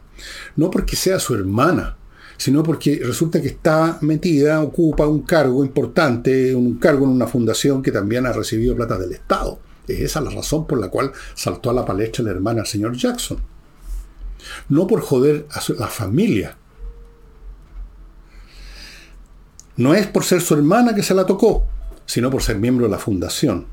no 0.56 0.70
porque 0.70 0.96
sea 0.96 1.18
su 1.18 1.34
hermana, 1.34 1.96
sino 2.42 2.64
porque 2.64 3.00
resulta 3.04 3.40
que 3.40 3.46
está 3.46 3.98
metida, 4.00 4.60
ocupa 4.62 5.06
un 5.06 5.22
cargo 5.22 5.64
importante, 5.64 6.52
un 6.56 6.74
cargo 6.74 7.04
en 7.04 7.12
una 7.12 7.28
fundación 7.28 7.80
que 7.84 7.92
también 7.92 8.26
ha 8.26 8.32
recibido 8.32 8.74
plata 8.74 8.98
del 8.98 9.12
Estado. 9.12 9.60
Es 9.86 10.00
esa 10.00 10.20
la 10.20 10.30
razón 10.30 10.66
por 10.66 10.80
la 10.80 10.88
cual 10.88 11.12
saltó 11.36 11.70
a 11.70 11.72
la 11.72 11.84
palestra 11.84 12.24
la 12.24 12.32
hermana 12.32 12.62
al 12.62 12.66
señor 12.66 12.96
Jackson. 12.96 13.38
No 14.70 14.88
por 14.88 15.02
joder 15.02 15.46
a 15.52 15.60
la 15.74 15.86
familia. 15.86 16.56
No 19.76 19.94
es 19.94 20.08
por 20.08 20.24
ser 20.24 20.40
su 20.40 20.54
hermana 20.54 20.96
que 20.96 21.04
se 21.04 21.14
la 21.14 21.24
tocó, 21.24 21.64
sino 22.06 22.28
por 22.28 22.42
ser 22.42 22.58
miembro 22.58 22.86
de 22.86 22.90
la 22.90 22.98
fundación. 22.98 23.66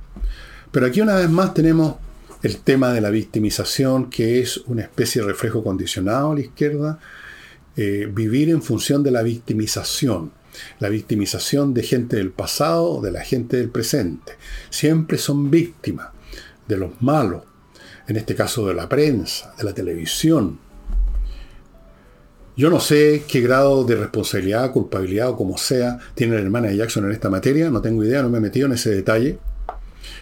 Pero 0.70 0.86
aquí 0.86 1.02
una 1.02 1.16
vez 1.16 1.30
más 1.32 1.56
tenemos 1.56 1.96
el 2.44 2.58
tema 2.58 2.94
de 2.94 3.02
la 3.02 3.10
victimización, 3.10 4.12
que 4.12 4.42
es 4.42 4.58
una 4.68 4.84
especie 4.84 5.24
de 5.24 5.28
reflejo 5.30 5.64
condicionado 5.64 6.34
a 6.34 6.36
la 6.36 6.42
izquierda, 6.42 7.00
eh, 7.82 8.12
vivir 8.12 8.50
en 8.50 8.62
función 8.62 9.04
de 9.04 9.12
la 9.12 9.24
victimización. 9.24 10.34
la 10.80 10.90
victimización 10.90 11.74
de 11.74 11.82
gente 11.82 12.18
del 12.18 12.32
pasado, 12.32 13.00
de 13.00 13.10
la 13.10 13.22
gente 13.22 13.56
del 13.56 13.70
presente. 13.70 14.34
Siempre 14.70 15.18
son 15.18 15.50
víctimas 15.50 16.10
de 16.68 16.76
los 16.76 17.02
malos, 17.02 17.44
en 18.10 18.18
este 18.18 18.36
caso 18.36 18.68
de 18.68 18.74
la 18.74 18.90
prensa, 18.90 19.54
de 19.58 19.64
la 19.64 19.74
televisión. 19.74 20.60
Yo 22.58 22.70
no 22.70 22.82
sé 22.82 23.24
qué 23.30 23.40
grado 23.40 23.86
de 23.86 23.96
responsabilidad, 23.96 24.74
culpabilidad 24.74 25.30
o 25.30 25.38
como 25.38 25.58
sea 25.58 26.00
tiene 26.16 26.36
la 26.36 26.42
hermana 26.42 26.68
de 26.68 26.76
Jackson 26.76 27.06
en 27.06 27.14
esta 27.14 27.30
materia, 27.30 27.70
no 27.70 27.82
tengo 27.82 28.04
idea, 28.04 28.22
no 28.22 28.30
me 28.30 28.40
he 28.40 28.42
metido 28.42 28.66
en 28.66 28.74
ese 28.74 28.90
detalle, 28.90 29.38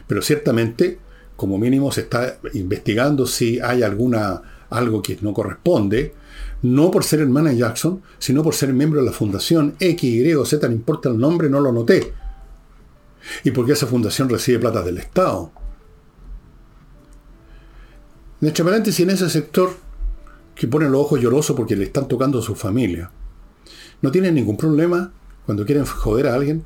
pero 0.05 0.21
ciertamente, 0.21 0.99
como 1.35 1.57
mínimo, 1.57 1.91
se 1.91 2.01
está 2.01 2.37
investigando 2.53 3.25
si 3.25 3.59
hay 3.59 3.81
alguna 3.81 4.43
algo 4.69 5.01
que 5.01 5.17
no 5.21 5.33
corresponde, 5.33 6.13
no 6.61 6.91
por 6.91 7.03
ser 7.03 7.19
hermana 7.19 7.51
de 7.51 7.57
Jackson, 7.57 8.01
sino 8.17 8.43
por 8.43 8.55
ser 8.55 8.73
miembro 8.73 8.99
de 8.99 9.05
la 9.05 9.11
fundación 9.11 9.75
X, 9.79 10.03
Y, 10.03 10.45
Z, 10.45 10.67
importa 10.67 11.09
el 11.09 11.17
nombre, 11.17 11.49
no 11.49 11.59
lo 11.59 11.71
noté. 11.71 12.13
Y 13.43 13.51
porque 13.51 13.73
esa 13.73 13.87
fundación 13.87 14.29
recibe 14.29 14.59
plata 14.59 14.81
del 14.81 14.97
Estado. 14.97 15.51
Entre 18.41 18.63
paréntesis, 18.63 18.99
en 19.01 19.09
ese 19.09 19.29
sector 19.29 19.75
que 20.55 20.67
pone 20.67 20.89
los 20.89 21.01
ojos 21.01 21.19
llorosos 21.19 21.55
porque 21.55 21.75
le 21.75 21.85
están 21.85 22.07
tocando 22.07 22.39
a 22.39 22.41
su 22.41 22.55
familia, 22.55 23.11
no 24.01 24.11
tienen 24.11 24.35
ningún 24.35 24.57
problema 24.57 25.11
cuando 25.45 25.65
quieren 25.65 25.85
joder 25.85 26.27
a 26.27 26.35
alguien 26.35 26.65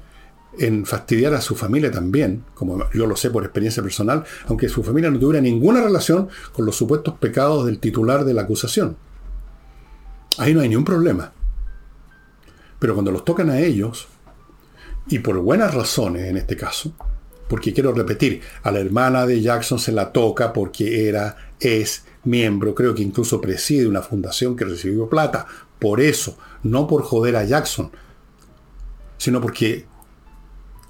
en 0.59 0.85
fastidiar 0.85 1.33
a 1.33 1.41
su 1.41 1.55
familia 1.55 1.91
también, 1.91 2.43
como 2.53 2.89
yo 2.93 3.07
lo 3.07 3.15
sé 3.15 3.29
por 3.29 3.43
experiencia 3.43 3.81
personal, 3.81 4.25
aunque 4.47 4.67
su 4.67 4.83
familia 4.83 5.09
no 5.09 5.19
tuviera 5.19 5.41
ninguna 5.41 5.81
relación 5.81 6.27
con 6.51 6.65
los 6.65 6.75
supuestos 6.75 7.15
pecados 7.19 7.65
del 7.65 7.79
titular 7.79 8.25
de 8.25 8.33
la 8.33 8.41
acusación. 8.41 8.97
Ahí 10.37 10.53
no 10.53 10.61
hay 10.61 10.69
ningún 10.69 10.85
problema. 10.85 11.31
Pero 12.79 12.93
cuando 12.93 13.11
los 13.11 13.25
tocan 13.25 13.49
a 13.49 13.59
ellos, 13.59 14.07
y 15.07 15.19
por 15.19 15.37
buenas 15.39 15.73
razones 15.73 16.23
en 16.23 16.37
este 16.37 16.55
caso, 16.55 16.93
porque 17.47 17.73
quiero 17.73 17.91
repetir, 17.93 18.41
a 18.63 18.71
la 18.71 18.79
hermana 18.79 19.25
de 19.25 19.41
Jackson 19.41 19.77
se 19.77 19.91
la 19.91 20.11
toca 20.11 20.53
porque 20.53 21.09
era, 21.09 21.35
es 21.59 22.05
miembro, 22.23 22.73
creo 22.73 22.95
que 22.95 23.03
incluso 23.03 23.41
preside 23.41 23.87
una 23.87 24.01
fundación 24.01 24.55
que 24.55 24.65
recibió 24.65 25.09
plata. 25.09 25.45
Por 25.79 25.99
eso, 25.99 26.37
no 26.63 26.87
por 26.87 27.03
joder 27.03 27.35
a 27.35 27.43
Jackson, 27.43 27.91
sino 29.17 29.41
porque 29.41 29.85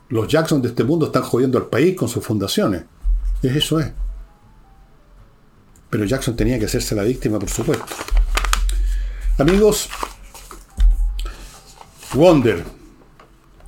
los 0.09 0.27
Jackson 0.27 0.61
de 0.61 0.67
este 0.67 0.83
mundo 0.83 1.07
están 1.07 1.23
jodiendo 1.23 1.57
al 1.57 1.67
país 1.67 1.95
con 1.95 2.07
sus 2.07 2.23
fundaciones. 2.23 2.83
Es 3.41 3.55
eso 3.55 3.79
es. 3.79 3.91
Pero 5.89 6.05
Jackson 6.05 6.35
tenía 6.35 6.59
que 6.59 6.65
hacerse 6.65 6.95
la 6.95 7.03
víctima, 7.03 7.39
por 7.39 7.49
supuesto. 7.49 7.85
Amigos, 9.37 9.89
Wonder, 12.13 12.63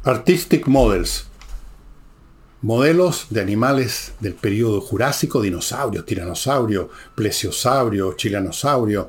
Artistic 0.03 0.67
Models, 0.67 1.25
modelos 2.61 3.27
de 3.29 3.41
animales 3.41 4.13
del 4.19 4.35
periodo 4.35 4.81
jurásico, 4.81 5.41
dinosaurios, 5.41 6.05
tiranosaurios, 6.05 6.87
plesiosaurios, 7.15 8.17
chilanosaurios, 8.17 9.07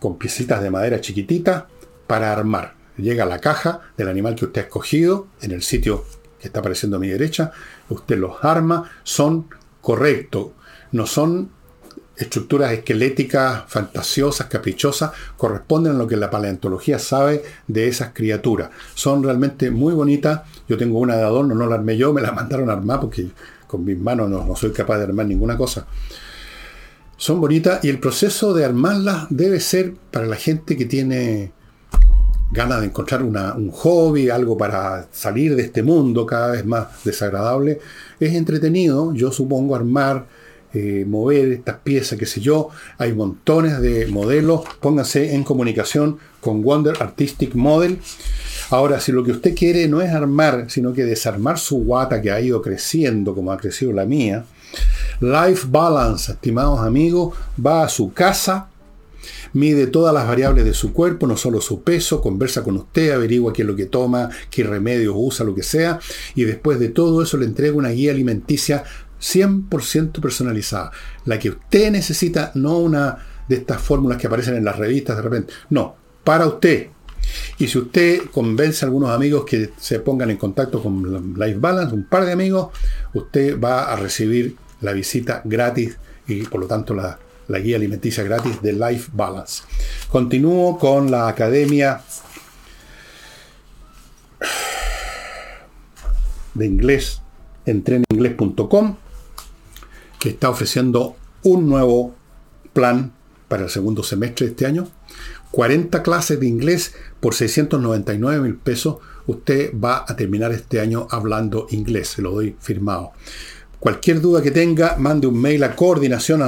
con 0.00 0.18
piecitas 0.18 0.62
de 0.62 0.70
madera 0.70 1.00
chiquitita 1.00 1.68
para 2.06 2.32
armar. 2.32 2.74
Llega 2.98 3.22
a 3.24 3.28
la 3.28 3.40
caja 3.40 3.80
del 3.96 4.08
animal 4.08 4.34
que 4.34 4.46
usted 4.46 4.62
ha 4.62 4.64
escogido 4.64 5.28
en 5.40 5.52
el 5.52 5.62
sitio 5.62 6.04
que 6.40 6.48
está 6.48 6.58
apareciendo 6.58 6.96
a 6.96 7.00
mi 7.00 7.08
derecha, 7.08 7.52
usted 7.88 8.18
los 8.18 8.44
arma, 8.44 8.90
son 9.04 9.48
correctos, 9.80 10.48
no 10.92 11.06
son 11.06 11.50
estructuras 12.16 12.72
esqueléticas 12.72 13.64
fantasiosas, 13.68 14.46
caprichosas, 14.46 15.12
corresponden 15.36 15.94
a 15.94 15.98
lo 15.98 16.06
que 16.06 16.16
la 16.16 16.30
paleontología 16.30 16.98
sabe 16.98 17.42
de 17.66 17.88
esas 17.88 18.10
criaturas. 18.12 18.70
Son 18.94 19.22
realmente 19.22 19.70
muy 19.70 19.94
bonitas. 19.94 20.42
Yo 20.68 20.76
tengo 20.76 20.98
una 20.98 21.16
de 21.16 21.22
adorno, 21.22 21.54
no 21.54 21.66
la 21.66 21.76
armé 21.76 21.96
yo, 21.96 22.12
me 22.12 22.22
la 22.22 22.32
mandaron 22.32 22.70
a 22.70 22.74
armar 22.74 23.00
porque 23.00 23.28
con 23.66 23.84
mis 23.84 23.98
manos 23.98 24.30
no, 24.30 24.44
no 24.44 24.56
soy 24.56 24.72
capaz 24.72 24.98
de 24.98 25.04
armar 25.04 25.26
ninguna 25.26 25.56
cosa. 25.56 25.86
Son 27.16 27.40
bonitas 27.40 27.82
y 27.84 27.88
el 27.88 27.98
proceso 27.98 28.52
de 28.52 28.64
armarlas 28.64 29.26
debe 29.30 29.60
ser 29.60 29.94
para 30.10 30.26
la 30.26 30.36
gente 30.36 30.76
que 30.76 30.84
tiene 30.84 31.52
ganas 32.52 32.80
de 32.80 32.86
encontrar 32.86 33.22
un 33.22 33.70
hobby, 33.70 34.30
algo 34.30 34.56
para 34.56 35.08
salir 35.12 35.56
de 35.56 35.62
este 35.62 35.82
mundo 35.82 36.26
cada 36.26 36.52
vez 36.52 36.64
más 36.64 37.04
desagradable. 37.04 37.80
Es 38.20 38.34
entretenido, 38.34 39.12
yo 39.14 39.32
supongo, 39.32 39.74
armar, 39.74 40.26
eh, 40.78 41.06
mover 41.06 41.52
estas 41.52 41.76
piezas, 41.76 42.18
qué 42.18 42.26
sé 42.26 42.42
yo. 42.42 42.68
Hay 42.98 43.14
montones 43.14 43.80
de 43.80 44.06
modelos. 44.08 44.60
Pónganse 44.80 45.34
en 45.34 45.42
comunicación 45.42 46.18
con 46.42 46.60
Wonder 46.62 46.96
Artistic 47.00 47.54
Model. 47.54 47.98
Ahora, 48.68 49.00
si 49.00 49.10
lo 49.10 49.24
que 49.24 49.32
usted 49.32 49.54
quiere 49.54 49.88
no 49.88 50.02
es 50.02 50.10
armar, 50.10 50.66
sino 50.68 50.92
que 50.92 51.04
desarmar 51.04 51.58
su 51.58 51.78
guata 51.78 52.20
que 52.20 52.30
ha 52.30 52.42
ido 52.42 52.60
creciendo 52.60 53.34
como 53.34 53.52
ha 53.52 53.56
crecido 53.56 53.92
la 53.94 54.04
mía, 54.04 54.44
Life 55.20 55.66
Balance, 55.70 56.32
estimados 56.32 56.80
amigos, 56.80 57.34
va 57.64 57.84
a 57.84 57.88
su 57.88 58.12
casa, 58.12 58.68
mide 59.54 59.86
todas 59.86 60.12
las 60.12 60.26
variables 60.26 60.66
de 60.66 60.74
su 60.74 60.92
cuerpo, 60.92 61.26
no 61.26 61.38
solo 61.38 61.62
su 61.62 61.82
peso, 61.82 62.20
conversa 62.20 62.62
con 62.62 62.76
usted, 62.76 63.12
averigua 63.12 63.54
qué 63.54 63.62
es 63.62 63.68
lo 63.68 63.76
que 63.76 63.86
toma, 63.86 64.28
qué 64.50 64.62
remedios 64.62 65.14
usa, 65.16 65.46
lo 65.46 65.54
que 65.54 65.62
sea, 65.62 65.98
y 66.34 66.44
después 66.44 66.78
de 66.78 66.90
todo 66.90 67.22
eso 67.22 67.38
le 67.38 67.46
entrega 67.46 67.74
una 67.74 67.88
guía 67.88 68.10
alimenticia 68.10 68.84
100% 69.20 70.20
personalizada. 70.20 70.90
La 71.24 71.38
que 71.38 71.50
usted 71.50 71.90
necesita, 71.90 72.52
no 72.54 72.78
una 72.78 73.18
de 73.48 73.56
estas 73.56 73.80
fórmulas 73.80 74.18
que 74.18 74.26
aparecen 74.26 74.56
en 74.56 74.64
las 74.64 74.76
revistas 74.76 75.16
de 75.16 75.22
repente. 75.22 75.52
No, 75.70 75.96
para 76.24 76.46
usted. 76.46 76.88
Y 77.58 77.66
si 77.68 77.78
usted 77.78 78.22
convence 78.32 78.84
a 78.84 78.88
algunos 78.88 79.10
amigos 79.10 79.44
que 79.44 79.70
se 79.78 80.00
pongan 80.00 80.30
en 80.30 80.36
contacto 80.36 80.82
con 80.82 81.34
Life 81.34 81.58
Balance, 81.58 81.94
un 81.94 82.04
par 82.04 82.24
de 82.24 82.32
amigos, 82.32 82.68
usted 83.14 83.60
va 83.60 83.92
a 83.92 83.96
recibir 83.96 84.56
la 84.80 84.92
visita 84.92 85.42
gratis 85.44 85.96
y 86.28 86.42
por 86.44 86.60
lo 86.60 86.66
tanto 86.66 86.94
la, 86.94 87.18
la 87.48 87.58
guía 87.58 87.76
alimenticia 87.76 88.22
gratis 88.22 88.60
de 88.62 88.72
Life 88.72 89.10
Balance. 89.12 89.62
Continúo 90.10 90.78
con 90.78 91.10
la 91.10 91.28
academia 91.28 92.00
de 96.54 96.66
inglés 96.66 97.22
entreninglés.com 97.66 98.96
que 100.18 100.30
está 100.30 100.50
ofreciendo 100.50 101.16
un 101.42 101.68
nuevo 101.68 102.14
plan 102.72 103.12
para 103.48 103.64
el 103.64 103.70
segundo 103.70 104.02
semestre 104.02 104.46
de 104.46 104.52
este 104.52 104.66
año. 104.66 104.88
40 105.52 106.02
clases 106.02 106.40
de 106.40 106.46
inglés 106.46 106.94
por 107.20 107.34
699 107.34 108.40
mil 108.40 108.56
pesos. 108.56 108.96
Usted 109.26 109.72
va 109.78 110.04
a 110.06 110.16
terminar 110.16 110.52
este 110.52 110.80
año 110.80 111.08
hablando 111.10 111.66
inglés, 111.70 112.08
se 112.08 112.22
lo 112.22 112.32
doy 112.32 112.56
firmado. 112.60 113.12
Cualquier 113.80 114.20
duda 114.20 114.42
que 114.42 114.50
tenga, 114.50 114.96
mande 114.98 115.26
un 115.26 115.40
mail 115.40 115.62
a 115.64 115.76
coordinación 115.76 116.42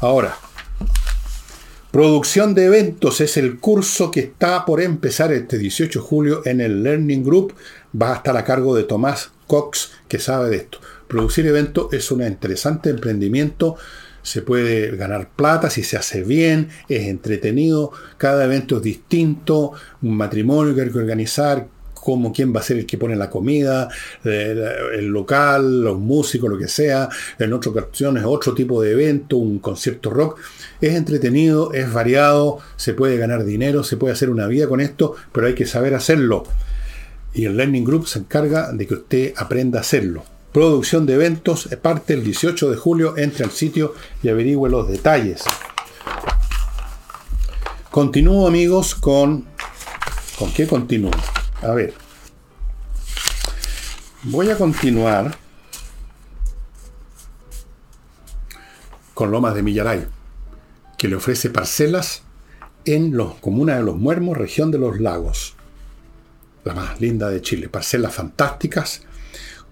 Ahora, 0.00 0.36
producción 1.90 2.54
de 2.54 2.66
eventos 2.66 3.20
es 3.20 3.36
el 3.36 3.58
curso 3.58 4.10
que 4.10 4.20
está 4.20 4.64
por 4.64 4.80
empezar 4.80 5.32
este 5.32 5.58
18 5.58 6.00
de 6.00 6.04
julio 6.04 6.42
en 6.44 6.60
el 6.60 6.82
Learning 6.82 7.24
Group. 7.24 7.54
Va 8.00 8.12
a 8.12 8.16
estar 8.16 8.36
a 8.36 8.44
cargo 8.44 8.74
de 8.74 8.84
Tomás 8.84 9.30
Cox, 9.52 9.90
que 10.08 10.18
sabe 10.18 10.48
de 10.48 10.56
esto. 10.56 10.78
Producir 11.06 11.46
eventos 11.46 11.92
es 11.92 12.10
un 12.10 12.22
interesante 12.22 12.88
emprendimiento. 12.88 13.76
Se 14.22 14.40
puede 14.40 14.96
ganar 14.96 15.28
plata 15.36 15.68
si 15.68 15.82
se 15.82 15.98
hace 15.98 16.22
bien, 16.22 16.70
es 16.88 17.06
entretenido, 17.06 17.92
cada 18.16 18.46
evento 18.46 18.78
es 18.78 18.82
distinto, 18.82 19.72
un 20.00 20.16
matrimonio 20.16 20.74
que 20.74 20.80
hay 20.80 20.90
que 20.90 20.96
organizar, 20.96 21.68
como 21.92 22.32
quién 22.32 22.54
va 22.56 22.60
a 22.60 22.62
ser 22.62 22.78
el 22.78 22.86
que 22.86 22.96
pone 22.96 23.14
la 23.14 23.28
comida, 23.28 23.90
el 24.24 25.08
local, 25.08 25.82
los 25.82 25.98
músicos, 25.98 26.48
lo 26.48 26.56
que 26.56 26.68
sea. 26.68 27.10
En 27.38 27.52
otras 27.52 27.76
ocasiones 27.76 28.24
otro 28.26 28.54
tipo 28.54 28.80
de 28.80 28.92
evento, 28.92 29.36
un 29.36 29.58
concierto 29.58 30.08
rock. 30.08 30.38
Es 30.80 30.94
entretenido, 30.94 31.74
es 31.74 31.92
variado, 31.92 32.58
se 32.76 32.94
puede 32.94 33.18
ganar 33.18 33.44
dinero, 33.44 33.84
se 33.84 33.98
puede 33.98 34.14
hacer 34.14 34.30
una 34.30 34.46
vida 34.46 34.66
con 34.66 34.80
esto, 34.80 35.14
pero 35.30 35.46
hay 35.46 35.54
que 35.54 35.66
saber 35.66 35.94
hacerlo. 35.94 36.44
Y 37.34 37.46
el 37.46 37.56
Learning 37.56 37.84
Group 37.84 38.06
se 38.06 38.18
encarga 38.18 38.72
de 38.72 38.86
que 38.86 38.94
usted 38.94 39.34
aprenda 39.36 39.78
a 39.78 39.82
hacerlo 39.82 40.24
producción 40.52 41.06
de 41.06 41.14
eventos, 41.14 41.68
parte 41.80 42.12
el 42.12 42.22
18 42.22 42.70
de 42.70 42.76
julio, 42.76 43.16
entre 43.16 43.44
al 43.44 43.50
sitio 43.50 43.94
y 44.22 44.28
averigüe 44.28 44.68
los 44.68 44.88
detalles. 44.88 45.42
Continúo 47.90 48.46
amigos 48.46 48.94
con... 48.94 49.46
¿Con 50.38 50.52
qué 50.52 50.66
continúo? 50.66 51.10
A 51.62 51.72
ver. 51.72 51.94
Voy 54.24 54.50
a 54.50 54.56
continuar 54.56 55.36
con 59.14 59.30
Lomas 59.30 59.54
de 59.54 59.62
Millaray, 59.62 60.06
que 60.98 61.08
le 61.08 61.16
ofrece 61.16 61.50
parcelas 61.50 62.22
en 62.84 63.16
los 63.16 63.34
Comuna 63.34 63.76
de 63.76 63.82
los 63.82 63.96
Muermos, 63.96 64.36
región 64.36 64.70
de 64.70 64.78
los 64.78 65.00
lagos. 65.00 65.54
La 66.64 66.74
más 66.74 67.00
linda 67.00 67.28
de 67.28 67.40
Chile. 67.40 67.68
Parcelas 67.68 68.14
fantásticas 68.14 69.02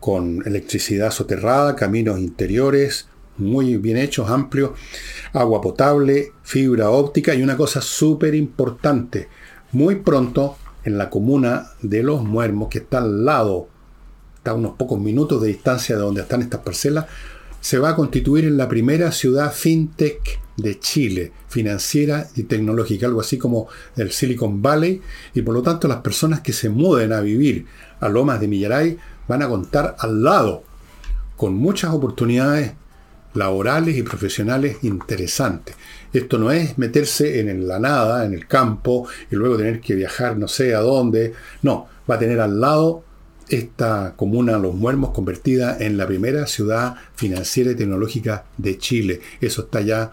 con 0.01 0.43
electricidad 0.47 1.11
soterrada, 1.11 1.77
caminos 1.77 2.19
interiores 2.19 3.07
muy 3.41 3.77
bien 3.77 3.97
hechos, 3.97 4.31
amplios, 4.31 4.73
agua 5.33 5.61
potable, 5.61 6.33
fibra 6.43 6.91
óptica 6.91 7.35
y 7.35 7.43
una 7.43 7.57
cosa 7.57 7.81
súper 7.81 8.35
importante, 8.35 9.29
muy 9.73 9.97
pronto 9.97 10.57
en 10.85 10.99
la 10.99 11.11
comuna 11.11 11.71
de 11.83 12.03
Los 12.03 12.23
Muermos, 12.23 12.69
que 12.69 12.79
está 12.79 12.99
al 12.99 13.25
lado, 13.25 13.69
está 14.37 14.53
a 14.53 14.55
unos 14.55 14.77
pocos 14.77 15.01
minutos 15.01 15.41
de 15.43 15.49
distancia 15.49 15.97
de 15.97 16.03
donde 16.03 16.23
están 16.23 16.43
estas 16.43 16.61
parcelas, 16.61 17.07
se 17.61 17.79
va 17.79 17.91
a 17.91 17.97
constituir 17.97 18.45
en 18.45 18.57
la 18.57 18.69
primera 18.69 19.13
ciudad 19.13 19.53
fintech 19.53 20.41
de 20.57 20.79
Chile, 20.79 21.33
financiera 21.49 22.29
y 22.37 22.45
tecnológica, 22.45 23.07
algo 23.07 23.21
así 23.21 23.39
como 23.39 23.69
el 23.97 24.13
Silicon 24.13 24.61
Valley, 24.63 25.01
y 25.35 25.43
por 25.43 25.55
lo 25.55 25.63
tanto 25.63 25.89
las 25.89 25.99
personas 25.99 26.41
que 26.41 26.53
se 26.53 26.69
muden 26.69 27.13
a 27.13 27.21
vivir 27.21 27.67
a 28.01 28.09
Lomas 28.09 28.41
de 28.41 28.49
Millaray 28.49 28.99
van 29.29 29.43
a 29.43 29.49
contar 29.49 29.97
al 29.99 30.23
lado 30.23 30.65
con 31.37 31.55
muchas 31.55 31.93
oportunidades 31.93 32.73
laborales 33.35 33.97
y 33.97 34.03
profesionales 34.03 34.79
interesantes. 34.83 35.77
Esto 36.13 36.39
no 36.39 36.51
es 36.51 36.77
meterse 36.79 37.41
en 37.41 37.69
la 37.69 37.79
nada, 37.79 38.27
en 38.27 38.35
el 38.35 38.47
campo, 38.47 39.09
y 39.31 39.37
luego 39.37 39.57
tener 39.57 39.81
que 39.81 39.95
viajar 39.95 40.37
no 40.37 40.49
sé 40.49 40.75
a 40.75 40.81
dónde. 40.81 41.33
No, 41.63 41.89
va 42.11 42.17
a 42.17 42.19
tener 42.19 42.41
al 42.41 42.61
lado 42.61 43.05
esta 43.51 44.15
comuna 44.17 44.59
Los 44.59 44.75
Muermos 44.75 45.11
convertida 45.11 45.77
en 45.79 45.97
la 45.97 46.07
primera 46.07 46.47
ciudad 46.47 46.95
financiera 47.15 47.73
y 47.73 47.75
tecnológica 47.75 48.45
de 48.57 48.79
Chile. 48.79 49.21
Eso 49.41 49.63
está 49.63 49.81
ya 49.81 50.13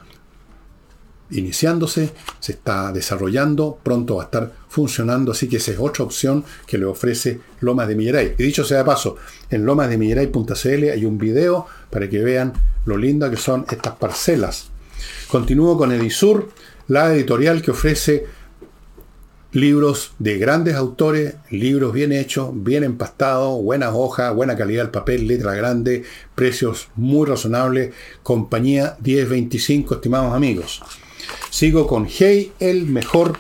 iniciándose, 1.29 2.11
se 2.39 2.53
está 2.53 2.91
desarrollando, 2.91 3.79
pronto 3.83 4.15
va 4.15 4.23
a 4.23 4.25
estar 4.25 4.53
funcionando, 4.69 5.31
así 5.31 5.47
que 5.47 5.57
esa 5.57 5.71
es 5.71 5.79
otra 5.79 6.03
opción 6.03 6.43
que 6.65 6.77
le 6.77 6.85
ofrece 6.85 7.41
Lomas 7.59 7.87
de 7.87 7.95
Milleray. 7.95 8.35
Y 8.37 8.43
dicho 8.43 8.63
sea 8.63 8.79
de 8.79 8.85
paso, 8.85 9.17
en 9.49 9.65
lomasdemilleray.cl 9.65 10.89
hay 10.91 11.05
un 11.05 11.17
video 11.17 11.65
para 11.89 12.09
que 12.09 12.19
vean 12.19 12.53
lo 12.85 12.97
linda 12.97 13.29
que 13.29 13.37
son 13.37 13.65
estas 13.69 13.95
parcelas. 13.95 14.69
Continúo 15.27 15.77
con 15.77 15.91
Edisur, 15.91 16.49
la 16.87 17.13
editorial 17.13 17.61
que 17.61 17.71
ofrece 17.71 18.25
libros 19.51 20.13
de 20.19 20.37
grandes 20.37 20.75
autores, 20.75 21.35
libros 21.49 21.93
bien 21.93 22.11
hechos, 22.11 22.51
bien 22.53 22.83
empastados, 22.83 23.61
buenas 23.61 23.91
hojas, 23.93 24.35
buena 24.35 24.55
calidad 24.55 24.83
del 24.83 24.91
papel, 24.91 25.27
letra 25.27 25.53
grande, 25.53 26.03
precios 26.35 26.89
muy 26.95 27.25
razonables, 27.25 27.93
compañía 28.23 28.97
1025, 29.03 29.95
estimados 29.95 30.33
amigos. 30.33 30.81
Sigo 31.49 31.87
con 31.87 32.07
Hey, 32.07 32.51
el 32.59 32.85
mejor 32.85 33.37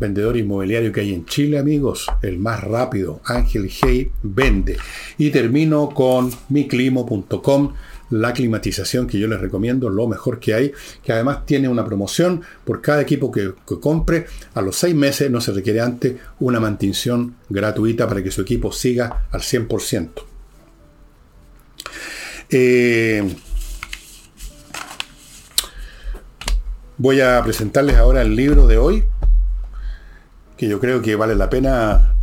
vendedor 0.00 0.36
inmobiliario 0.36 0.92
que 0.92 1.00
hay 1.00 1.14
en 1.14 1.24
Chile, 1.26 1.58
amigos, 1.58 2.06
el 2.22 2.38
más 2.38 2.62
rápido, 2.62 3.20
Ángel 3.24 3.70
Hey 3.70 4.10
vende. 4.22 4.76
Y 5.16 5.30
termino 5.30 5.90
con 5.90 6.30
miclimo.com, 6.48 7.74
la 8.12 8.34
climatización 8.34 9.06
que 9.06 9.18
yo 9.18 9.26
les 9.26 9.40
recomiendo, 9.40 9.88
lo 9.88 10.06
mejor 10.06 10.38
que 10.38 10.52
hay, 10.52 10.72
que 11.02 11.12
además 11.12 11.46
tiene 11.46 11.68
una 11.68 11.84
promoción 11.84 12.42
por 12.64 12.82
cada 12.82 13.00
equipo 13.00 13.32
que, 13.32 13.54
compre. 13.80 14.26
A 14.52 14.60
los 14.60 14.76
seis 14.76 14.94
meses 14.94 15.30
no 15.30 15.40
se 15.40 15.52
requiere 15.52 15.80
antes 15.80 16.16
una 16.38 16.60
mantención 16.60 17.36
gratuita 17.48 18.06
para 18.06 18.22
que 18.22 18.30
su 18.30 18.42
equipo 18.42 18.70
siga 18.70 19.24
al 19.30 19.40
100%. 19.40 20.10
Eh, 22.50 23.34
voy 26.98 27.20
a 27.22 27.42
presentarles 27.42 27.96
ahora 27.96 28.20
el 28.20 28.36
libro 28.36 28.66
de 28.66 28.76
hoy, 28.76 29.04
que 30.58 30.68
yo 30.68 30.78
creo 30.80 31.00
que 31.00 31.16
vale 31.16 31.34
la 31.34 31.48
pena 31.48 32.14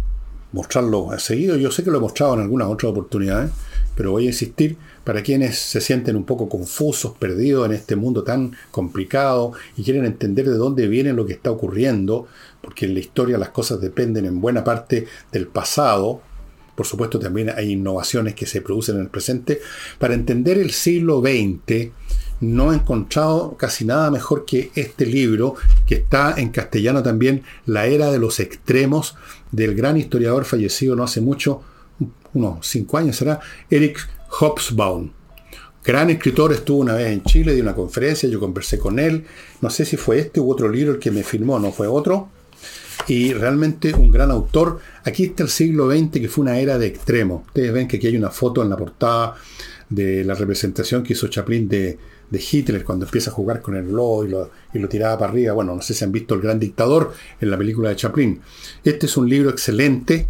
mostrarlo 0.51 1.09
seguido. 1.17 1.57
Yo 1.57 1.71
sé 1.71 1.83
que 1.83 1.89
lo 1.89 1.97
he 1.97 2.01
mostrado 2.01 2.35
en 2.35 2.41
algunas 2.41 2.67
otras 2.67 2.91
oportunidades, 2.91 3.49
pero 3.95 4.11
voy 4.11 4.25
a 4.25 4.27
insistir 4.27 4.77
para 5.09 5.23
quienes 5.23 5.57
se 5.57 5.81
sienten 5.81 6.15
un 6.15 6.23
poco 6.23 6.47
confusos, 6.47 7.13
perdidos 7.17 7.65
en 7.65 7.71
este 7.71 7.95
mundo 7.95 8.23
tan 8.23 8.55
complicado 8.69 9.53
y 9.75 9.81
quieren 9.81 10.05
entender 10.05 10.47
de 10.47 10.55
dónde 10.55 10.87
viene 10.87 11.13
lo 11.13 11.25
que 11.25 11.33
está 11.33 11.49
ocurriendo, 11.49 12.27
porque 12.61 12.85
en 12.85 12.93
la 12.93 12.99
historia 12.99 13.39
las 13.39 13.49
cosas 13.49 13.81
dependen 13.81 14.27
en 14.27 14.39
buena 14.39 14.63
parte 14.63 15.07
del 15.31 15.47
pasado. 15.47 16.21
Por 16.75 16.85
supuesto, 16.85 17.17
también 17.17 17.49
hay 17.49 17.71
innovaciones 17.71 18.35
que 18.35 18.45
se 18.45 18.61
producen 18.61 18.97
en 18.97 19.01
el 19.01 19.07
presente. 19.07 19.61
Para 19.97 20.13
entender 20.13 20.59
el 20.59 20.69
siglo 20.69 21.21
XX, 21.21 21.89
no 22.41 22.71
he 22.71 22.75
encontrado 22.75 23.57
casi 23.57 23.85
nada 23.85 24.11
mejor 24.11 24.45
que 24.45 24.69
este 24.75 25.07
libro, 25.07 25.55
que 25.87 25.95
está 25.95 26.35
en 26.37 26.49
castellano 26.49 27.01
también, 27.01 27.41
La 27.65 27.87
Era 27.87 28.11
de 28.11 28.19
los 28.19 28.39
Extremos, 28.39 29.15
del 29.51 29.73
gran 29.73 29.97
historiador 29.97 30.45
fallecido 30.45 30.95
no 30.95 31.03
hace 31.03 31.19
mucho, 31.19 31.63
unos 32.35 32.67
cinco 32.67 32.99
años 32.99 33.15
será, 33.15 33.39
Eric 33.71 34.07
Hobsbawm. 34.29 35.11
Gran 35.83 36.09
escritor, 36.09 36.53
estuvo 36.53 36.79
una 36.79 36.93
vez 36.93 37.07
en 37.07 37.23
Chile, 37.23 37.53
dio 37.53 37.63
una 37.63 37.73
conferencia, 37.73 38.29
yo 38.29 38.39
conversé 38.39 38.77
con 38.77 38.99
él, 38.99 39.25
no 39.61 39.69
sé 39.69 39.85
si 39.85 39.97
fue 39.97 40.19
este 40.19 40.39
u 40.39 40.51
otro 40.51 40.69
libro 40.69 40.93
el 40.93 40.99
que 40.99 41.09
me 41.09 41.23
firmó, 41.23 41.57
no 41.57 41.71
fue 41.71 41.87
otro, 41.87 42.29
y 43.07 43.33
realmente 43.33 43.93
un 43.93 44.11
gran 44.11 44.29
autor. 44.29 44.79
Aquí 45.03 45.23
está 45.23 45.43
el 45.43 45.49
siglo 45.49 45.89
XX, 45.89 46.11
que 46.11 46.29
fue 46.29 46.43
una 46.43 46.59
era 46.59 46.77
de 46.77 46.87
extremos. 46.87 47.47
Ustedes 47.47 47.73
ven 47.73 47.87
que 47.87 47.97
aquí 47.97 48.07
hay 48.07 48.17
una 48.17 48.29
foto 48.29 48.61
en 48.61 48.69
la 48.69 48.77
portada 48.77 49.35
de 49.89 50.23
la 50.23 50.35
representación 50.35 51.01
que 51.01 51.13
hizo 51.13 51.27
Chaplin 51.27 51.67
de, 51.67 51.97
de 52.29 52.43
Hitler 52.51 52.83
cuando 52.83 53.05
empieza 53.05 53.31
a 53.31 53.33
jugar 53.33 53.61
con 53.61 53.75
el 53.75 53.87
globo 53.87 54.25
y 54.25 54.27
lo, 54.27 54.51
y 54.73 54.79
lo 54.79 54.87
tiraba 54.87 55.17
para 55.17 55.31
arriba. 55.31 55.53
Bueno, 55.53 55.75
no 55.75 55.81
sé 55.81 55.93
si 55.93 56.03
han 56.03 56.11
visto 56.11 56.35
El 56.35 56.41
Gran 56.41 56.59
Dictador 56.59 57.13
en 57.41 57.49
la 57.49 57.57
película 57.57 57.89
de 57.89 57.95
Chaplin. 57.95 58.39
Este 58.83 59.07
es 59.07 59.17
un 59.17 59.27
libro 59.27 59.49
excelente 59.49 60.27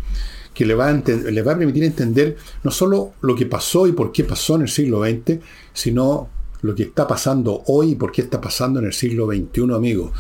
que 0.59 0.65
le 0.65 0.73
va, 0.73 0.89
a 0.89 1.57
permitir 1.57 1.85
entender 1.85 2.35
no 2.65 2.69
solo 2.69 3.13
lo 3.21 3.33
que 3.33 3.45
pasó 3.45 3.87
y 3.87 3.93
por 3.93 4.11
qué 4.11 4.25
pasó 4.25 4.55
en 4.55 4.63
el 4.63 4.67
siglo 4.67 5.05
XX, 5.05 5.39
sino 5.71 6.27
lo 6.63 6.75
que 6.75 6.83
está 6.83 7.07
pasando 7.07 7.63
hoy 7.67 7.91
y 7.91 7.95
por 7.95 8.11
qué 8.11 8.23
está 8.23 8.41
pasando 8.41 8.81
en 8.81 8.87
el 8.87 8.91
siglo 8.91 9.27
XXI, 9.27 9.73
amigos. 9.73 10.11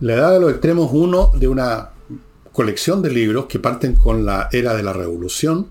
La 0.00 0.14
edad 0.14 0.32
de 0.32 0.40
los 0.40 0.52
extremos, 0.52 0.88
uno 0.94 1.32
de 1.38 1.48
una 1.48 1.90
colección 2.50 3.02
de 3.02 3.10
libros 3.10 3.44
que 3.44 3.58
parten 3.58 3.94
con 3.94 4.24
la 4.24 4.48
era 4.52 4.74
de 4.74 4.82
la 4.82 4.94
revolución, 4.94 5.66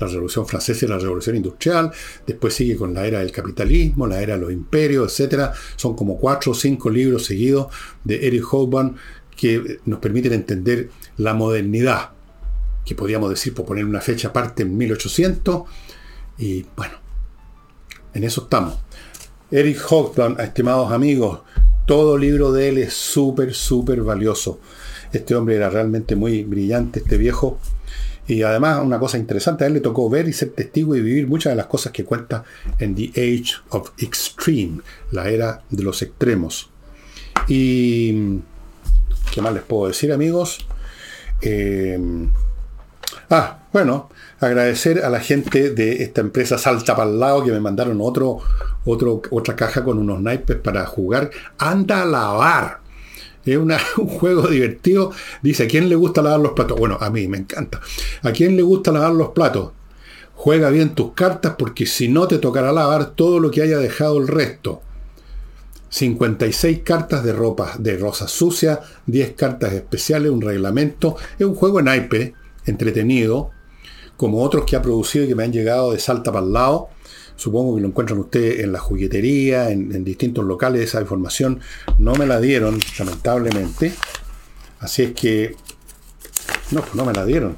la 0.00 0.06
Revolución 0.06 0.46
Francesa 0.46 0.86
y 0.86 0.88
la 0.88 0.98
Revolución 0.98 1.36
Industrial, 1.36 1.92
después 2.26 2.54
sigue 2.54 2.76
con 2.76 2.94
la 2.94 3.06
era 3.06 3.18
del 3.18 3.30
capitalismo, 3.30 4.06
la 4.06 4.22
era 4.22 4.36
de 4.36 4.40
los 4.40 4.52
imperios, 4.52 5.20
etc. 5.20 5.50
Son 5.76 5.94
como 5.94 6.16
cuatro 6.16 6.52
o 6.52 6.54
cinco 6.54 6.88
libros 6.88 7.26
seguidos 7.26 7.66
de 8.04 8.26
Eric 8.26 8.42
Hobsbawm 8.50 8.94
que 9.36 9.80
nos 9.84 9.98
permiten 9.98 10.32
entender 10.32 10.88
la 11.18 11.34
modernidad, 11.34 12.14
que 12.84 12.94
podríamos 12.94 13.30
decir, 13.30 13.54
por 13.54 13.64
poner 13.64 13.84
una 13.84 14.00
fecha 14.00 14.28
aparte, 14.28 14.62
en 14.62 14.76
1800, 14.76 15.62
y 16.38 16.66
bueno, 16.76 16.94
en 18.12 18.24
eso 18.24 18.42
estamos. 18.42 18.78
Eric 19.50 19.80
Hobsbawm, 19.88 20.40
estimados 20.40 20.92
amigos, 20.92 21.40
todo 21.86 22.18
libro 22.18 22.52
de 22.52 22.68
él 22.68 22.78
es 22.78 22.94
súper, 22.94 23.54
súper 23.54 24.02
valioso. 24.02 24.60
Este 25.12 25.34
hombre 25.34 25.56
era 25.56 25.70
realmente 25.70 26.16
muy 26.16 26.42
brillante, 26.42 27.00
este 27.00 27.16
viejo, 27.16 27.58
y 28.26 28.42
además, 28.42 28.82
una 28.82 28.98
cosa 28.98 29.18
interesante, 29.18 29.64
a 29.64 29.66
él 29.66 29.74
le 29.74 29.80
tocó 29.80 30.08
ver 30.08 30.28
y 30.28 30.32
ser 30.32 30.50
testigo 30.50 30.96
y 30.96 31.02
vivir 31.02 31.26
muchas 31.26 31.52
de 31.52 31.56
las 31.56 31.66
cosas 31.66 31.92
que 31.92 32.04
cuenta 32.04 32.44
en 32.78 32.94
The 32.94 33.10
Age 33.10 33.52
of 33.68 33.90
Extreme, 33.98 34.80
la 35.10 35.28
era 35.28 35.62
de 35.70 35.82
los 35.82 36.00
extremos. 36.02 36.70
Y. 37.48 38.40
¿Qué 39.32 39.42
más 39.42 39.52
les 39.52 39.62
puedo 39.62 39.88
decir, 39.88 40.12
amigos? 40.12 40.66
Eh, 41.42 41.98
ah, 43.30 43.58
bueno, 43.72 44.08
agradecer 44.40 45.04
a 45.04 45.10
la 45.10 45.20
gente 45.20 45.70
de 45.70 46.02
esta 46.02 46.20
empresa 46.20 46.58
Salta 46.58 46.94
para 46.94 47.10
el 47.10 47.18
lado 47.18 47.44
que 47.44 47.52
me 47.52 47.60
mandaron 47.60 47.98
otro, 48.00 48.38
otro, 48.84 49.22
otra 49.30 49.56
caja 49.56 49.84
con 49.84 49.98
unos 49.98 50.20
naipes 50.20 50.56
para 50.56 50.86
jugar. 50.86 51.30
Anda 51.58 52.02
a 52.02 52.06
lavar 52.06 52.84
es 53.44 53.58
un 53.98 54.08
juego 54.08 54.48
divertido. 54.48 55.12
Dice, 55.42 55.64
¿a 55.64 55.68
quién 55.68 55.88
le 55.88 55.94
gusta 55.94 56.22
lavar 56.22 56.40
los 56.40 56.52
platos? 56.52 56.78
Bueno, 56.78 56.98
a 57.00 57.10
mí 57.10 57.28
me 57.28 57.38
encanta. 57.38 57.80
¿A 58.22 58.32
quién 58.32 58.56
le 58.56 58.62
gusta 58.62 58.92
lavar 58.92 59.12
los 59.12 59.28
platos? 59.30 59.72
Juega 60.34 60.70
bien 60.70 60.94
tus 60.94 61.12
cartas 61.12 61.54
porque 61.58 61.86
si 61.86 62.08
no 62.08 62.26
te 62.26 62.38
tocará 62.38 62.72
lavar 62.72 63.12
todo 63.12 63.38
lo 63.38 63.50
que 63.50 63.62
haya 63.62 63.78
dejado 63.78 64.18
el 64.18 64.28
resto. 64.28 64.82
56 65.90 66.80
cartas 66.80 67.22
de 67.22 67.32
ropa 67.32 67.74
de 67.78 67.96
rosa 67.96 68.26
sucia, 68.26 68.80
10 69.06 69.34
cartas 69.34 69.72
especiales, 69.74 70.32
un 70.32 70.40
reglamento. 70.40 71.16
Es 71.38 71.46
un 71.46 71.54
juego 71.54 71.78
en 71.78 71.84
naipe, 71.84 72.34
entretenido, 72.66 73.50
como 74.16 74.42
otros 74.42 74.64
que 74.64 74.76
ha 74.76 74.82
producido 74.82 75.24
y 75.24 75.28
que 75.28 75.34
me 75.34 75.44
han 75.44 75.52
llegado 75.52 75.92
de 75.92 75.98
salta 75.98 76.32
para 76.32 76.44
el 76.44 76.52
lado. 76.52 76.88
Supongo 77.36 77.74
que 77.74 77.82
lo 77.82 77.88
encuentran 77.88 78.18
ustedes 78.18 78.60
en 78.60 78.72
la 78.72 78.78
juguetería, 78.78 79.70
en, 79.70 80.04
distintos 80.04 80.44
locales. 80.44 80.82
Esa 80.82 81.00
información 81.00 81.60
no 81.98 82.14
me 82.14 82.26
la 82.26 82.40
dieron, 82.40 82.78
lamentablemente. 82.98 83.92
Así 84.80 85.02
es 85.02 85.12
que... 85.12 85.56
No, 86.70 86.80
pues 86.80 86.94
no 86.94 87.04
me 87.04 87.12
la 87.12 87.24
dieron. 87.24 87.56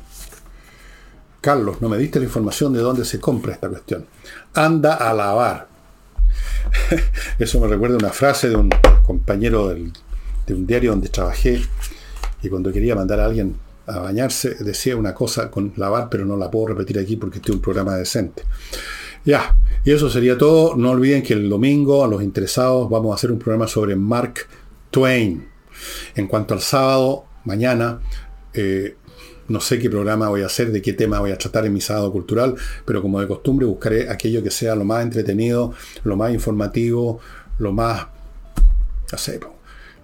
Carlos, 1.41 1.81
no 1.81 1.89
me 1.89 1.99
diste 1.99 2.19
la 2.19 2.25
información 2.25 2.73
de 2.73 2.81
dónde 2.81 3.05
se 3.05 3.21
compra 3.21 3.53
esta 3.53 3.69
cuestión. 3.69 4.07
Anda 4.55 4.95
a 4.95 5.13
lavar. 5.13 5.69
Eso 7.39 7.61
me 7.61 7.69
recuerda 7.69 7.97
una 7.97 8.11
frase 8.11 8.49
de 8.49 8.57
un 8.57 8.71
compañero 9.05 9.69
de 9.69 10.55
un 10.55 10.67
diario 10.67 10.91
donde 10.91 11.09
trabajé 11.09 11.63
y 12.43 12.49
cuando 12.49 12.73
quería 12.73 12.95
mandar 12.95 13.21
a 13.21 13.27
alguien 13.27 13.57
a 13.87 13.99
bañarse 14.01 14.57
decía 14.61 14.97
una 14.97 15.15
cosa 15.15 15.51
con 15.51 15.73
lavar, 15.77 16.09
pero 16.11 16.25
no 16.25 16.37
la 16.37 16.51
puedo 16.51 16.69
repetir 16.69 16.99
aquí 16.99 17.17
porque 17.17 17.39
estoy 17.39 17.55
un 17.55 17.61
programa 17.61 17.97
decente. 17.97 18.43
Ya, 19.25 19.57
y 19.85 19.91
eso 19.91 20.09
sería 20.09 20.39
todo. 20.39 20.77
No 20.77 20.91
olviden 20.91 21.23
que 21.23 21.35
el 21.35 21.49
domingo 21.49 22.05
a 22.05 22.09
los 22.09 22.23
interesados 22.23 22.89
vamos 22.89 23.13
a 23.13 23.15
hacer 23.17 23.33
un 23.33 23.39
programa 23.39 23.67
sobre 23.67 23.97
Mark 23.97 24.47
Twain. 24.91 25.47
En 26.15 26.27
cuanto 26.27 26.55
al 26.55 26.61
sábado, 26.61 27.25
mañana. 27.45 28.01
Eh, 28.55 28.97
no 29.49 29.61
sé 29.61 29.79
qué 29.79 29.89
programa 29.89 30.29
voy 30.29 30.43
a 30.43 30.47
hacer, 30.47 30.73
de 30.73 30.83
qué 30.83 30.93
tema 30.93 31.21
voy 31.21 31.31
a 31.31 31.39
tratar 31.39 31.67
en 31.67 31.73
mi 31.73 31.81
sábado 31.81 32.11
cultural, 32.11 32.57
pero 32.85 33.01
como 33.01 33.21
de 33.21 33.29
costumbre 33.29 33.65
buscaré 33.65 34.11
aquello 34.11 34.43
que 34.43 34.51
sea 34.51 34.75
lo 34.75 34.85
más 34.85 35.05
entretenido, 35.05 35.73
lo 36.03 36.17
más 36.17 36.33
informativo, 36.33 37.21
lo 37.59 37.73
más, 37.73 38.07
no 39.13 39.19
sé, 39.19 39.39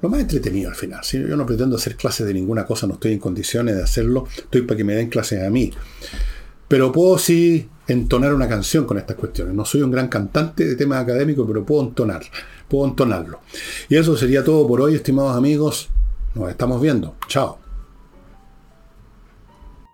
lo 0.02 0.08
más 0.08 0.20
entretenido 0.20 0.68
al 0.68 0.76
final. 0.76 1.00
Yo 1.02 1.36
no 1.36 1.46
pretendo 1.46 1.76
hacer 1.76 1.96
clases 1.96 2.26
de 2.26 2.34
ninguna 2.34 2.66
cosa, 2.66 2.86
no 2.86 2.94
estoy 2.94 3.12
en 3.12 3.18
condiciones 3.20 3.76
de 3.76 3.82
hacerlo, 3.82 4.26
estoy 4.36 4.62
para 4.62 4.76
que 4.76 4.84
me 4.84 4.94
den 4.94 5.08
clases 5.08 5.42
a 5.42 5.48
mí. 5.48 5.72
Pero 6.68 6.90
puedo 6.90 7.18
sí 7.18 7.68
entonar 7.86 8.34
una 8.34 8.48
canción 8.48 8.84
con 8.84 8.98
estas 8.98 9.16
cuestiones. 9.16 9.54
No 9.54 9.64
soy 9.64 9.82
un 9.82 9.90
gran 9.90 10.08
cantante 10.08 10.64
de 10.64 10.74
temas 10.74 11.02
académicos, 11.02 11.46
pero 11.46 11.64
puedo 11.64 11.82
entonar, 11.82 12.22
puedo 12.68 12.86
entonarlo. 12.86 13.40
Y 13.88 13.96
eso 13.96 14.16
sería 14.16 14.42
todo 14.42 14.66
por 14.66 14.80
hoy, 14.80 14.96
estimados 14.96 15.36
amigos. 15.36 15.88
Nos 16.34 16.50
estamos 16.50 16.80
viendo. 16.80 17.14
Chao. 17.28 17.61